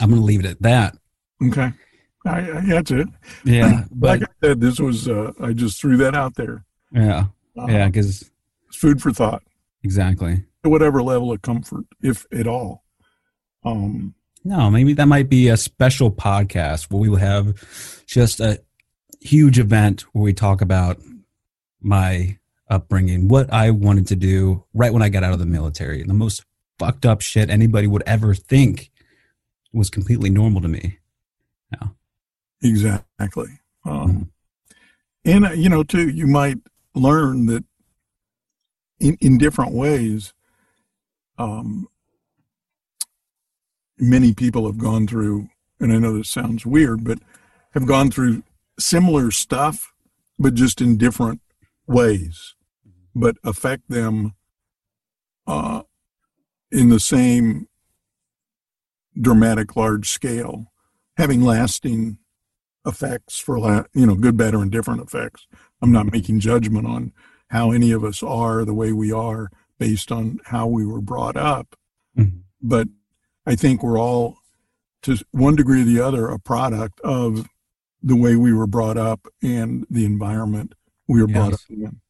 [0.00, 0.96] I'm going to leave it at that.
[1.42, 1.72] Okay.
[2.24, 3.08] I, I, that's it.
[3.44, 6.64] Yeah, but like I said, this was, uh, I just threw that out there.
[6.94, 7.26] Yeah,
[7.58, 8.30] Uh, yeah, because
[8.68, 9.42] It's food for thought
[9.82, 10.44] exactly.
[10.64, 12.84] at whatever level of comfort, if at all.
[13.64, 14.14] Um,
[14.44, 17.54] No, maybe that might be a special podcast where we will have
[18.06, 18.62] just a
[19.20, 20.98] huge event where we talk about
[21.80, 22.38] my
[22.68, 26.12] upbringing, what I wanted to do right when I got out of the military, the
[26.14, 26.44] most
[26.78, 28.90] fucked up shit anybody would ever think
[29.72, 30.98] was completely normal to me.
[31.72, 31.88] Yeah.
[32.62, 33.58] Exactly.
[33.84, 34.28] Um, Mhm.
[35.24, 36.58] and, uh, you know, too, you might
[36.94, 37.64] learn that
[39.00, 40.32] in, in different ways,
[41.38, 41.88] um,
[43.98, 45.48] many people have gone through,
[45.80, 47.18] and I know this sounds weird, but
[47.72, 48.42] have gone through
[48.78, 49.92] similar stuff,
[50.38, 51.40] but just in different
[51.86, 52.54] ways,
[53.14, 54.34] but affect them
[55.46, 55.82] uh,
[56.70, 57.68] in the same
[59.20, 60.72] dramatic, large scale,
[61.16, 62.18] having lasting
[62.86, 65.46] effects for you know good, bad, or indifferent effects.
[65.82, 67.12] I'm not making judgment on
[67.48, 71.36] how any of us are the way we are based on how we were brought
[71.36, 71.76] up,
[72.18, 72.40] Mhm.
[72.62, 72.88] but
[73.46, 74.38] I think we're all,
[75.02, 77.48] to one degree or the other, a product of
[78.02, 80.74] the way we were brought up and the environment
[81.08, 82.00] we were brought up in.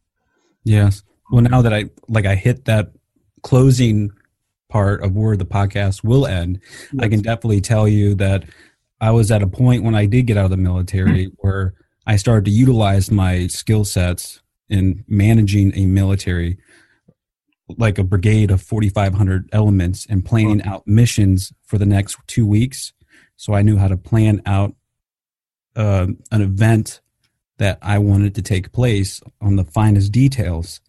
[0.62, 1.02] Yes.
[1.30, 2.92] Well, now that I like I hit that
[3.42, 4.10] closing
[4.68, 6.60] part of where the podcast will end,
[7.00, 8.44] I can definitely tell you that
[9.00, 11.74] I was at a point when I did get out of the military where
[12.06, 16.58] I started to utilize my skill sets in managing a military
[17.78, 22.92] like a brigade of 4500 elements and planning out missions for the next 2 weeks.
[23.36, 24.74] So I knew how to plan out
[25.74, 27.00] uh, an event
[27.58, 30.80] that I wanted to take place on the finest details.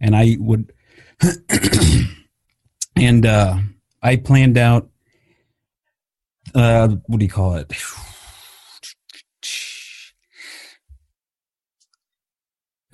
[0.00, 0.72] And I would,
[2.96, 3.58] and uh,
[4.02, 4.88] I planned out,
[6.54, 7.72] uh, what do you call it?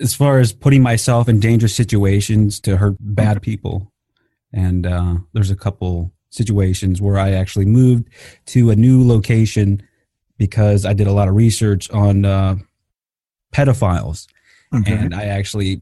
[0.01, 3.91] As far as putting myself in dangerous situations to hurt bad people.
[4.53, 8.09] And uh, there's a couple situations where I actually moved
[8.47, 9.81] to a new location
[10.37, 12.55] because I did a lot of research on uh,
[13.53, 14.27] pedophiles
[14.73, 14.93] Okay.
[14.93, 15.81] and I actually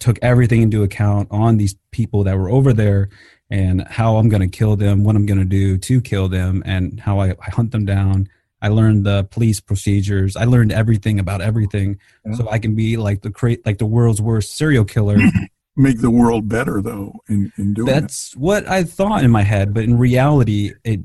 [0.00, 3.10] took everything into account on these people that were over there
[3.50, 6.62] and how I'm going to kill them, what I'm going to do to kill them,
[6.64, 8.28] and how I, I hunt them down.
[8.62, 10.36] I learned the police procedures.
[10.36, 12.34] I learned everything about everything, Yeah.
[12.36, 15.18] so I can be like the create like the world's worst serial killer.
[15.76, 17.92] Make the world better though in, in doing it.
[17.92, 21.00] That's what I thought in my head, but in reality, it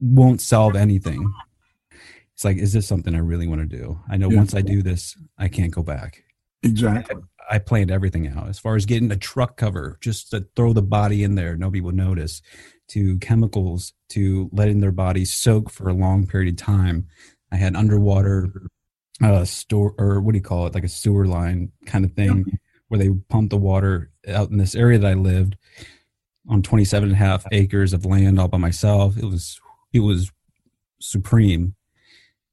[0.00, 1.32] won't solve anything.
[2.34, 4.00] It's like, is this something I really want to do?
[4.10, 4.38] I know Yeah.
[4.38, 6.24] once I do this, I can't go back.
[6.62, 7.22] Exactly.
[7.50, 10.82] I planned everything out as far as getting a truck cover just to throw the
[10.82, 12.42] body in there, nobody will notice,
[12.88, 17.06] to chemicals, to letting their bodies soak for a long period of time.
[17.52, 18.52] I had underwater
[19.22, 22.58] uh, store or what do you call it, like a sewer line kind of thing,
[22.88, 25.56] where they pump the water out in this area that I lived
[26.48, 29.16] on 27 and a half acres of land all by myself.
[29.16, 29.60] It was
[29.92, 30.30] it was
[31.00, 31.74] supreme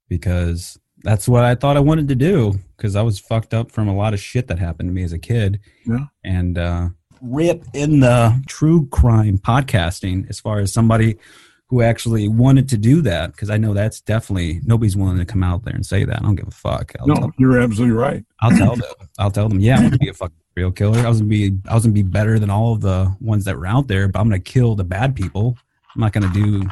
[0.08, 3.88] because that's what I thought I wanted to do because I was fucked up from
[3.88, 5.60] a lot of shit that happened to me as a kid.
[5.86, 6.06] Yeah.
[6.24, 6.88] And uh,
[7.28, 11.16] rip in the true crime podcasting as far as somebody
[11.68, 15.42] who actually wanted to do that because I know that's definitely nobody's willing to come
[15.42, 16.18] out there and say that.
[16.20, 16.92] I don't give a fuck.
[17.00, 18.24] I'll, No, you're absolutely right.
[18.40, 18.88] I'll tell them.
[19.18, 19.58] I'll tell them.
[19.60, 21.00] Yeah, I'm gonna be a fucking real killer.
[21.04, 21.58] I was gonna be.
[21.68, 24.20] I was gonna be better than all of the ones that were out there, but
[24.20, 25.58] I'm gonna kill the bad people.
[25.94, 26.62] I'm not gonna do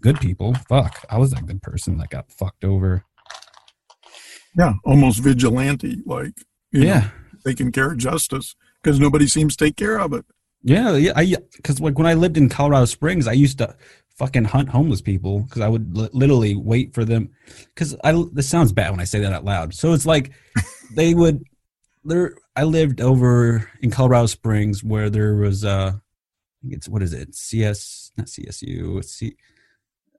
[0.00, 0.54] good people.
[0.68, 1.04] Fuck.
[1.08, 3.04] I was that good person that got fucked over.
[4.58, 6.34] Yeah, almost vigilante, like
[6.72, 7.00] Yeah.
[7.00, 7.06] know,
[7.46, 10.24] taking care of justice because nobody seems to take care of it.
[10.62, 11.12] Yeah, yeah.
[11.16, 13.76] I because like when I lived in Colorado Springs, I used to
[14.16, 17.30] fucking hunt homeless people because I would li- literally wait for them.
[17.74, 19.74] Because I this sounds bad when I say that out loud.
[19.74, 20.32] So it's like
[20.94, 21.42] they would.
[22.04, 25.92] There, I lived over in Colorado Springs where there was uh,
[26.62, 27.34] think it's what is it?
[27.34, 28.98] CS not CSU.
[28.98, 29.36] It's C.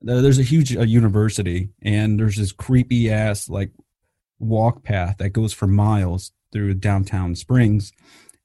[0.02, 3.72] there- There's a huge uh, university, and there's this creepy ass like
[4.40, 7.92] walk path that goes for miles through downtown Springs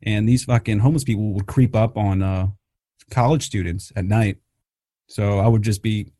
[0.02, 2.48] and these fucking homeless people would creep up on uh,
[3.10, 4.38] college students at night.
[5.06, 6.12] So I would just be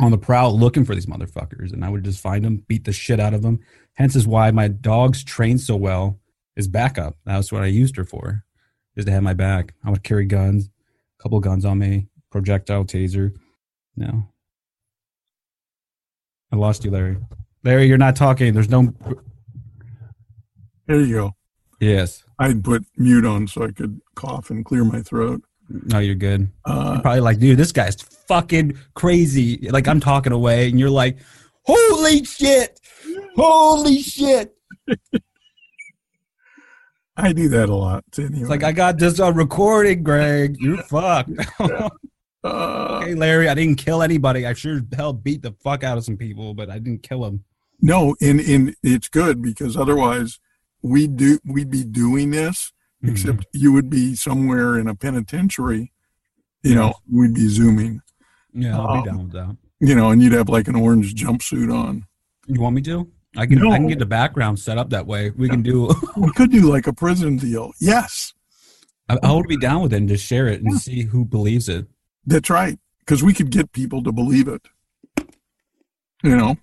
[0.00, 2.92] on the prowl looking for these motherfuckers, and I would just find them, beat the
[2.92, 3.60] shit out of them.
[3.94, 6.20] Hence is why my dog's trained so well
[6.54, 7.16] is backup.
[7.24, 8.44] That's what I used her for,
[8.94, 9.74] is to have my back.
[9.84, 10.68] I would carry guns,
[11.18, 13.34] a couple guns on me, projectile taser.
[13.96, 14.28] No,
[16.52, 17.16] I lost you, Larry.
[17.64, 18.52] Larry, you're not talking.
[18.52, 18.94] There's no.
[20.86, 21.32] There you go.
[21.80, 22.25] Yes.
[22.38, 25.42] I'd put mute on so I could cough and clear my throat.
[25.68, 26.48] No, you're good.
[26.64, 29.68] Uh, You're probably like, dude, this guy's fucking crazy.
[29.70, 31.18] Like I'm talking away, and you're like,
[31.62, 32.78] holy shit,
[33.34, 34.54] holy shit.
[37.16, 38.04] I do that a lot.
[38.18, 38.40] Anyway.
[38.40, 40.56] It's like I got this on recording, Greg.
[40.60, 41.30] You're fucked.
[42.44, 44.46] Uh, okay, Larry, I didn't kill anybody.
[44.46, 47.22] I sure as hell beat the fuck out of some people, but I didn't kill
[47.22, 47.42] them.
[47.80, 50.38] no, and and it's good because otherwise
[50.86, 52.72] we do we'd be doing this,
[53.04, 53.12] Mm-hmm.
[53.12, 55.92] except you would be somewhere in a penitentiary.
[56.62, 58.00] You know, we'd be zooming.
[58.54, 59.56] Yeah, I'll Um, be down with that.
[59.80, 62.06] You know, and you'd have like an orange jumpsuit on.
[62.46, 63.06] You want me to?
[63.36, 63.58] I can.
[63.70, 65.28] I can get the background set up that way.
[65.30, 65.90] We can do.
[66.16, 67.72] We could do like a prison deal.
[67.80, 68.32] Yes,
[69.10, 71.68] I, I would be down with it and just share it and see who believes
[71.68, 71.86] it.
[72.24, 72.78] that's right.
[73.00, 74.62] Because we could get people to believe it.
[76.24, 76.56] You know,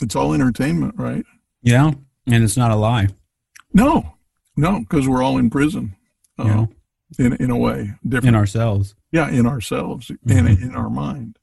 [0.00, 1.24] it's all entertainment, right?
[1.62, 1.90] Yeah,
[2.26, 3.08] and it's not a lie.
[3.72, 4.14] No,
[4.56, 5.94] no, because we're all in prison.
[6.38, 6.68] Uh, know,
[7.18, 8.28] in in a way, different.
[8.28, 8.94] in ourselves.
[9.12, 10.38] yeah, in ourselves, Mhm.
[10.38, 11.38] and in our mind.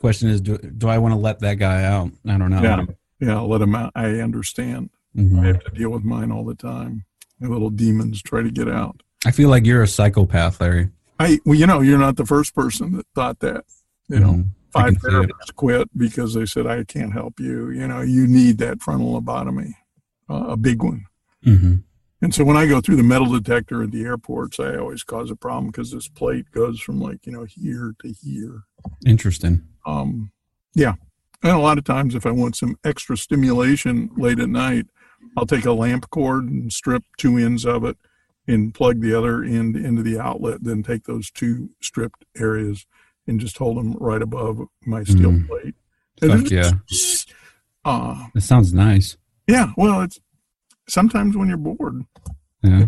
[0.00, 2.10] Question is, do, do I want to let that guy out?
[2.28, 2.62] I don't know.
[2.62, 2.84] Yeah,
[3.20, 3.40] yeah.
[3.40, 3.92] Let him out.
[3.94, 4.90] I understand.
[5.16, 5.40] Mhm.
[5.42, 7.04] I have to deal with mine all the time.
[7.40, 9.02] My little demons try to get out.
[9.24, 10.90] I feel like you're a psychopath, Larry.
[11.18, 13.64] I well, you know, you're not the first person that thought that.
[14.08, 14.48] You know, Mhm.
[14.74, 15.12] I five can see it.
[15.30, 17.70] therapists quit because they said I can't help you.
[17.70, 19.72] You know, you need that frontal lobotomy,
[20.28, 21.06] uh, a big one.
[21.44, 21.82] Mhm.
[22.22, 25.30] And so when I go through the metal detector at the airports, I always cause
[25.30, 28.62] a problem because this plate goes from like you know here to here.
[29.04, 29.62] Interesting.
[29.84, 30.32] Um,
[30.74, 30.94] yeah,
[31.42, 34.86] and a lot of times if I want some extra stimulation late at night,
[35.36, 37.96] I'll take a lamp cord and strip two ends of it
[38.48, 40.64] and plug the other end into the outlet.
[40.64, 42.86] Then take those two stripped areas
[43.26, 45.46] and just hold them right above my steel Mm.
[45.48, 45.74] plate.
[46.20, 46.70] Fuck yeah.
[47.84, 49.16] Uh, That sounds nice.
[49.46, 49.72] Yeah.
[49.76, 50.18] Well, it's
[50.88, 52.02] sometimes when you're bored.
[52.62, 52.86] Yeah.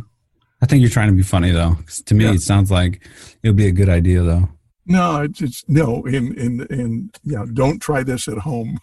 [0.61, 1.77] I think you're trying to be funny though.
[2.07, 2.33] to me, Yeah.
[2.33, 3.07] it sounds like
[3.43, 4.49] it would be a good idea though.
[4.87, 7.45] No, it's, it's no, and and and yeah.
[7.53, 8.79] Don't try this at home.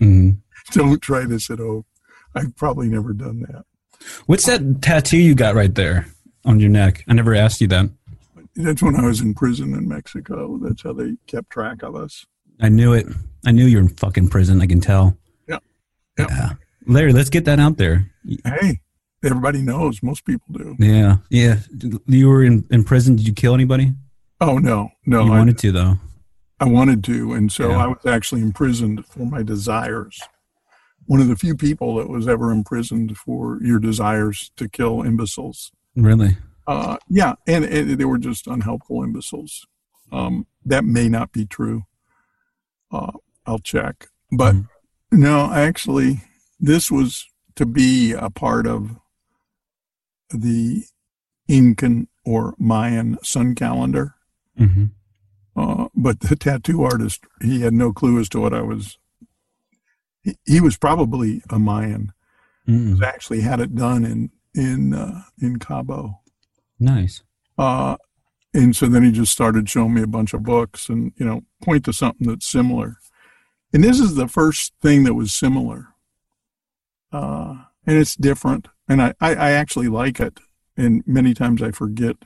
[0.00, 0.38] Mhm.
[0.72, 1.84] don't try this at home.
[2.34, 3.64] I've probably never done that.
[4.26, 6.06] What's that tattoo you got right there
[6.44, 7.04] on your neck?
[7.08, 7.88] I never asked you that.
[8.56, 10.58] That's when I was in prison in Mexico.
[10.62, 12.26] That's how they kept track of us.
[12.60, 13.06] I knew it.
[13.46, 14.60] I knew you're in fucking prison.
[14.60, 15.16] I can tell.
[15.48, 15.58] Yeah.
[16.18, 16.26] Yeah.
[16.28, 16.50] Yeah.
[16.86, 18.10] Larry, let's get that out there.
[18.44, 18.80] Hey,
[19.24, 20.02] everybody knows.
[20.02, 20.76] Most people do.
[20.78, 21.16] Yeah.
[21.30, 21.58] Yeah.
[22.06, 23.16] You were in, in prison.
[23.16, 23.92] Did you kill anybody?
[24.40, 25.24] Oh no, no.
[25.24, 25.98] you I, wanted to though.
[26.60, 27.84] I wanted to, and so Yeah.
[27.84, 30.20] I was actually imprisoned for my desires.
[31.06, 35.70] One of the few people that was ever imprisoned for your desires to kill imbeciles.
[35.94, 36.36] Really?
[36.66, 39.66] Uh, yeah, and, and they were just unhelpful imbeciles.
[40.10, 41.82] Um, that may not be true.
[42.90, 43.12] Uh,
[43.46, 44.06] I'll check.
[44.32, 44.54] But
[45.12, 46.22] no, I actually,
[46.64, 47.26] this was
[47.56, 48.96] to be a part of
[50.30, 50.84] the
[51.48, 54.14] Incan or Mayan sun calendar.
[54.58, 54.86] Mm-hmm.
[55.56, 58.98] Uh, but the tattoo artist, he had no clue as to what I was.
[60.22, 62.12] He, he was probably a Mayan.
[62.98, 66.20] He actually had it done in in uh, in Cabo.
[66.80, 67.22] Nice.
[67.58, 67.96] Uh,
[68.52, 71.42] and so then he just started showing me a bunch of books and you know
[71.62, 72.96] point to something that's similar.
[73.72, 75.93] And this is the first thing that was similar.
[77.14, 77.54] Uh,
[77.86, 80.40] and it's different, and I, I I actually like it.
[80.76, 82.16] And many times I forget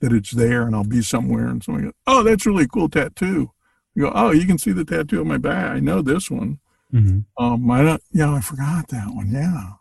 [0.00, 3.50] that it's there, and I'll be somewhere, and somebody goes, "Oh, that's really cool tattoo."
[3.94, 5.64] You go, "Oh, you can see the tattoo on my back.
[5.76, 6.58] I know this one."
[6.94, 7.42] Mm-hmm.
[7.44, 8.02] Um, I don't.
[8.12, 9.30] Yeah, I forgot that one.
[9.32, 9.72] Yeah.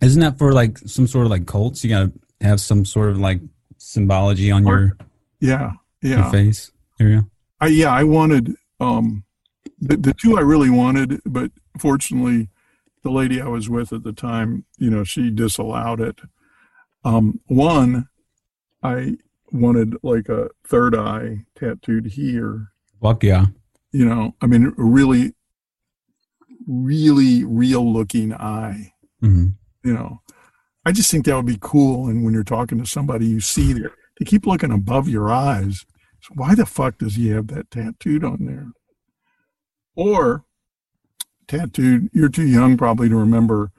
[0.00, 1.82] Isn't that for like some sort of like cults?
[1.84, 3.40] You gotta have some sort of like
[3.78, 4.96] symbology on your,
[5.40, 5.72] Yeah.
[6.02, 6.30] your Yeah.
[6.30, 6.70] face
[7.00, 7.26] area.
[7.60, 9.24] I yeah, I wanted um
[9.80, 12.48] the, the two I really wanted, but fortunately
[13.06, 16.18] the lady I was with at the time, you know, she disallowed it.
[17.04, 18.08] Um one
[18.82, 19.16] I
[19.52, 23.46] wanted like a third eye tattooed here, Fuck yeah.
[23.92, 25.34] you know, I mean a really
[26.66, 28.92] really real looking eye,
[29.22, 29.46] Mm-hmm.
[29.88, 30.20] you know.
[30.84, 33.72] I just think that would be cool and when you're talking to somebody you see
[33.72, 35.84] there, to keep looking above your eyes.
[36.22, 38.68] So why the fuck does he have that tattooed on there?
[39.94, 40.44] Or
[41.48, 43.70] tattooed, you're too young probably to remember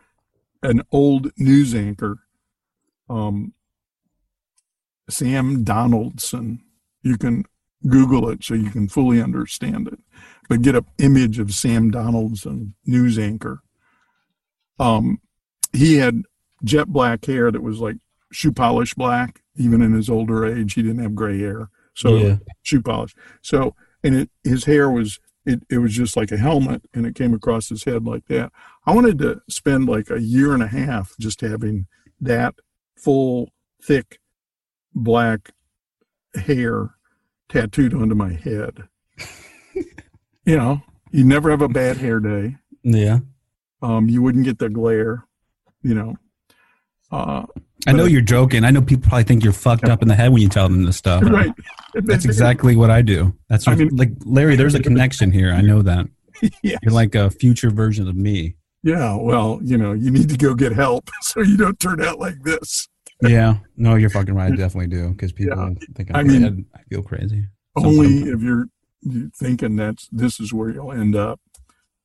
[0.64, 2.20] an old news anchor,
[3.10, 3.54] um,
[5.10, 6.62] Sam Donaldson.
[7.04, 7.46] You can
[7.88, 10.00] Google it so you can fully understand it.
[10.50, 13.62] But get an image of Sam Donaldson, news anchor.
[14.80, 15.22] Um,
[15.74, 16.24] he had
[16.64, 17.98] jet black hair that was like
[18.32, 19.42] shoe polish black.
[19.56, 21.70] Even in his older age, he didn't have gray hair.
[21.96, 22.38] So Yeah.
[22.62, 23.16] shoe polish.
[23.42, 27.16] So and it his hair was it, it was just like a helmet and it
[27.16, 28.52] came across his head like that.
[28.86, 31.88] I wanted to spend like a year and a half just having
[32.20, 32.56] that
[32.98, 33.52] full
[33.82, 34.20] thick
[34.94, 35.52] black
[36.36, 36.96] hair
[37.48, 38.90] tattooed onto my head.
[40.46, 42.58] you know, you never have a bad hair day.
[42.84, 43.20] Yeah.
[43.82, 45.26] Um, you wouldn't get the glare,
[45.82, 46.18] you know.
[47.12, 47.46] Uh,
[47.88, 48.66] I know you're joking.
[48.66, 50.84] I know people probably think you're fucked up in the head when you tell them
[50.84, 51.24] this stuff.
[51.26, 51.52] right.
[51.94, 53.34] That's exactly what I do.
[53.50, 54.56] That's I mean- like Larry.
[54.56, 55.52] There's a connection here.
[55.54, 56.08] I know that
[56.64, 56.80] Yes.
[56.84, 58.56] you're like a future version of me.
[58.84, 62.20] Yeah, well, you know, you need to go get help so you don't turn out
[62.20, 62.88] like this.
[63.22, 63.56] Yeah.
[63.76, 64.52] No, you're fucking right.
[64.52, 65.74] I definitely do because people Yeah.
[65.96, 66.66] think I I'm mean- dead.
[66.76, 67.46] I feel crazy.
[67.76, 68.28] Only Sometimes.
[68.34, 68.66] if you're,
[69.02, 71.40] you're thinking that's this is where you'll end up.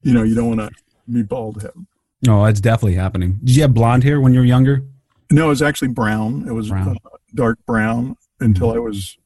[0.02, 0.70] You know, you don't want to
[1.12, 1.70] be bald head.
[2.22, 3.38] No, it's definitely happening.
[3.42, 4.84] Did you have blonde hair when you were younger?
[5.30, 6.46] No, it was actually brown.
[6.46, 6.96] It was Brown.
[7.04, 9.16] Uh, dark brown until I was,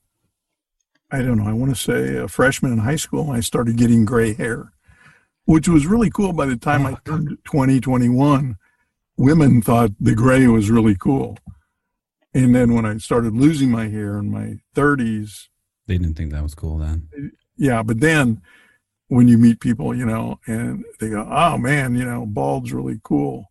[1.10, 3.31] I don't know, I want to say a freshman in high school.
[3.31, 4.73] I started getting gray hair,
[5.44, 6.32] which was really cool.
[6.32, 8.56] By the time I turned 20, 21,
[9.16, 11.36] women thought the gray was really cool.
[12.32, 15.48] And then when I started losing my hair in my 30s,
[15.86, 17.09] They didn't think that was cool then.
[17.56, 18.43] yeah, but then
[19.08, 23.00] when you meet people, you know, and they go, oh man, you know, bald's really
[23.02, 23.46] cool.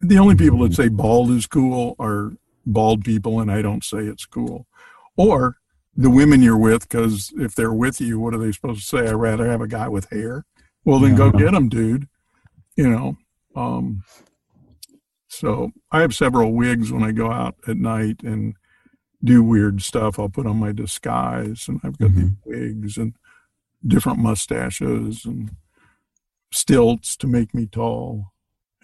[0.00, 2.32] The only people that say bald is cool are
[2.66, 4.66] bald people, and I don't say it's cool.
[5.16, 5.56] Or
[5.96, 9.08] the women you're with, because if they're with you, what are they supposed to say?
[9.08, 10.44] I'd rather have a guy with hair.
[10.84, 12.08] Well, then go get him, dude.
[12.76, 13.16] You know,
[13.54, 14.02] um,
[15.28, 18.54] so I have several wigs when I go out at night and
[19.22, 20.18] do weird stuff.
[20.18, 23.14] I'll put on my disguise, and I've got these wigs and
[23.86, 25.50] different mustaches and
[26.52, 28.32] stilts to make me tall.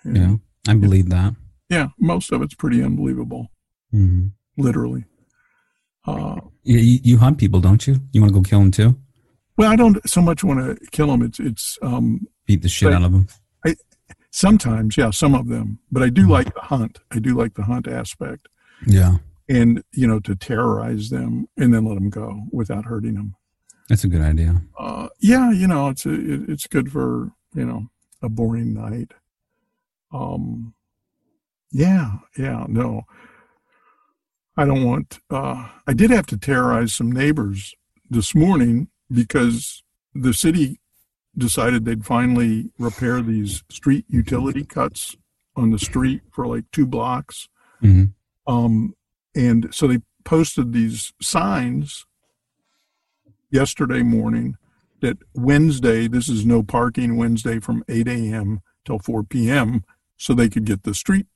[0.04, 0.34] And Yeah,
[0.72, 1.34] I believe that.
[1.68, 3.48] yeah, most of it's pretty unbelievable,
[3.90, 4.28] hmm
[4.58, 5.04] literally.
[6.06, 8.00] Uh, You, you, you hunt people, don't you?
[8.12, 8.96] You want to go kill them too?
[9.58, 11.22] well, I don't so much want to kill them.
[11.22, 13.26] It's it's um, Beat the shit out of them.
[13.66, 13.74] I,
[14.30, 17.00] sometimes, yeah, some of them, but I do like the hunt.
[17.10, 18.48] I do like the hunt aspect,
[18.86, 19.16] Yeah,
[19.48, 23.34] and you know, to terrorize them and then let them go without hurting them.
[23.88, 24.62] That's a good idea.
[24.78, 27.88] uh, yeah, you know, it's a, it, it's good for you know
[28.22, 29.12] a boring night.
[30.12, 30.74] Um,
[31.72, 33.02] yeah, yeah, no,
[34.56, 35.18] I don't want.
[35.30, 37.74] Uh, I did have to terrorize some neighbors
[38.08, 39.82] this morning because
[40.14, 40.80] the city
[41.36, 45.16] decided they'd finally repair these street utility cuts
[45.54, 47.48] on the street for like two blocks.
[47.80, 48.04] hmm
[48.46, 48.94] Um,
[49.34, 52.06] and so they posted these signs
[53.50, 54.56] yesterday morning
[55.00, 58.60] that Wednesday, this is no parking Wednesday from 8 a.m.
[58.84, 59.84] till 4 p.m.
[60.16, 61.26] so they could get the street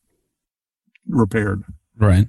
[1.07, 1.65] repaired.
[1.97, 2.29] Right.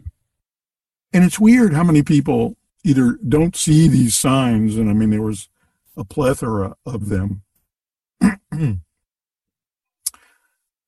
[1.13, 5.21] And it's weird how many people either don't see these signs, and I mean, there
[5.21, 5.49] was
[5.95, 7.43] a plethora of them,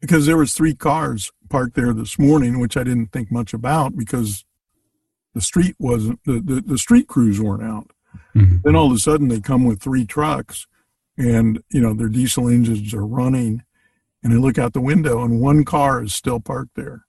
[0.01, 3.95] because there was three cars parked there this morning, which I didn't think much about
[3.95, 4.45] because
[5.33, 7.91] the street wasn't the, the, the street crews weren't out.
[8.35, 8.61] Mhm.
[8.63, 10.67] Then all of a sudden they come with three trucks
[11.17, 13.63] and you know their diesel engines are running
[14.23, 17.05] and I look out the window and one car is still parked there.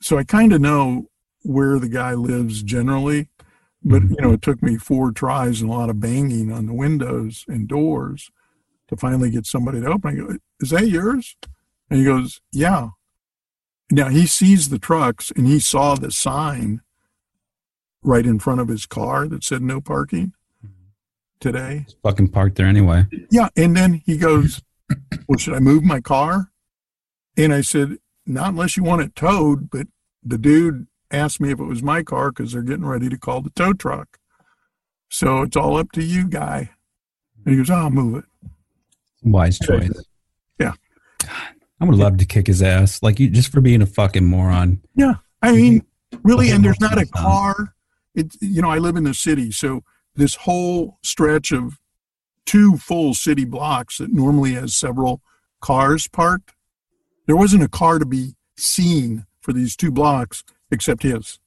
[0.00, 1.06] So I kind of know
[1.42, 3.28] where the guy lives generally,
[3.82, 6.74] but you know it took me four tries and a lot of banging on the
[6.74, 8.30] windows and doors
[8.88, 10.10] to finally get somebody to open.
[10.10, 11.36] I go, "Is that yours?"
[11.88, 12.90] And he goes, "Yeah."
[13.90, 16.80] Now he sees the trucks and he saw the sign
[18.04, 20.34] right in front of his car that said no parking
[21.40, 21.86] today.
[22.02, 23.06] Fucking parked there anyway.
[23.30, 23.48] Yeah.
[23.56, 24.62] And then he goes,
[25.26, 26.50] Well, should I move my car?
[27.36, 29.70] And I said, Not unless you want it towed.
[29.70, 29.88] But
[30.22, 33.40] the dude asked me if it was my car because they're getting ready to call
[33.40, 34.18] the tow truck.
[35.08, 36.70] So it's all up to you, guy.
[37.44, 38.50] And he goes, I'll move it.
[39.22, 40.04] Wise choice.
[40.58, 40.72] Yeah.
[41.80, 44.80] I would love to kick his ass, like you, just for being a fucking moron.
[44.94, 45.14] Yeah.
[45.42, 45.84] I mean,
[46.22, 47.73] really, and there's not a car.
[48.14, 49.50] It, you know, I live in the city.
[49.50, 49.82] So
[50.14, 51.78] this whole stretch of
[52.46, 55.20] two full city blocks that normally has several
[55.60, 56.52] cars parked,
[57.26, 61.38] there wasn't a car to be seen for these two blocks except his.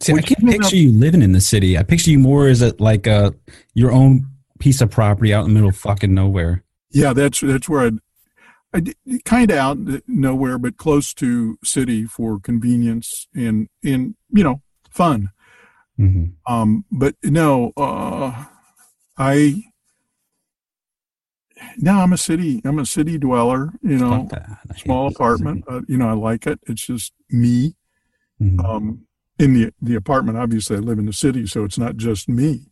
[0.00, 1.78] See, I can't picture up- you living in the city.
[1.78, 3.34] I picture you more as a, like a
[3.74, 4.26] your own
[4.58, 6.64] piece of property out in the middle of fucking nowhere.
[6.90, 7.98] Yeah, that's that's where I'd,
[8.74, 8.82] I
[9.24, 14.60] kind of out nowhere, but close to city for convenience and and you know
[14.90, 15.30] fun.
[15.96, 18.44] Hmm Um, but no, uh,
[19.16, 19.62] I
[21.78, 22.60] no, I'm a city.
[22.64, 23.72] I'm a city dweller.
[23.82, 24.48] You know, Fuck that.
[24.70, 25.64] I hate small apartment.
[25.68, 26.60] Uh, you know, I like it.
[26.66, 27.74] It's just me.
[28.40, 28.62] Mhm.
[28.64, 29.06] Um,
[29.38, 32.66] in the the apartment, obviously, I live in the city, so it's not just me.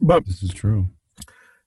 [0.00, 0.90] But This is true.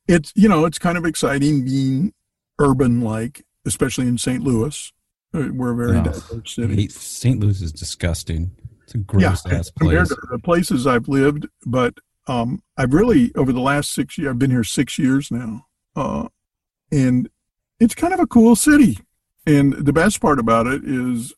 [0.07, 2.13] it's you know, it's kind of exciting being
[2.59, 4.43] urban, like especially in St.
[4.43, 4.91] Louis.
[5.34, 6.88] Uh, We're a very Oh, diverse city.
[6.89, 7.39] St.
[7.39, 8.51] Louis is disgusting.
[8.89, 10.09] It's a gross ass compared place.
[10.09, 11.93] to the places I've lived, but
[12.27, 16.27] um, I've really over the last six years, I've been here six years now, uh,
[16.91, 17.29] and
[17.79, 18.97] it's kind of a cool city.
[19.45, 21.33] And the best part about it is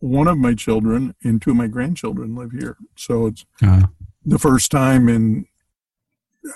[0.00, 3.86] one of my children and two of my grandchildren live here, so it's Uh,
[4.24, 5.46] the first time in,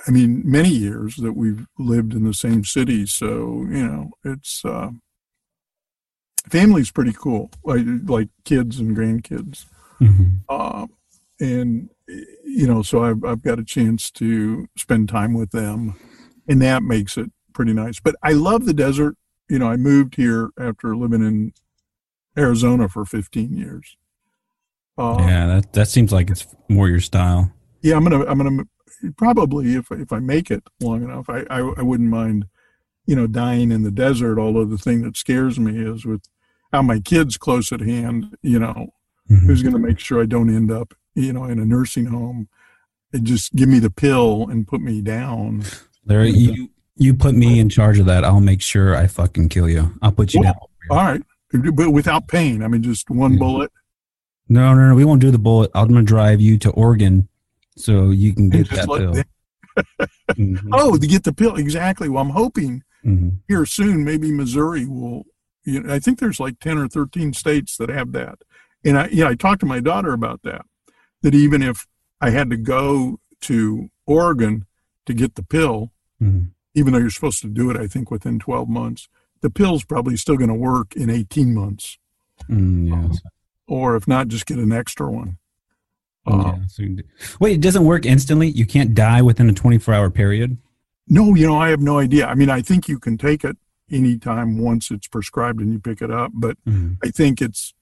[0.09, 3.06] I mean, many years that we've lived in the same city.
[3.06, 4.90] So you know, it's uh,
[6.48, 9.66] family's pretty cool, like like kids and grandkids
[10.01, 10.41] mhm.
[10.49, 10.87] uh,
[11.41, 15.99] and you know, so I've I've got a chance to spend time with them,
[16.49, 18.01] and that makes it pretty nice.
[18.01, 19.16] But I love the desert.
[19.49, 21.53] You know, I moved here after living in
[22.37, 23.97] Arizona for 15 years.
[24.97, 25.27] Uh, yeah.
[25.27, 27.53] yeah, that that seems like it's more your style.
[27.83, 28.65] Yeah, I'm gonna I'm gonna
[29.16, 32.47] probably if if I make it long enough, I, I I wouldn't mind,
[33.07, 34.39] you know, dying in the desert.
[34.39, 36.23] Although the thing that scares me is with
[36.73, 38.37] how my kids close at hand.
[38.41, 38.91] You know,
[39.31, 39.47] Mhm.
[39.47, 42.49] who's going to make sure I don't end up, you know, in a nursing home
[43.13, 45.63] and just give me the pill and put me down.
[46.05, 48.23] Larry, you you put me in charge of that.
[48.25, 49.95] I'll make sure I fucking kill you.
[50.03, 50.99] I'll put you Well, down.
[50.99, 51.23] All right.
[51.75, 52.63] But without pain.
[52.63, 53.39] I mean, just one Yeah.
[53.39, 53.73] bullet.
[54.49, 54.95] No, no, no.
[54.95, 55.71] We won't do the bullet.
[55.75, 57.29] I'm gonna drive you to Oregon
[57.77, 59.15] so you can get that pill.
[60.37, 60.69] Mhm.
[60.73, 61.57] oh, to get the pill.
[61.57, 62.09] Exactly.
[62.09, 63.39] Well, I'm hoping Mhm.
[63.49, 65.25] here soon, maybe Missouri will,
[65.65, 68.39] you know, I think there's like 10 or 13 states that have that.
[68.85, 70.66] And I, yeah, I talked to my daughter about that,
[71.23, 71.86] that even if
[72.20, 74.66] I had to go to Oregon
[75.06, 75.93] to get the pill,
[76.23, 76.51] Mhm.
[76.74, 79.09] even though you're supposed to do it, I think within 12 months,
[79.40, 81.98] the pill's probably still going to work in 18 months.
[82.48, 83.20] Mm, yes.
[83.66, 85.39] Or if not, just get an extra one.
[86.27, 87.02] Uh, Yeah, so you
[87.40, 88.48] Wait, it doesn't work instantly.
[88.48, 90.56] You can't die within a 24 hour period.
[91.06, 92.27] No, you know, I have no idea.
[92.27, 93.56] I mean, I think you can take it
[93.90, 96.97] anytime once it's prescribed and you pick it up, but Mhm.
[97.05, 97.74] I think it's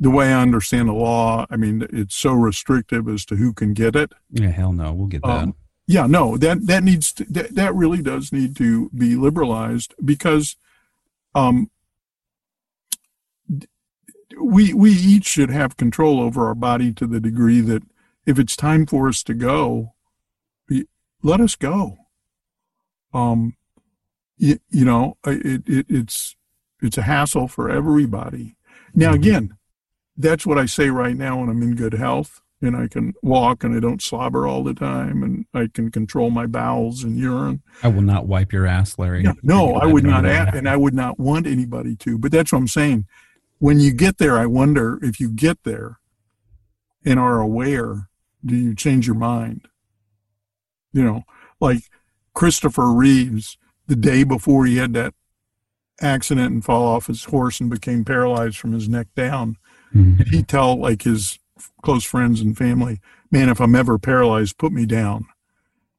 [0.00, 1.46] the way I understand the law.
[1.50, 4.12] I mean, it's so restrictive as to who can get it.
[4.30, 4.92] Yeah, hell no.
[4.94, 5.28] We'll get that.
[5.30, 5.54] Um,
[5.86, 10.56] yeah, no, that that needs to, that that really does need to be liberalized because,
[11.34, 11.70] um,
[14.40, 17.82] we we each should have control over our body to the degree that
[18.24, 19.92] if it's time for us to go,
[21.22, 21.98] let us go.
[23.12, 23.56] Um,
[24.38, 26.36] you, you know, it, it it's
[26.80, 28.56] it's a hassle for everybody.
[28.94, 29.14] Now Mhm.
[29.16, 29.56] again,
[30.20, 33.64] that's what I say right now when I'm in good health and I can walk
[33.64, 37.62] and I don't slobber all the time and I can control my bowels and urine.
[37.82, 39.24] I will not wipe your ass, Larry.
[39.24, 42.18] Yeah, no, I would not, ask, ask, and I would not want anybody to.
[42.18, 43.06] But that's what I'm saying.
[43.58, 45.98] When you get there, I wonder if you get there
[47.04, 48.08] and are aware,
[48.44, 49.68] do you change your mind?
[50.92, 51.22] You know,
[51.60, 51.84] like
[52.34, 53.56] Christopher Reeves,
[53.86, 55.14] the day before he had that
[56.00, 59.56] accident and fall off his horse and became paralyzed from his neck down.
[59.94, 60.26] Mhm.
[60.28, 61.38] He'd tell like his
[61.82, 63.00] close friends and family,
[63.30, 65.26] man, if I'm ever paralyzed, put me down.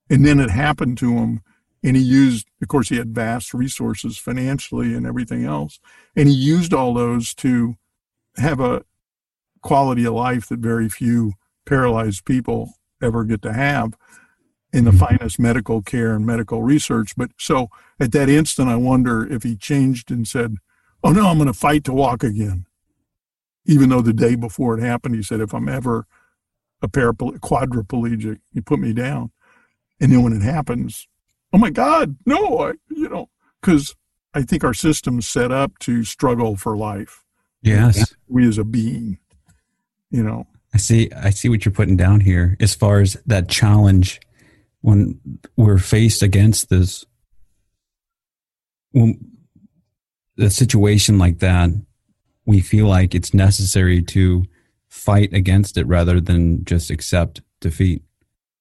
[0.09, 1.41] And then it happened to him.
[1.83, 5.79] And he used, of course, he had vast resources financially and everything else.
[6.15, 7.75] And he used all those to
[8.37, 8.83] have a
[9.61, 11.33] quality of life that very few
[11.65, 13.93] paralyzed people ever get to have
[14.73, 17.13] in the finest medical care and medical research.
[17.17, 17.69] But so
[17.99, 20.57] at that instant, I wonder if he changed and said,
[21.03, 22.65] Oh no, I'm going to fight to walk again.
[23.65, 26.07] Even though the day before it happened, he said, If I'm ever
[26.81, 29.31] a paraplegic, quadriplegic, you put me down.
[29.99, 31.07] And then when it happens,
[31.53, 33.29] oh my God, no, I, you know,
[33.61, 33.95] because
[34.33, 37.23] I think our system's set up to struggle for life.
[37.61, 38.15] Yes.
[38.27, 39.19] We as a being,
[40.09, 40.47] you know.
[40.73, 41.11] I see.
[41.11, 44.21] I see what you're putting down here as far as that challenge
[44.79, 45.19] when
[45.57, 47.05] we're faced against this.
[48.91, 49.19] When
[50.39, 51.69] a situation like that,
[52.45, 54.45] we feel like it's necessary to
[54.89, 58.03] fight against it rather than just accept defeat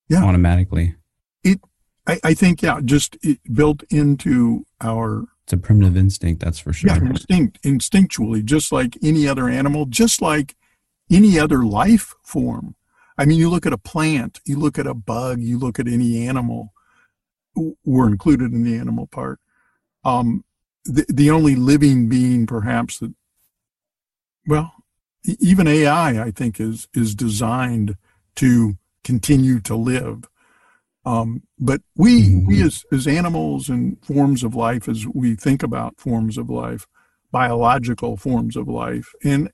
[0.09, 0.23] Yeah.
[0.23, 0.95] automatically.
[1.43, 1.61] It,
[2.07, 6.73] I, I think, yeah, just it built into our It's a primitive instinct, that's for
[6.73, 6.91] sure.
[6.91, 10.55] Yeah, instinct, instinctually, just like any other animal, just like
[11.11, 12.77] any other life form.
[13.19, 15.89] I mean, you look at a plant, you look at a bug, you look at
[15.89, 16.73] any animal.
[17.85, 19.41] We're included in the animal part.
[20.05, 20.45] Um,
[20.85, 23.13] the the only living being, perhaps that,
[24.47, 24.73] well,
[25.25, 27.97] even AI, I think, is is designed
[28.37, 30.25] to continue to live.
[31.05, 32.67] Um, but we we Mhm.
[32.67, 36.87] as as animals and forms of life, as we think about forms of life,
[37.33, 39.51] biological forms of life, and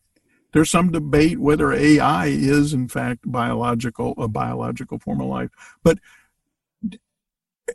[0.52, 5.50] there's some debate whether AI is in fact biological a biological form of life,
[5.82, 5.98] but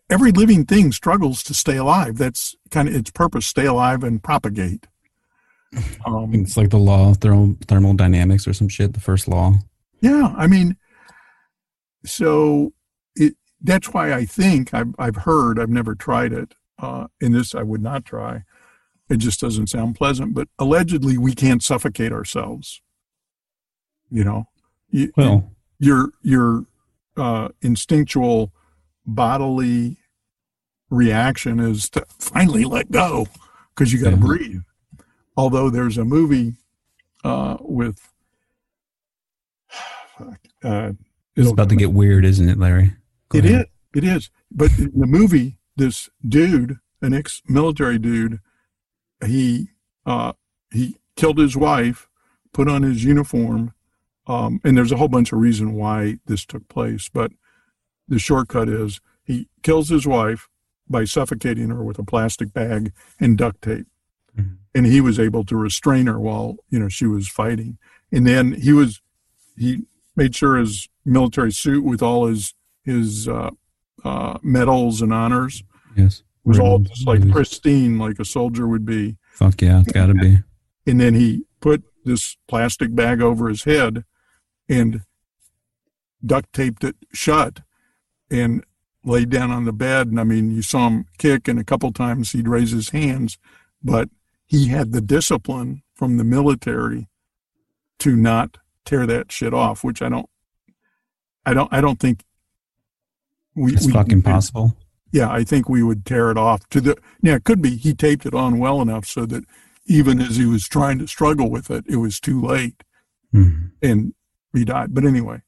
[0.10, 2.18] every living thing struggles to stay alive.
[2.18, 4.88] That's kind of its purpose: stay alive and propagate.
[6.06, 9.54] Um, It's like the law of thermal, thermodynamics or some shit, the first law.
[10.02, 10.76] Yeah, I mean,
[12.06, 12.74] so
[13.16, 16.54] it that's why I think I've I've heard I've never tried it.
[16.80, 18.44] Uh, and this I would not try.
[19.10, 20.34] It just doesn't sound pleasant.
[20.34, 22.82] But allegedly, we can't suffocate ourselves.
[24.10, 24.46] You know,
[24.90, 26.66] you, Well, your your
[27.16, 28.52] uh, instinctual
[29.06, 29.98] bodily
[30.90, 33.28] reaction is to finally let go
[33.76, 34.22] because you got to Yeah.
[34.22, 34.62] breathe.
[35.38, 36.54] Although there's a movie
[37.24, 38.10] uh, with
[40.64, 40.92] uh,
[41.36, 42.94] it's about to get weird, isn't it, Larry?
[43.30, 43.62] Go It ahead.
[43.62, 43.68] is.
[43.94, 44.30] It is.
[44.52, 48.40] But in the movie, this dude, an ex-military dude,
[49.26, 49.70] he
[50.06, 50.34] uh,
[50.72, 52.08] he killed his wife,
[52.54, 53.74] put on his uniform,
[54.28, 57.10] um, and there's a whole bunch of reason why this took place.
[57.10, 57.32] But
[58.08, 60.48] the shortcut is he kills his wife
[60.90, 63.88] by suffocating her with a plastic bag and duct tape,
[64.38, 64.58] Mhm.
[64.74, 67.78] and he was able to restrain her while you know she was fighting.
[68.12, 69.02] And then he was
[69.58, 69.84] he
[70.16, 72.54] made sure his military suit with all his
[72.84, 73.52] his uh,
[74.04, 75.64] uh, medals and honors
[75.96, 76.24] Yes.
[76.44, 79.18] was all just like pristine, like a soldier would be.
[79.34, 80.40] Fuck yeah, it's gotta be.
[80.88, 84.04] And then he put this plastic bag over his head
[84.68, 85.02] and
[86.26, 87.62] duct taped it shut
[88.30, 88.64] and
[89.04, 90.08] laid down on the bed.
[90.08, 93.38] And I mean, you saw him kick, and a couple times he'd raise his hands,
[93.84, 94.10] but
[94.52, 97.08] he had the discipline from the military
[98.00, 100.30] to not tear that shit off, which I don't,
[101.46, 102.26] I don't, I don't think
[103.56, 104.76] we, It's we- fucking possible.
[105.14, 106.98] yeah, I think we would tear it off to the.
[107.24, 109.46] Yeah, it could be he taped it on well enough so that
[109.86, 112.84] even as he was trying to struggle with it, it was too late
[113.34, 113.72] Mhm.
[113.82, 114.14] and
[114.54, 114.94] he died.
[114.94, 115.44] But anyway,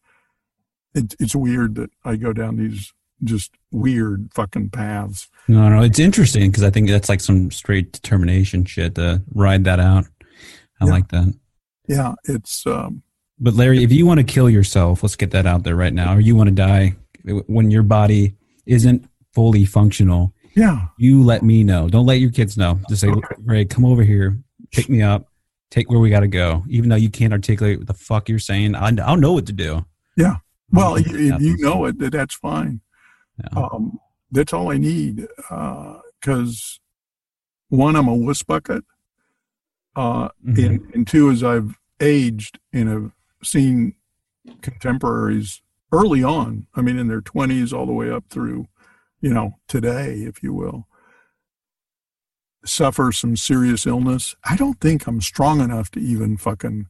[0.96, 2.94] it, it's weird that I go down these
[3.24, 5.28] just weird fucking paths.
[5.48, 9.64] No, no, it's interesting because I think that's like some straight determination shit to ride
[9.66, 10.06] that out.
[10.82, 10.92] I Yeah.
[10.92, 11.34] like that.
[11.88, 13.04] Yeah, it's um,
[13.40, 16.16] But Larry, if you want to kill yourself, let's get that out there right now,
[16.16, 16.96] or you want to die
[17.48, 18.36] when your body
[18.66, 21.90] isn't fully functional, yeah, you let me know.
[21.90, 22.80] Don't let your kids know.
[22.90, 23.10] Just say,
[23.44, 24.38] Ray, come over here,
[24.72, 25.28] pick me up,
[25.72, 26.64] take where we got to go.
[26.70, 29.54] Even though you can't articulate what the fuck you're saying, I, I'll know what to
[29.54, 29.86] do.
[30.16, 30.38] yeah.
[30.72, 31.46] Well, if make if happen.
[31.46, 32.82] you know it, that that's fine.
[33.40, 33.60] Yeah.
[33.60, 34.00] Um,
[34.32, 35.28] that's all I need.
[35.38, 36.80] Because
[37.70, 38.84] one, I'm a wuss bucket.
[39.96, 40.66] Uh, Mhm.
[40.66, 43.12] and, and two, as I've aged and have
[43.44, 43.96] seen
[44.62, 45.62] contemporaries
[45.92, 48.68] early on, I mean, in their 20s all the way up through,
[49.22, 50.88] you know, today, if you will,
[52.66, 54.36] suffer some serious illness.
[54.44, 56.88] I don't think I'm strong enough to even fucking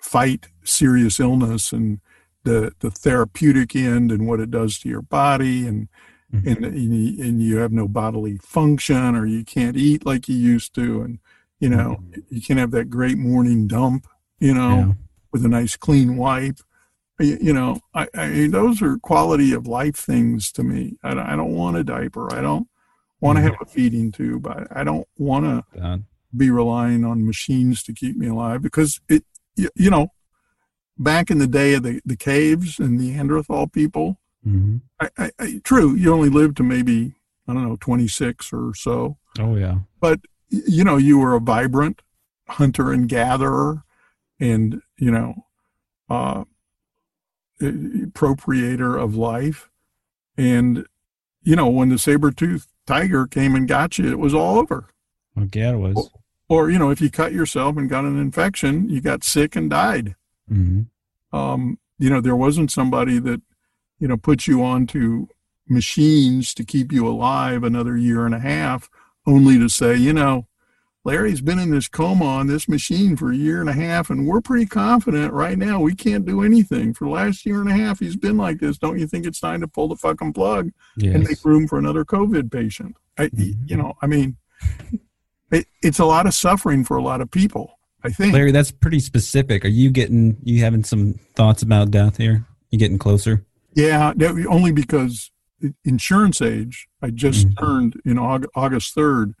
[0.00, 2.00] fight serious illness and
[2.44, 5.88] the, the therapeutic end and what it does to your body and
[6.32, 6.64] mm-hmm.
[6.64, 11.02] and, and you have no bodily function or you can't eat like you used to
[11.02, 11.18] and
[11.58, 12.20] you know mm-hmm.
[12.28, 14.06] you can have that great morning dump
[14.38, 14.92] you know yeah.
[15.32, 16.58] with a nice clean wipe
[17.18, 21.36] you, you know I, I, those are quality of life things to me i, I
[21.36, 22.68] don't want a diaper i don't
[23.20, 23.52] want to mm-hmm.
[23.52, 26.02] have a feeding tube i, I don't want to
[26.36, 29.24] be relying on machines to keep me alive because it
[29.56, 30.08] you, you know
[30.98, 34.76] back in the day of the, the caves and Neanderthal people, mm-hmm.
[35.00, 37.14] I, I, I, true, you only lived to maybe,
[37.48, 39.18] I don't know, 26 or so.
[39.38, 39.78] Oh, yeah.
[40.00, 42.02] But, you know, you were a vibrant
[42.48, 43.82] hunter and gatherer
[44.38, 45.46] and, you know,
[46.08, 46.44] uh,
[47.60, 49.70] appropriator of life.
[50.36, 50.86] And,
[51.42, 54.88] you know, when the saber-toothed tiger came and got you, it was all over.
[55.40, 56.10] Okay, it was.
[56.48, 59.56] Or, or, you know, if you cut yourself and got an infection, you got sick
[59.56, 60.14] and died.
[60.50, 61.36] Mm-hmm.
[61.36, 63.40] Um, you know, there wasn't somebody that,
[63.98, 65.26] you know, put you onto
[65.68, 68.88] machines to keep you alive another year and a half,
[69.26, 70.46] only to say, you know,
[71.04, 74.26] Larry's been in this coma on this machine for a year and a half, and
[74.26, 76.94] we're pretty confident right now we can't do anything.
[76.94, 78.78] For the last year and a half, he's been like this.
[78.78, 81.14] Don't you think it's time to pull the fucking plug yes.
[81.14, 82.96] and make room for another COVID patient?
[83.18, 83.64] I, mm-hmm.
[83.66, 84.38] You know, I mean,
[85.50, 87.78] it, it's a lot of suffering for a lot of people.
[88.04, 88.34] I think.
[88.34, 89.64] Larry, that's pretty specific.
[89.64, 92.46] Are you getting, you having some thoughts about death here?
[92.70, 93.44] You getting closer?
[93.74, 94.12] Yeah,
[94.48, 95.30] only because
[95.84, 97.64] insurance age, I just mm-hmm.
[97.64, 99.34] turned in August 3rd,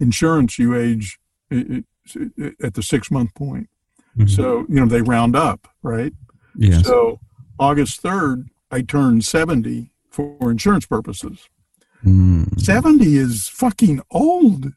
[0.00, 1.18] insurance you age
[1.50, 3.68] at the six month point.
[4.16, 4.28] Mm-hmm.
[4.28, 6.12] So, you know, they round up, right?
[6.56, 6.86] Yes.
[6.86, 7.20] So
[7.58, 11.48] August 3rd, I turned 70 for insurance purposes.
[12.04, 12.58] Mm.
[12.60, 14.72] 70 is fucking old,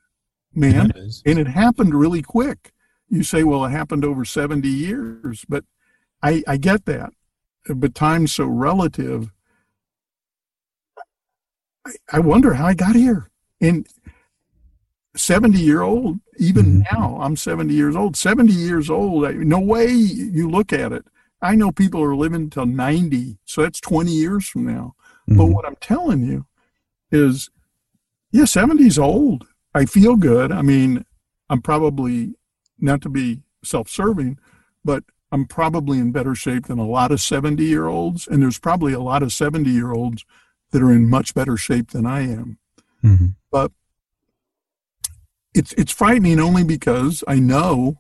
[0.54, 0.92] man.
[1.26, 2.72] And it happened really quick
[3.12, 5.66] you say, well, it happened over 70 years, but
[6.24, 7.12] I, I get that.
[7.68, 9.32] But time's so relative.
[11.86, 13.30] I, I wonder how I got here.
[13.60, 13.86] And
[15.16, 16.96] 70 year old, even mm-hmm.
[16.96, 18.16] now, I'm 70 years old.
[18.16, 21.06] 70 years old, I, no way you look at it.
[21.42, 24.96] I know people are living till 90, so that's 20 years from now.
[25.30, 25.38] Mm-hmm.
[25.38, 26.46] But what I'm telling you
[27.12, 27.50] is,
[28.32, 29.46] yeah, 70 old.
[29.74, 30.52] I feel good.
[30.52, 31.06] I mean,
[31.50, 32.36] I'm probably
[32.82, 34.38] not to be self-serving,
[34.84, 38.28] but I'm probably in better shape than a lot of 70 year olds.
[38.28, 40.26] And there's probably a lot of 70 year olds
[40.72, 42.58] that are in much better shape than I am.
[43.04, 43.28] Mm-hmm.
[43.52, 43.72] But
[45.54, 47.98] it's, it's frightening only because I know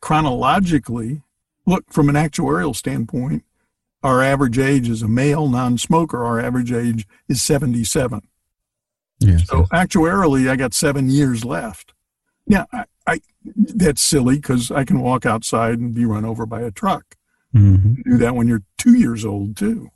[0.00, 1.22] chronologically,
[1.66, 3.44] look, from an actuarial standpoint,
[4.02, 8.20] our average age as a male non smoker, our average age is 77.
[9.20, 9.68] Yes, so yes.
[9.72, 11.94] actuarially, I got seven years left.
[12.46, 13.20] Now, I, I
[13.56, 17.16] that's silly because I can walk outside and be run over by a truck.
[17.54, 18.10] Mm-hmm.
[18.10, 19.90] Do that when you're two years old too.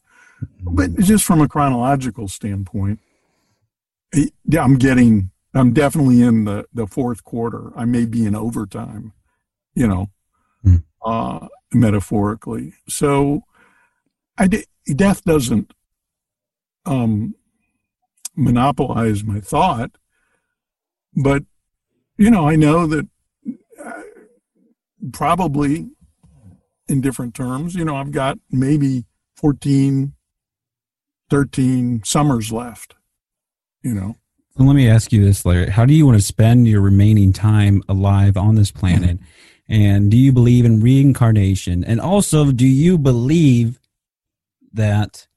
[0.61, 3.01] But just from a chronological standpoint,
[4.57, 7.73] I'm getting, I'm definitely in the, the fourth quarter.
[7.77, 9.13] I may be in overtime,
[9.75, 10.11] you know,
[10.65, 10.85] mm.
[11.05, 12.75] uh, metaphorically.
[12.89, 13.43] So
[14.39, 14.49] I,
[14.87, 15.73] death doesn't
[16.87, 17.35] um,
[18.37, 19.91] monopolize my thought,
[21.17, 21.43] but
[22.19, 23.09] you know, I know that
[23.83, 24.03] uh,
[25.13, 25.89] probably
[26.89, 29.05] in different terms, you know, I've got maybe
[29.37, 30.15] 14,
[31.31, 32.97] 13 summers left,
[33.83, 34.17] you know.
[34.57, 35.71] So let me ask you this, Larry.
[35.71, 39.19] How do you want to spend your remaining time alive on this planet?
[39.69, 41.85] And do you believe in reincarnation?
[41.85, 43.79] And also, do you believe
[44.73, 45.29] that?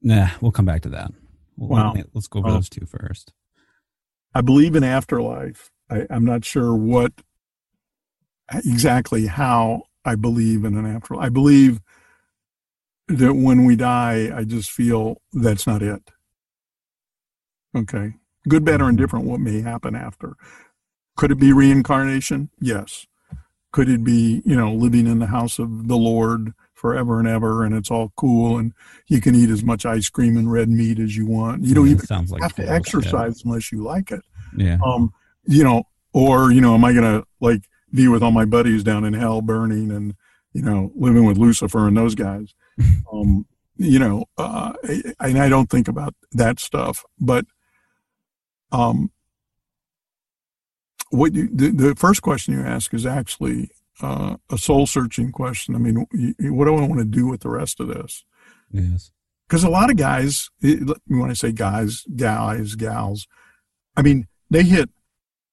[0.00, 1.10] Nah, we'll come back to that.
[1.56, 2.02] Well, wow.
[2.14, 3.32] Let's go over well, those two first.
[4.34, 5.70] I believe in afterlife.
[5.90, 7.12] I, I'm not sure what
[8.52, 11.26] exactly how I believe in an afterlife.
[11.26, 11.80] I believe
[13.08, 16.10] that when we die, I just feel that's not it.
[17.76, 18.14] Okay.
[18.48, 18.90] Good, bad, or mm-hmm.
[18.90, 20.34] indifferent, what may happen after.
[21.16, 22.50] Could it be reincarnation?
[22.58, 23.06] Yes.
[23.70, 26.52] Could it be, you know, living in the house of the Lord
[26.82, 28.74] forever and ever and it's all cool and
[29.06, 31.64] you can eat as much ice cream and red meat as you want.
[31.64, 33.48] You don't yeah, even sounds like have to exercise yeah.
[33.48, 34.22] unless you like it.
[34.56, 34.78] Yeah.
[34.84, 35.14] Um,
[35.44, 37.62] you know, or, you know, am I going to like
[37.94, 40.14] be with all my buddies down in hell burning and,
[40.52, 42.52] you know, living with Lucifer and those guys?
[43.12, 43.46] um,
[43.76, 44.72] you know, uh,
[45.20, 47.46] and I don't think about that stuff, but,
[48.72, 49.12] um,
[51.10, 53.70] what you, the, the first question you ask is actually
[54.00, 55.74] uh, a soul searching question.
[55.74, 56.06] I mean,
[56.40, 58.24] what do I want to do with the rest of this?
[58.70, 59.12] Yes.
[59.48, 63.26] Because a lot of guys, when I say guys, guys, gals,
[63.96, 64.88] I mean, they hit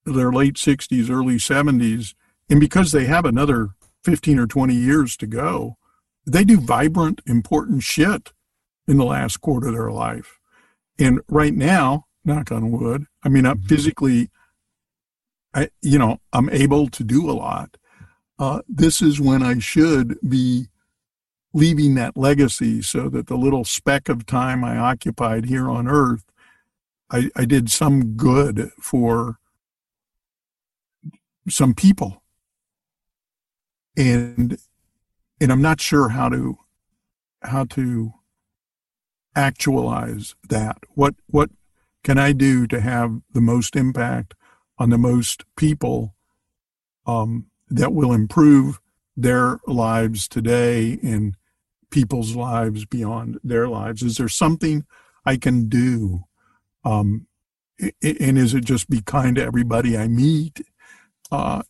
[0.06, 2.14] their late 60s, early 70s,
[2.50, 3.70] and because they have another
[4.04, 5.78] 15 or 20 years to go,
[6.26, 8.32] they do vibrant, important shit
[8.88, 10.40] in the last quarter of their life.
[10.98, 14.30] And right now, knock on wood, I mean, I'm physically,
[15.54, 17.78] I, you know, I'm able to do a lot.
[18.40, 20.68] Uh, this is when I should be
[21.54, 26.24] leaving that legacy so that the little speck of time I occupied here on earth,
[27.12, 29.40] I, I did some good for
[31.50, 32.24] some people.
[33.98, 34.58] And
[35.42, 36.58] and I'm not sure how to
[37.42, 38.14] how to
[39.36, 40.78] actualize that.
[40.94, 41.50] What what
[42.04, 44.34] can I do to have the most impact
[44.78, 46.16] on the most people
[47.06, 48.80] um, that will improve
[49.16, 51.36] their lives today and
[51.92, 54.04] people's lives beyond their lives?
[54.04, 54.86] Is there something
[55.26, 56.24] I can do?
[56.84, 57.28] Um,
[57.80, 60.62] and is it just be kind to everybody I meet?
[61.32, 61.62] Uh,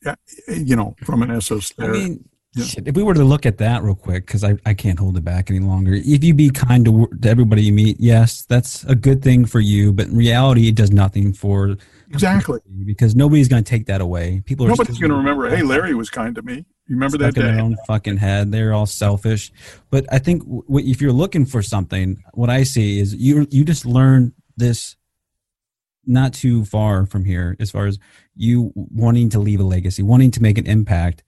[0.47, 1.89] you know, from an esoteric.
[1.89, 2.65] I mean, yeah.
[2.85, 5.23] If we were to look at that real quick, because I, I can't hold it
[5.23, 5.93] back any longer.
[5.93, 9.59] If you be kind to, to everybody you meet, yes, that's a good thing for
[9.59, 9.93] you.
[9.93, 11.77] But in reality, it does nothing for
[12.09, 14.41] exactly because nobody's going to take that away.
[14.45, 15.49] People are nobody's going to remember.
[15.49, 16.65] Hey, Larry was kind to me.
[16.87, 17.41] You remember that day?
[17.41, 18.51] In their own fucking head.
[18.51, 19.51] They're all selfish.
[19.89, 23.63] But I think w- if you're looking for something, what I see is you you
[23.63, 24.95] just learn this
[26.05, 27.99] not too far from here as far as
[28.35, 31.23] you wanting to leave a legacy, wanting to make an impact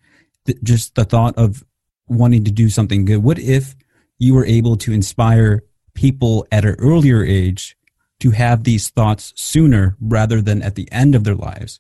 [0.46, 1.64] th- just the thought of
[2.08, 3.18] wanting to do something good.
[3.18, 3.76] What if
[4.18, 5.64] you were able to inspire
[5.94, 7.78] people at an earlier age
[8.22, 11.80] to have these thoughts sooner rather than at the end of their lives?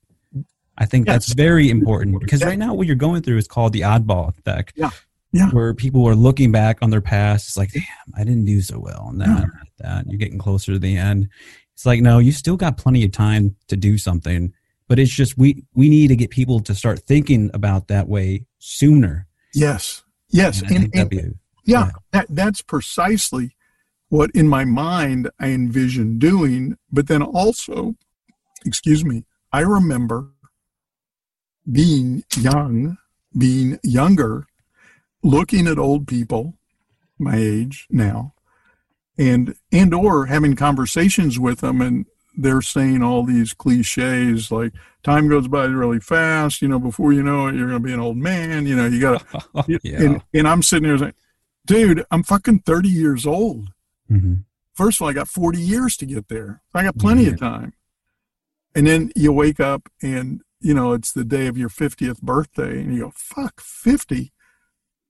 [0.77, 1.13] I think yes.
[1.13, 4.73] that's very important because right now what you're going through is called the oddball effect.
[4.75, 4.89] Yeah.
[5.33, 5.49] Yeah.
[5.51, 7.83] Where people are looking back on their past, it's like, damn,
[8.17, 9.45] I didn't do so well on that, yeah.
[9.79, 10.07] that.
[10.07, 11.29] You're getting closer to the end.
[11.73, 14.53] It's like, no, you still got plenty of time to do something
[14.91, 18.45] but it's just we we need to get people to start thinking about that way
[18.59, 23.55] sooner yes yes and, and, and yeah that, that's precisely
[24.11, 27.95] what in my mind i envision doing but then also
[28.65, 29.23] excuse me
[29.53, 30.27] i remember
[31.71, 32.97] being young
[33.37, 34.45] being younger
[35.23, 36.53] looking at old people
[37.17, 38.33] my age now
[39.17, 42.05] and and or having conversations with them and
[42.37, 44.73] they're saying all these cliches like
[45.03, 47.93] time goes by really fast you know before you know it you're going to be
[47.93, 50.01] an old man you know you got to oh, yeah.
[50.01, 51.13] and, and, i'm sitting there saying
[51.65, 53.69] dude i'm fucking 30 years old
[54.11, 54.33] mm-hmm.
[54.73, 57.33] first of all i got 40 years to get there i got plenty mm-hmm.
[57.33, 57.73] of time
[58.75, 62.81] and then you wake up and you know it's the day of your 50th birthday
[62.81, 64.31] and you go fuck 50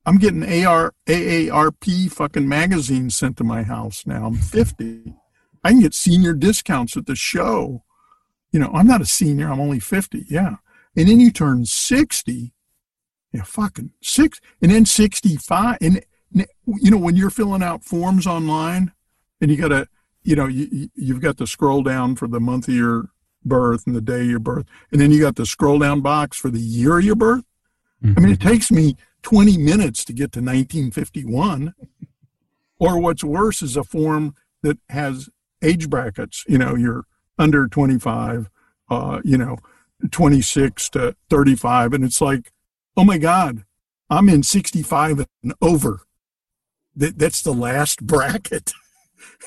[0.05, 5.15] i'm getting AR, aarp fucking magazines sent to my house now i'm 50
[5.63, 7.83] I can get senior discounts at the show.
[8.51, 10.25] You know, I'm not a senior, I'm only 50.
[10.29, 10.55] Yeah.
[10.95, 12.53] And then you turn 60.
[13.31, 14.41] Yeah, fucking six.
[14.61, 15.77] And then 65.
[15.79, 16.03] And,
[16.33, 18.91] you know, when you're filling out forms online
[19.39, 19.87] and you got to,
[20.23, 23.09] you know, you, you've got to scroll down for the month of your
[23.43, 24.65] birth and the day of your birth.
[24.91, 27.43] And then you got the scroll down box for the year of your birth.
[28.03, 28.17] Mm-hmm.
[28.17, 28.49] I mean, it mm-hmm.
[28.49, 31.73] takes me 20 minutes to get to 1951.
[32.79, 35.29] or what's worse is a form that has
[35.61, 36.43] age brackets.
[36.47, 37.05] You know, you're
[37.37, 38.49] under 25,
[38.89, 39.57] uh, you know,
[40.09, 41.93] 26 to 35.
[41.93, 42.51] And it's like,
[42.97, 43.63] oh my God,
[44.09, 46.01] I'm in 65 and over.
[46.95, 48.73] That, that's the last bracket.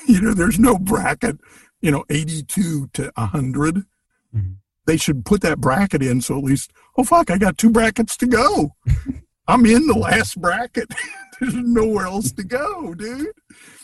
[0.07, 1.37] you know, there's no bracket,
[1.81, 3.75] you know, 82 to 100.
[3.75, 4.39] Mm-hmm.
[4.85, 8.15] They should put that bracket in so at least, oh fuck, I got two brackets
[8.17, 8.75] to go.
[9.47, 10.93] I'm in the last bracket.
[11.39, 13.27] There's nowhere else to go, dude.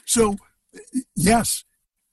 [0.05, 0.37] So,
[1.15, 1.63] yes,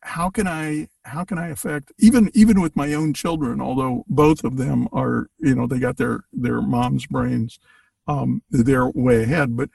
[0.02, 4.44] how can I how can I affect even even with my own children, although both
[4.44, 7.58] of them are you know they got their their mom's brains,
[8.06, 9.56] um, they're way ahead.
[9.56, 9.70] But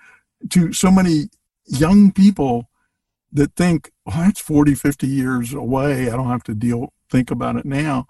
[0.49, 1.29] to so many
[1.65, 2.69] young people
[3.31, 6.09] that think, oh, that's 40, 50 years away.
[6.09, 8.07] I don't have to deal think about it now.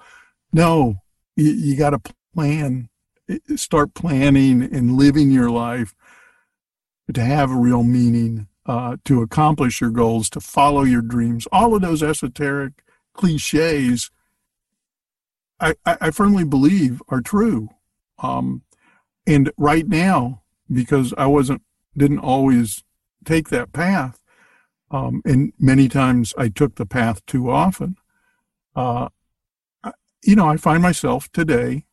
[0.52, 0.98] No,
[1.36, 2.90] you, you got to plan,
[3.56, 5.94] start planning and living your life
[7.14, 11.76] to have a real meaning uh, to accomplish your goals, to follow your dreams, all
[11.76, 12.74] of those esoteric
[13.14, 14.10] cliches,
[15.60, 17.70] I, I firmly believe are true.
[18.20, 18.64] Um,
[19.28, 21.62] and right now, because I wasn't,
[21.96, 22.84] didn't always
[23.26, 24.20] take that path,
[24.91, 27.98] um, and many times I took the path too often,
[28.76, 29.10] uh,
[30.24, 31.86] you know, I find myself today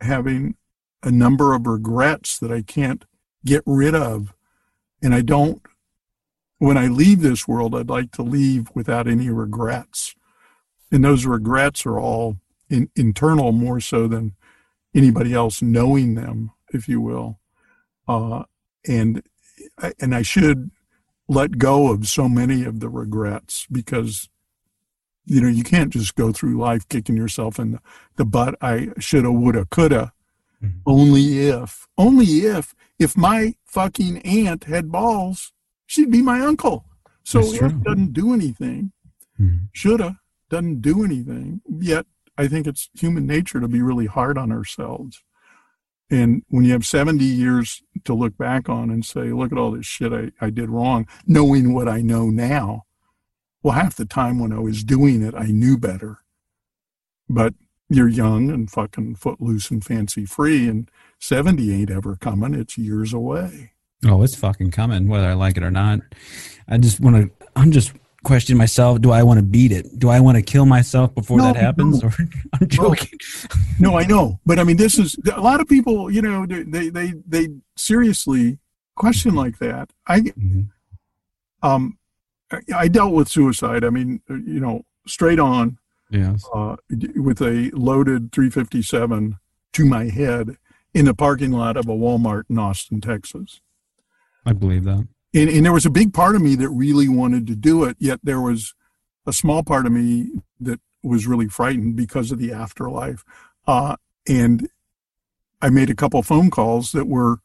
[0.00, 0.56] having
[1.02, 3.04] a number of regrets that I can't
[3.44, 4.32] get rid of.
[5.02, 5.60] And I don't
[6.58, 10.14] when I leave this world, I'd like to leave without any regrets.
[10.90, 12.38] And those regrets are all
[12.70, 14.34] in, internal more so than
[14.94, 17.40] anybody else knowing them, if you will.
[18.08, 18.44] Uh,
[18.88, 19.22] and
[20.00, 20.70] and I should
[21.28, 24.28] let go of so many of the regrets because
[25.24, 27.80] you know you can't just go through life kicking yourself in the,
[28.16, 28.54] the butt.
[28.60, 30.12] I shoulda woulda coulda.
[30.62, 30.80] Mhm.
[30.86, 32.24] only if only
[32.56, 35.52] if if my fucking aunt had balls
[35.86, 36.86] she'd be my uncle.
[37.24, 38.92] So if doesn't do anything
[39.38, 39.68] Mhm.
[39.72, 42.06] shoulda doesn't do anything yet
[42.38, 45.22] i think it's human nature to be really hard on ourselves
[46.10, 49.72] and when you have 70 years to look back on and say look at all
[49.72, 52.84] this shit i, I did wrong knowing what i know now
[53.62, 56.18] well half the time when i was doing it i knew better
[57.28, 57.54] but
[57.88, 63.12] you're young and fucking footloose and fancy free and 70 ain't ever coming it's years
[63.12, 63.72] away
[64.04, 66.00] Oh, it's fucking coming, whether I like it or not.
[66.68, 67.46] I just want to.
[67.54, 67.92] I'm just
[68.26, 69.00] questioning myself.
[69.00, 69.98] Do I want to beat it?
[69.98, 72.02] Do I want to kill myself before No, that happens?
[72.02, 72.08] no.
[72.08, 72.12] Or
[72.60, 73.18] I'm joking.
[73.78, 76.88] no i know but i mean this is a lot of people you know they
[76.90, 77.44] they they
[77.76, 78.58] seriously
[78.94, 80.68] question like that i Mhm.
[81.62, 81.98] um
[82.50, 85.78] I- i dealt with suicide i mean you know straight on
[86.10, 86.44] Yes.
[86.54, 86.76] uh
[87.28, 89.36] with a loaded 357
[89.74, 90.56] to my head
[90.94, 93.60] in the parking lot of a walmart in austin texas
[94.48, 95.06] I believe that.
[95.36, 97.96] And, and there was a big part of me that really wanted to do it
[98.00, 98.74] yet there was
[99.26, 100.30] a small part of me
[100.60, 103.24] that was really frightened because of the afterlife.
[103.66, 103.96] Uh,
[104.28, 104.68] and
[105.62, 107.38] i made a couple phone calls that were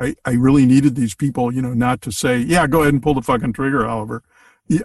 [0.00, 3.02] I, I really needed these people you know not to say yeah go ahead and
[3.02, 4.22] pull the fucking trigger oliver.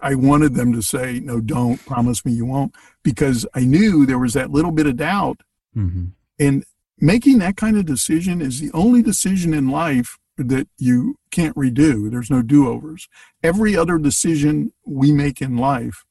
[0.01, 4.19] I wanted them to say no don't promise me you won't because i knew there
[4.19, 5.41] was that little bit of doubt.
[5.73, 6.07] Hmm
[6.39, 6.65] and
[6.99, 12.09] making that kind of decision is the only decision in life that you can't redo.
[12.11, 13.07] There's no do overs.
[13.43, 16.03] Every other decision we make in life,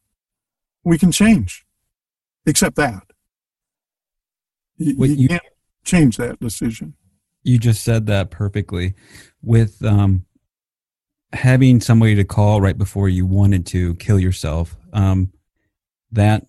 [0.85, 1.65] we can change,
[2.47, 3.03] except that.
[4.77, 5.43] You, you you- can't
[5.85, 6.95] change that decision.
[7.43, 8.95] You just said that perfectly.
[9.43, 10.25] With um,
[11.35, 15.31] having somebody to call right before you wanted to kill yourself, um,
[16.11, 16.47] that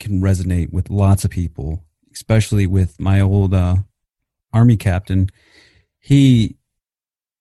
[0.00, 1.84] can resonate with lots of people,
[2.14, 3.76] especially with my old uh,
[4.52, 5.28] army captain.
[5.98, 6.56] He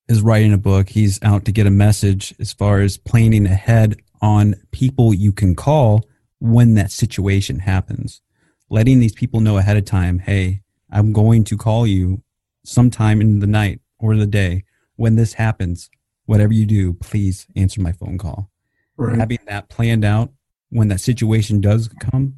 [0.08, 0.90] is writing a book.
[0.90, 5.56] He's out to get a message as far as planning ahead on people you can
[5.56, 6.08] call
[6.40, 8.22] when that situation happens.
[8.70, 10.62] Letting these people know ahead of time, hey,
[10.92, 12.22] I'm going to call you
[12.64, 14.64] sometime in the night or the day
[14.96, 15.90] when this happens.
[16.26, 18.50] Whatever you do, please answer my phone call.
[18.98, 19.18] Right.
[19.18, 20.32] Having that planned out
[20.70, 22.36] when that situation does come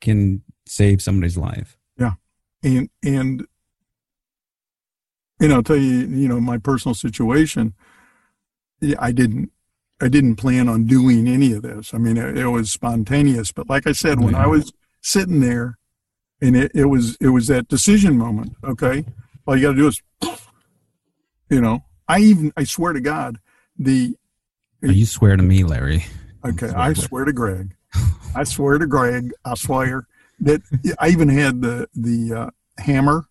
[0.00, 1.76] can save somebody's life.
[1.98, 2.12] Yeah.
[2.62, 3.46] And and
[5.44, 7.74] and I'll tell you, you know, my personal situation.
[8.80, 9.50] yeah, I didn't,
[10.00, 11.92] I didn't plan on doing any of this.
[11.94, 13.52] I mean, it, it was spontaneous.
[13.52, 15.78] But like I said, when I was sitting there,
[16.40, 18.54] and it, it was it was that decision moment.
[18.64, 19.04] Okay,
[19.46, 20.02] all you got to do is,
[21.48, 23.38] you know, I even I swear to God,
[23.78, 24.16] the
[24.82, 26.04] Oh, you swear to me, Larry.
[26.44, 27.74] Okay, I swear to Greg.
[28.34, 29.32] I swear to Greg.
[29.44, 30.06] I swear
[30.40, 30.60] that
[30.98, 32.50] I even had the the uh,
[32.82, 33.26] hammer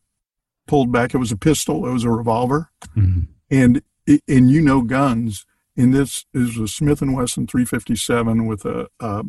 [0.68, 1.14] pulled back.
[1.14, 1.86] It was a pistol.
[1.88, 3.28] It was a revolver, Mhm.
[3.50, 3.82] and
[4.28, 5.46] and you know guns.
[5.76, 9.24] And this is a Smith and Wesson 357 with a, a,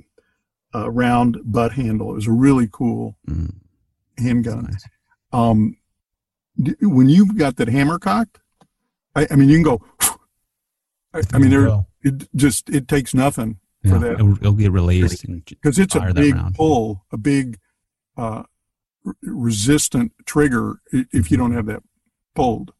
[0.74, 2.10] a round butt handle.
[2.10, 3.54] It was a really cool Mm.
[4.18, 4.64] handgun.
[4.64, 4.84] Nice.
[5.32, 5.76] Um,
[6.60, 8.40] d- when you've got that hammer cocked,
[9.14, 9.82] I, I mean, you can go.
[11.14, 13.58] I, I mean, there it just it takes nothing
[13.88, 15.24] for that it'll, it'll get released.
[15.46, 17.58] Because it's a big pull, a big
[18.16, 18.42] uh,
[19.22, 21.82] resistant trigger if you don't have that
[22.34, 22.72] pulled,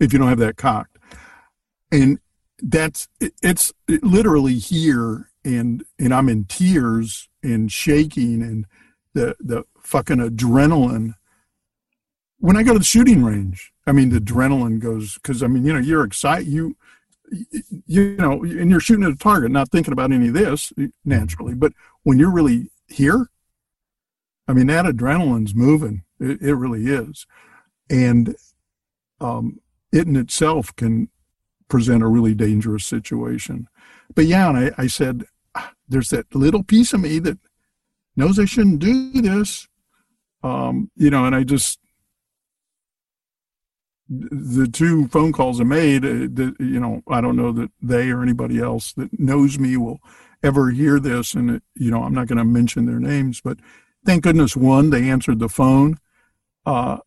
[0.00, 0.98] if you don't have that cocked,
[1.92, 2.18] and
[2.60, 8.66] that's it's literally here, and and I'm in tears and shaking, and
[9.14, 11.14] the the fucking adrenaline.
[12.40, 15.64] When I go to the shooting range, I mean the adrenaline goes because I mean
[15.64, 16.76] you know you're excited you
[17.86, 20.86] you know, and you're shooting at a target, not thinking about any of this mm-hmm.
[21.04, 21.54] naturally.
[21.54, 21.72] But
[22.02, 23.28] when you're really here,
[24.48, 26.04] I mean, that adrenaline's moving.
[26.18, 27.26] It, it really is,
[27.88, 28.34] and
[29.20, 29.60] um,
[29.92, 31.10] it in itself can
[31.68, 33.68] present a really dangerous situation.
[34.14, 37.38] But yeah, and I, I said, "Ah, there's that little piece of me that
[38.16, 39.68] knows I shouldn't do this,
[40.42, 41.78] um, you know, and I just
[44.08, 48.10] the two phone calls I made, uh, that you know, I don't know that they
[48.10, 50.00] or anybody else that knows me will
[50.42, 53.58] ever hear this, and it, you know, I'm not going to mention their names, but
[54.04, 55.98] thank goodness one, they answered the phone,
[56.66, 56.98] uh,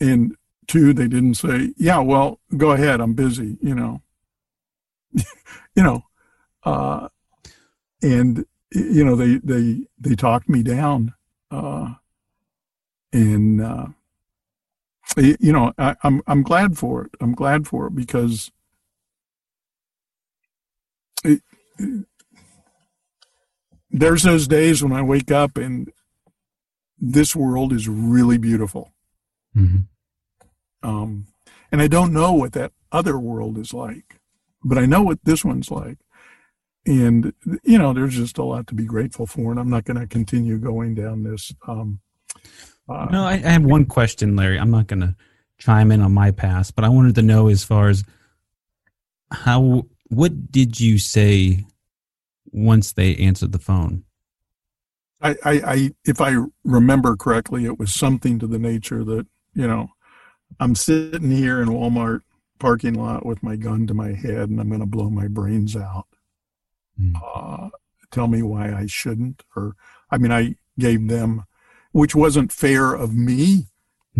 [0.00, 0.34] and
[0.66, 4.02] two, they didn't say, yeah, well, go ahead, I'm busy, you know,
[5.74, 6.04] you know,
[6.64, 7.08] uh,
[8.02, 11.14] and you know, they they they talked me down,
[11.50, 11.94] uh,
[13.12, 13.60] and.
[13.60, 13.86] Uh,
[15.16, 18.52] you know I, i'm i'm glad for it i'm glad for it because
[21.24, 21.42] it,
[23.90, 25.92] there's those days when I wake up and
[26.98, 28.92] this world is really beautiful.
[29.56, 29.86] Mhm.
[30.82, 31.26] Um,
[31.72, 34.20] and I don't know what that other world is like,
[34.62, 35.98] but I know what this one's like.
[36.86, 39.50] And, you know, there's just a lot to be grateful for.
[39.50, 41.52] And I'm not going to continue going down this.
[41.66, 42.00] Um,
[42.88, 44.58] uh, No, I, I have one question, Larry.
[44.58, 45.14] I'm not going to
[45.58, 48.02] chime in on my past, but I wanted to know as far as
[49.30, 51.66] how, what did you say
[52.52, 54.04] once they answered the phone?
[55.22, 59.66] I, I, I, if I remember correctly, it was something to the nature that, you
[59.66, 59.90] know,
[60.58, 62.22] I'm sitting here in Walmart
[62.58, 65.76] parking lot with my gun to my head and I'm going to blow my brains
[65.76, 66.06] out.
[66.98, 67.12] Hmm.
[67.22, 67.68] Uh,
[68.10, 69.42] tell me why I shouldn't.
[69.54, 69.76] Or,
[70.10, 71.44] I mean, I gave them,
[71.92, 73.66] which wasn't fair of me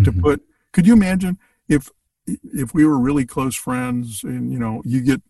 [0.03, 0.21] to Mhm.
[0.21, 0.41] put.
[0.71, 1.37] Could you imagine
[1.67, 1.89] if,
[2.25, 5.21] if we were really close friends and, you know, you get,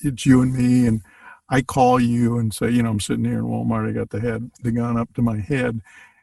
[0.00, 1.00] it's you and me and
[1.48, 3.88] I call you and say, you know, I'm sitting here in Walmart.
[3.88, 5.80] I got the head, the gun up to my head,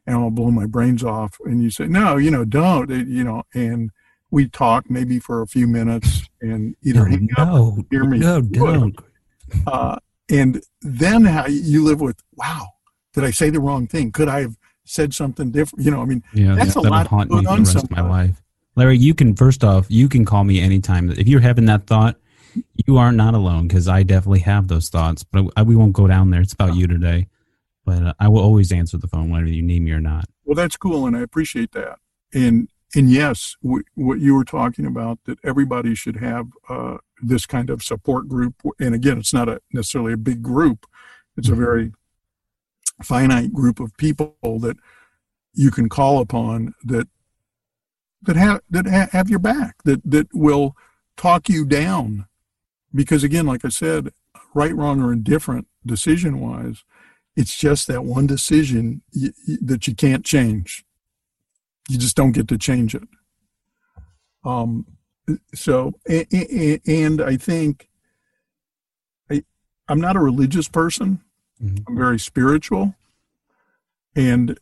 [0.08, 1.38] and I'll blow my brains off.
[1.46, 2.90] And you say, no, you know, don't.
[2.92, 3.92] It- you know, and
[4.32, 8.18] we talk maybe for a few minutes and either No, hang up, no, hear me,
[8.20, 8.98] no, don't.
[9.68, 9.98] uh,
[10.30, 12.70] and then how you live with, wow,
[13.14, 14.12] did I say the wrong thing?
[14.12, 15.84] Could I have said something different?
[15.86, 17.92] You know, I mean, Yeah, That's a that'll lot haunt me the on rest of
[17.92, 18.42] my life.
[18.78, 21.12] Larry, you can first off, you can call me anytime.
[21.12, 22.16] If you're having that thought,
[22.86, 25.24] you are not alone because I definitely have those thoughts.
[25.24, 26.42] But I, we won't go down there.
[26.42, 27.28] It's about you today.
[27.86, 30.26] But uh, I will always answer the phone whether you need me or not.
[30.46, 31.98] Well, that's cool, and I appreciate that.
[32.34, 37.46] And and yes, w- what you were talking about that everybody should have uh, this
[37.46, 38.56] kind of support group.
[38.80, 40.86] And again, it's not a necessarily a big group;
[41.38, 41.92] it's a very
[43.02, 44.78] finite group of people that
[45.54, 47.08] you can call upon that
[48.22, 50.76] that have that ha- have your back that that will
[51.18, 52.28] talk you down.
[52.94, 54.12] Because again, like I said,
[54.54, 56.84] right, wrong, or indifferent, decision wise,
[57.36, 60.84] it's just that one decision y- y- that you can't change.
[61.90, 63.08] You just don't get to change it.
[64.44, 64.86] Um,
[65.54, 67.88] so, a- a- a- and I think
[69.30, 69.44] I,
[69.88, 71.22] I'm not a religious person.
[71.64, 71.84] Mhm.
[71.88, 72.96] I'm very spiritual,
[74.16, 74.60] and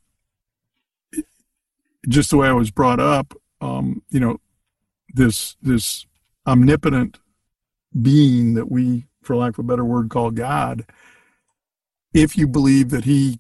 [2.08, 4.40] just the way I was brought up, um, you know,
[5.14, 6.06] this this
[6.46, 7.20] omnipotent
[8.00, 10.86] being that we, for lack of a better word, call God
[12.14, 13.40] if you believe that he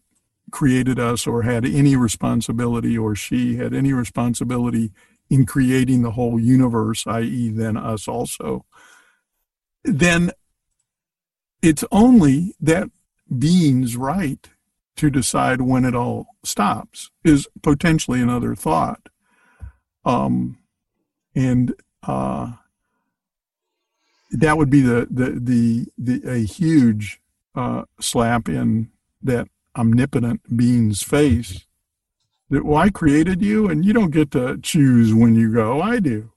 [0.51, 4.91] created us or had any responsibility or she had any responsibility
[5.29, 8.65] in creating the whole universe, i.e., then us also,
[9.83, 10.31] then
[11.61, 12.89] it's only that
[13.37, 14.49] being's right
[14.95, 19.07] to decide when it all stops is potentially another thought.
[20.03, 20.57] Um,
[21.35, 21.73] and
[22.03, 22.53] uh,
[24.31, 27.19] that would be the, the, the, the a huge
[27.55, 28.89] uh, slap in
[29.21, 31.65] that omnipotent being's face
[32.49, 35.81] that well i created you and you don't get to choose when you go.
[35.81, 36.31] I do.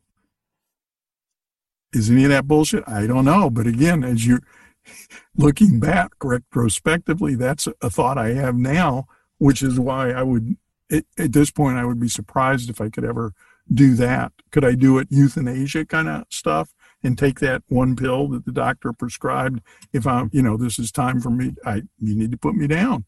[1.92, 2.84] Is any of that bullshit?
[2.86, 3.50] I don't know.
[3.50, 4.42] But again as you're
[5.36, 9.06] looking back retrospectively that's a thought i have now
[9.38, 10.56] which is why i would
[10.90, 13.32] at, at this point i would be surprised if i could ever
[13.72, 14.32] do that.
[14.50, 18.52] Could i do it euthanasia kind of stuff and take that one pill that the
[18.52, 19.60] doctor prescribed.
[19.92, 22.66] If i'm you know this is time for me i you need to put me
[22.66, 23.04] down.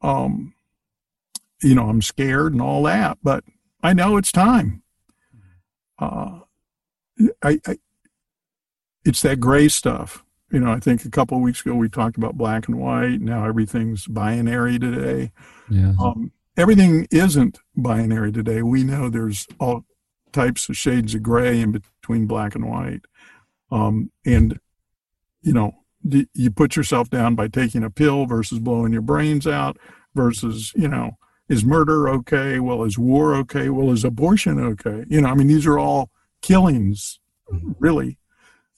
[0.00, 0.54] Um
[1.62, 3.44] you know i'm scared and all that but
[3.82, 4.82] i know it's time.
[5.98, 6.40] Uh
[7.42, 7.78] i, I
[9.04, 10.24] it's that gray stuff.
[10.50, 13.20] You know i think a couple of weeks ago we talked about black and white
[13.20, 15.32] now everything's binary today.
[15.70, 15.94] Yeah.
[16.00, 18.62] um, everything isn't binary today.
[18.62, 19.84] We know there's all
[20.32, 23.02] types of shades of gray in between black and white.
[23.70, 24.58] Um, and,
[25.42, 25.72] you know,
[26.06, 29.78] d- you put yourself down by taking a pill versus blowing your brains out
[30.14, 31.16] versus, you know,
[31.48, 32.60] is murder okay?
[32.60, 33.68] Well, is war okay?
[33.68, 35.04] Well, is abortion okay?
[35.08, 36.10] You know, I mean, these are all
[36.40, 37.18] killings,
[37.78, 38.18] really,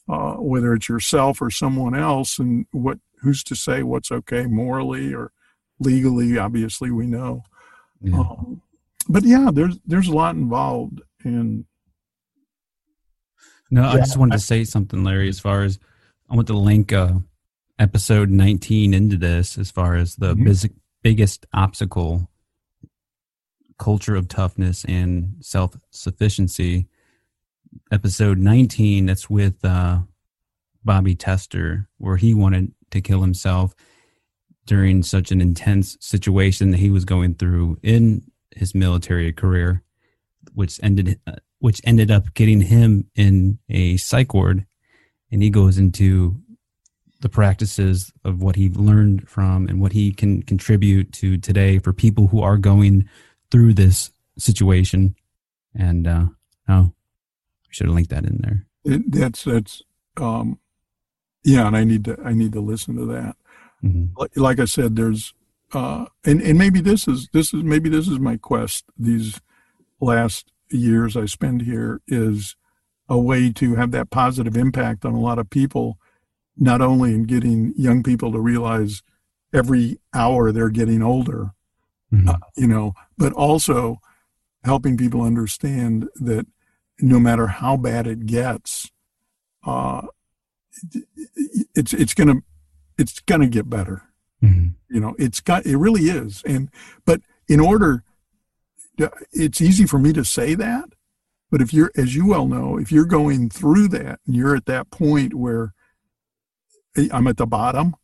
[0.08, 2.38] uh, whether it's yourself or someone else.
[2.38, 5.32] And what, who's to say what's okay morally or
[5.78, 6.36] legally?
[6.38, 7.42] Obviously, we know.
[8.00, 8.18] Yeah.
[8.18, 8.62] Um,
[9.08, 11.64] but yeah, there's there's a lot involved in
[13.70, 15.78] No, I just wanted to say something, Larry, as far as
[16.30, 17.14] I want to link uh,
[17.78, 20.44] episode 19 into this, as far as the Mhm.
[20.44, 20.68] bis-
[21.02, 22.30] biggest obstacle
[23.78, 26.86] culture of toughness and self sufficiency.
[27.90, 30.02] Episode 19, that's with uh,
[30.84, 33.74] Bobby Tester, where he wanted to kill himself
[34.66, 39.82] during such an intense situation that he was going through in his military career,
[40.54, 44.66] which ended uh, which ended up getting him in a psych ward,
[45.30, 46.36] and he goes into
[47.20, 51.92] the practices of what he learned from and what he can contribute to today for
[51.92, 53.08] people who are going
[53.50, 55.14] through this situation.
[55.74, 56.26] And uh,
[56.68, 58.66] oh, we should have linked that in there.
[58.84, 59.82] It, that's that's
[60.18, 60.58] um,
[61.44, 63.36] yeah, and I need to I need to listen to that.
[63.82, 64.10] Mhm.
[64.16, 65.34] Like, like I said, there's
[65.72, 68.84] uh, and and maybe this is this is maybe this is my quest.
[68.98, 69.40] These
[70.00, 72.56] last years I spend here is
[73.08, 75.98] a way to have that positive impact on a lot of people,
[76.56, 79.02] not only in getting young people to realize
[79.52, 81.50] every hour they're getting older,
[82.12, 82.28] Mhm.
[82.28, 83.98] uh, you know, but also
[84.64, 86.46] helping people understand that
[87.00, 88.90] no matter how bad it gets,
[89.64, 90.02] uh,
[91.74, 92.36] it's it's gonna
[92.98, 94.02] it's gonna get better.
[94.42, 94.74] Mhm.
[94.88, 96.42] You know, it's got it really is.
[96.46, 96.70] And
[97.04, 98.02] but in order,
[99.32, 100.90] it's easy for me to say that,
[101.50, 104.66] but if you're, as you well know, if you're going through that and you're at
[104.66, 105.74] that point where
[107.12, 107.94] I'm at the bottom,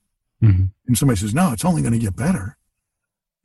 [0.43, 0.71] Mhm.
[0.87, 2.57] and somebody says, "No, it's only going to get better,"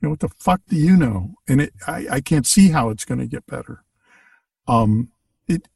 [0.00, 1.34] you know what the fuck do you know?
[1.46, 3.84] And it, I, I can't see how it's going to get better.
[4.66, 5.10] Um,
[5.46, 5.68] it,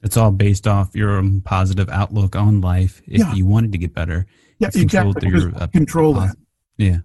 [0.00, 3.02] It's all based off your positive outlook on life.
[3.06, 3.34] If Yeah.
[3.34, 4.26] you wanted to get better,
[4.58, 5.40] yeah, it's controlled exactly.
[5.40, 6.36] through your, uh, control that.
[6.76, 6.98] yeah.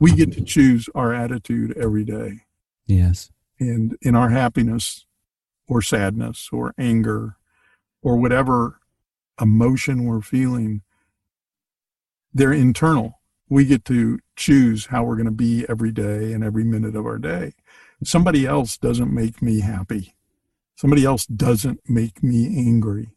[0.00, 2.40] We get to choose our attitude every day.
[2.86, 3.30] yes.
[3.60, 5.06] and in our happiness
[5.68, 7.36] or sadness or anger
[8.02, 8.80] or whatever
[9.40, 10.82] emotion we're feeling
[12.34, 16.64] they're internal we get to choose how we're going to be every day and every
[16.64, 17.52] minute of our day
[18.02, 20.14] somebody else doesn't make me happy
[20.74, 23.12] somebody else doesn't make me angry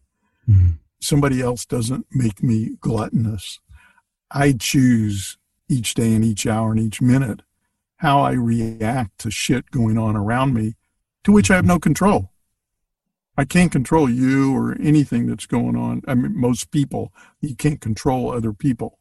[0.47, 0.77] Mhm.
[1.01, 3.59] somebody else doesn't make me gluttonous
[4.29, 5.37] i choose
[5.69, 7.41] each day and each hour and each minute
[7.97, 10.75] how I react to shit going on around me
[11.23, 12.31] to which I have no control.
[13.37, 16.01] I can't control you or anything that's going on.
[16.07, 17.11] I mean, most people,
[17.41, 18.99] you can't control other people.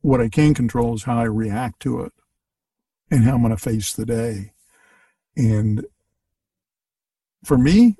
[0.00, 2.12] What I can control is how I react to it
[3.10, 4.52] and how I'm going to face the day.
[5.36, 5.84] And
[7.44, 7.96] for me,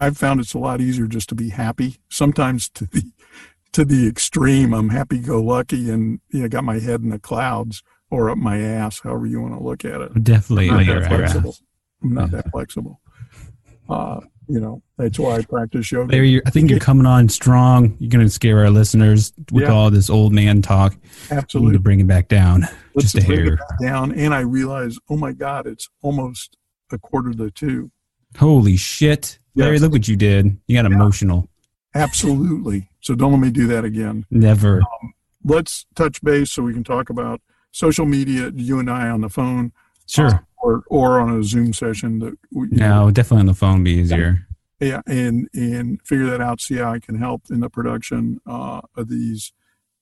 [0.00, 1.98] I've found it's a lot easier just to be happy.
[2.08, 3.12] Sometimes to the
[3.72, 7.18] to the extreme, I'm happy go lucky and you know, got my head in the
[7.18, 10.24] clouds or up my ass, however you want to look at it.
[10.24, 10.70] Definitely.
[10.70, 11.08] I'm not that ass.
[11.08, 11.56] flexible.
[12.02, 13.00] I'm not that flexible.
[13.88, 14.20] Uh,
[14.50, 16.10] you know, that's why I practice yoga.
[16.12, 17.94] Larry, I think you're coming on strong.
[17.98, 19.70] You're going to scare our listeners with Yeah.
[19.72, 20.96] all this old man talk.
[21.30, 21.74] Absolutely.
[21.74, 22.62] to bring it back down
[22.94, 23.56] Let's just a bring it hair.
[23.56, 24.12] back down.
[24.12, 26.56] And I realize, oh my God, it's almost
[26.90, 27.90] a quarter to two.
[28.38, 29.38] Holy shit.
[29.54, 30.56] Larry, look what you did.
[30.66, 31.47] You got emotional.
[31.94, 32.90] Absolutely.
[33.00, 34.26] So don't let me do that again.
[34.30, 34.82] Never.
[35.44, 37.40] Let's touch base so we can talk about
[37.70, 39.72] social media, you and I on the phone.
[40.06, 40.26] Sure.
[40.26, 43.92] uh, or, or on a Zoom session that we, No, definitely on the phone be
[43.92, 44.46] easier.
[44.80, 46.60] yeah, and and figure that out.
[46.60, 49.52] See how I can help in the production uh, of these,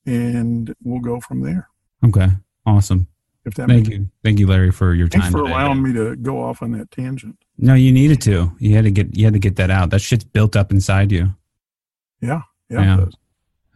[0.05, 1.67] and we'll go from there.
[2.05, 2.27] Okay.
[2.65, 3.07] Awesome.
[3.45, 4.09] If that Thank you.
[4.23, 5.31] Thank you, Larry, for your Thanks time.
[5.31, 5.51] for today.
[5.53, 7.37] allowing me to go off on that tangent.
[7.57, 8.51] No, you needed to.
[8.59, 9.89] You had to get you had to get that out.
[9.91, 11.33] That shit's built up inside you.
[12.21, 12.97] Yeah, yeah.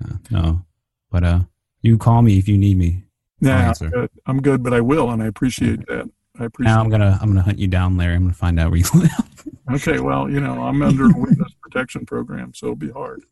[0.01, 0.17] Yeah.
[0.29, 0.65] No.
[1.11, 1.39] But uh
[1.81, 3.03] you call me if you need me.
[3.39, 4.09] Yeah, I'm good.
[4.27, 6.09] I'm good, but I will, and I appreciate that.
[6.39, 6.71] I appreciate.
[6.71, 8.15] Now I'm gonna I'm gonna hunt you down, Larry.
[8.15, 9.45] I'm gonna find out where you live.
[9.71, 13.23] Okay, well, you know, I'm under a witness protection program, so it'll be hard.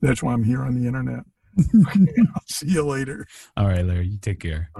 [0.00, 1.24] That's why I'm here on the internet.
[1.74, 3.26] I'll see you later.
[3.56, 4.70] All right, Larry, you take care.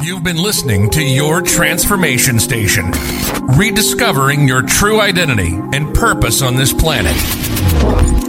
[0.00, 2.90] You've been listening to Your Transformation Station,
[3.56, 8.21] rediscovering your true identity and purpose on this planet.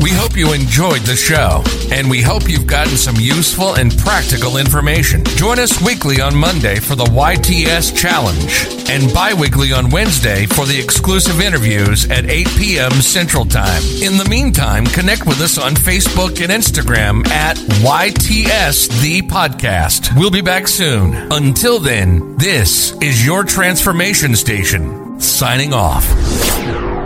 [0.00, 1.62] We hope you enjoyed the show,
[1.92, 5.22] and we hope you've gotten some useful and practical information.
[5.24, 10.64] Join us weekly on Monday for the YTS Challenge, and bi weekly on Wednesday for
[10.64, 12.92] the exclusive interviews at 8 p.m.
[12.92, 13.82] Central Time.
[14.00, 20.18] In the meantime, connect with us on Facebook and Instagram at YTS The Podcast.
[20.18, 21.14] We'll be back soon.
[21.30, 26.99] Until then, this is your transformation station, signing off.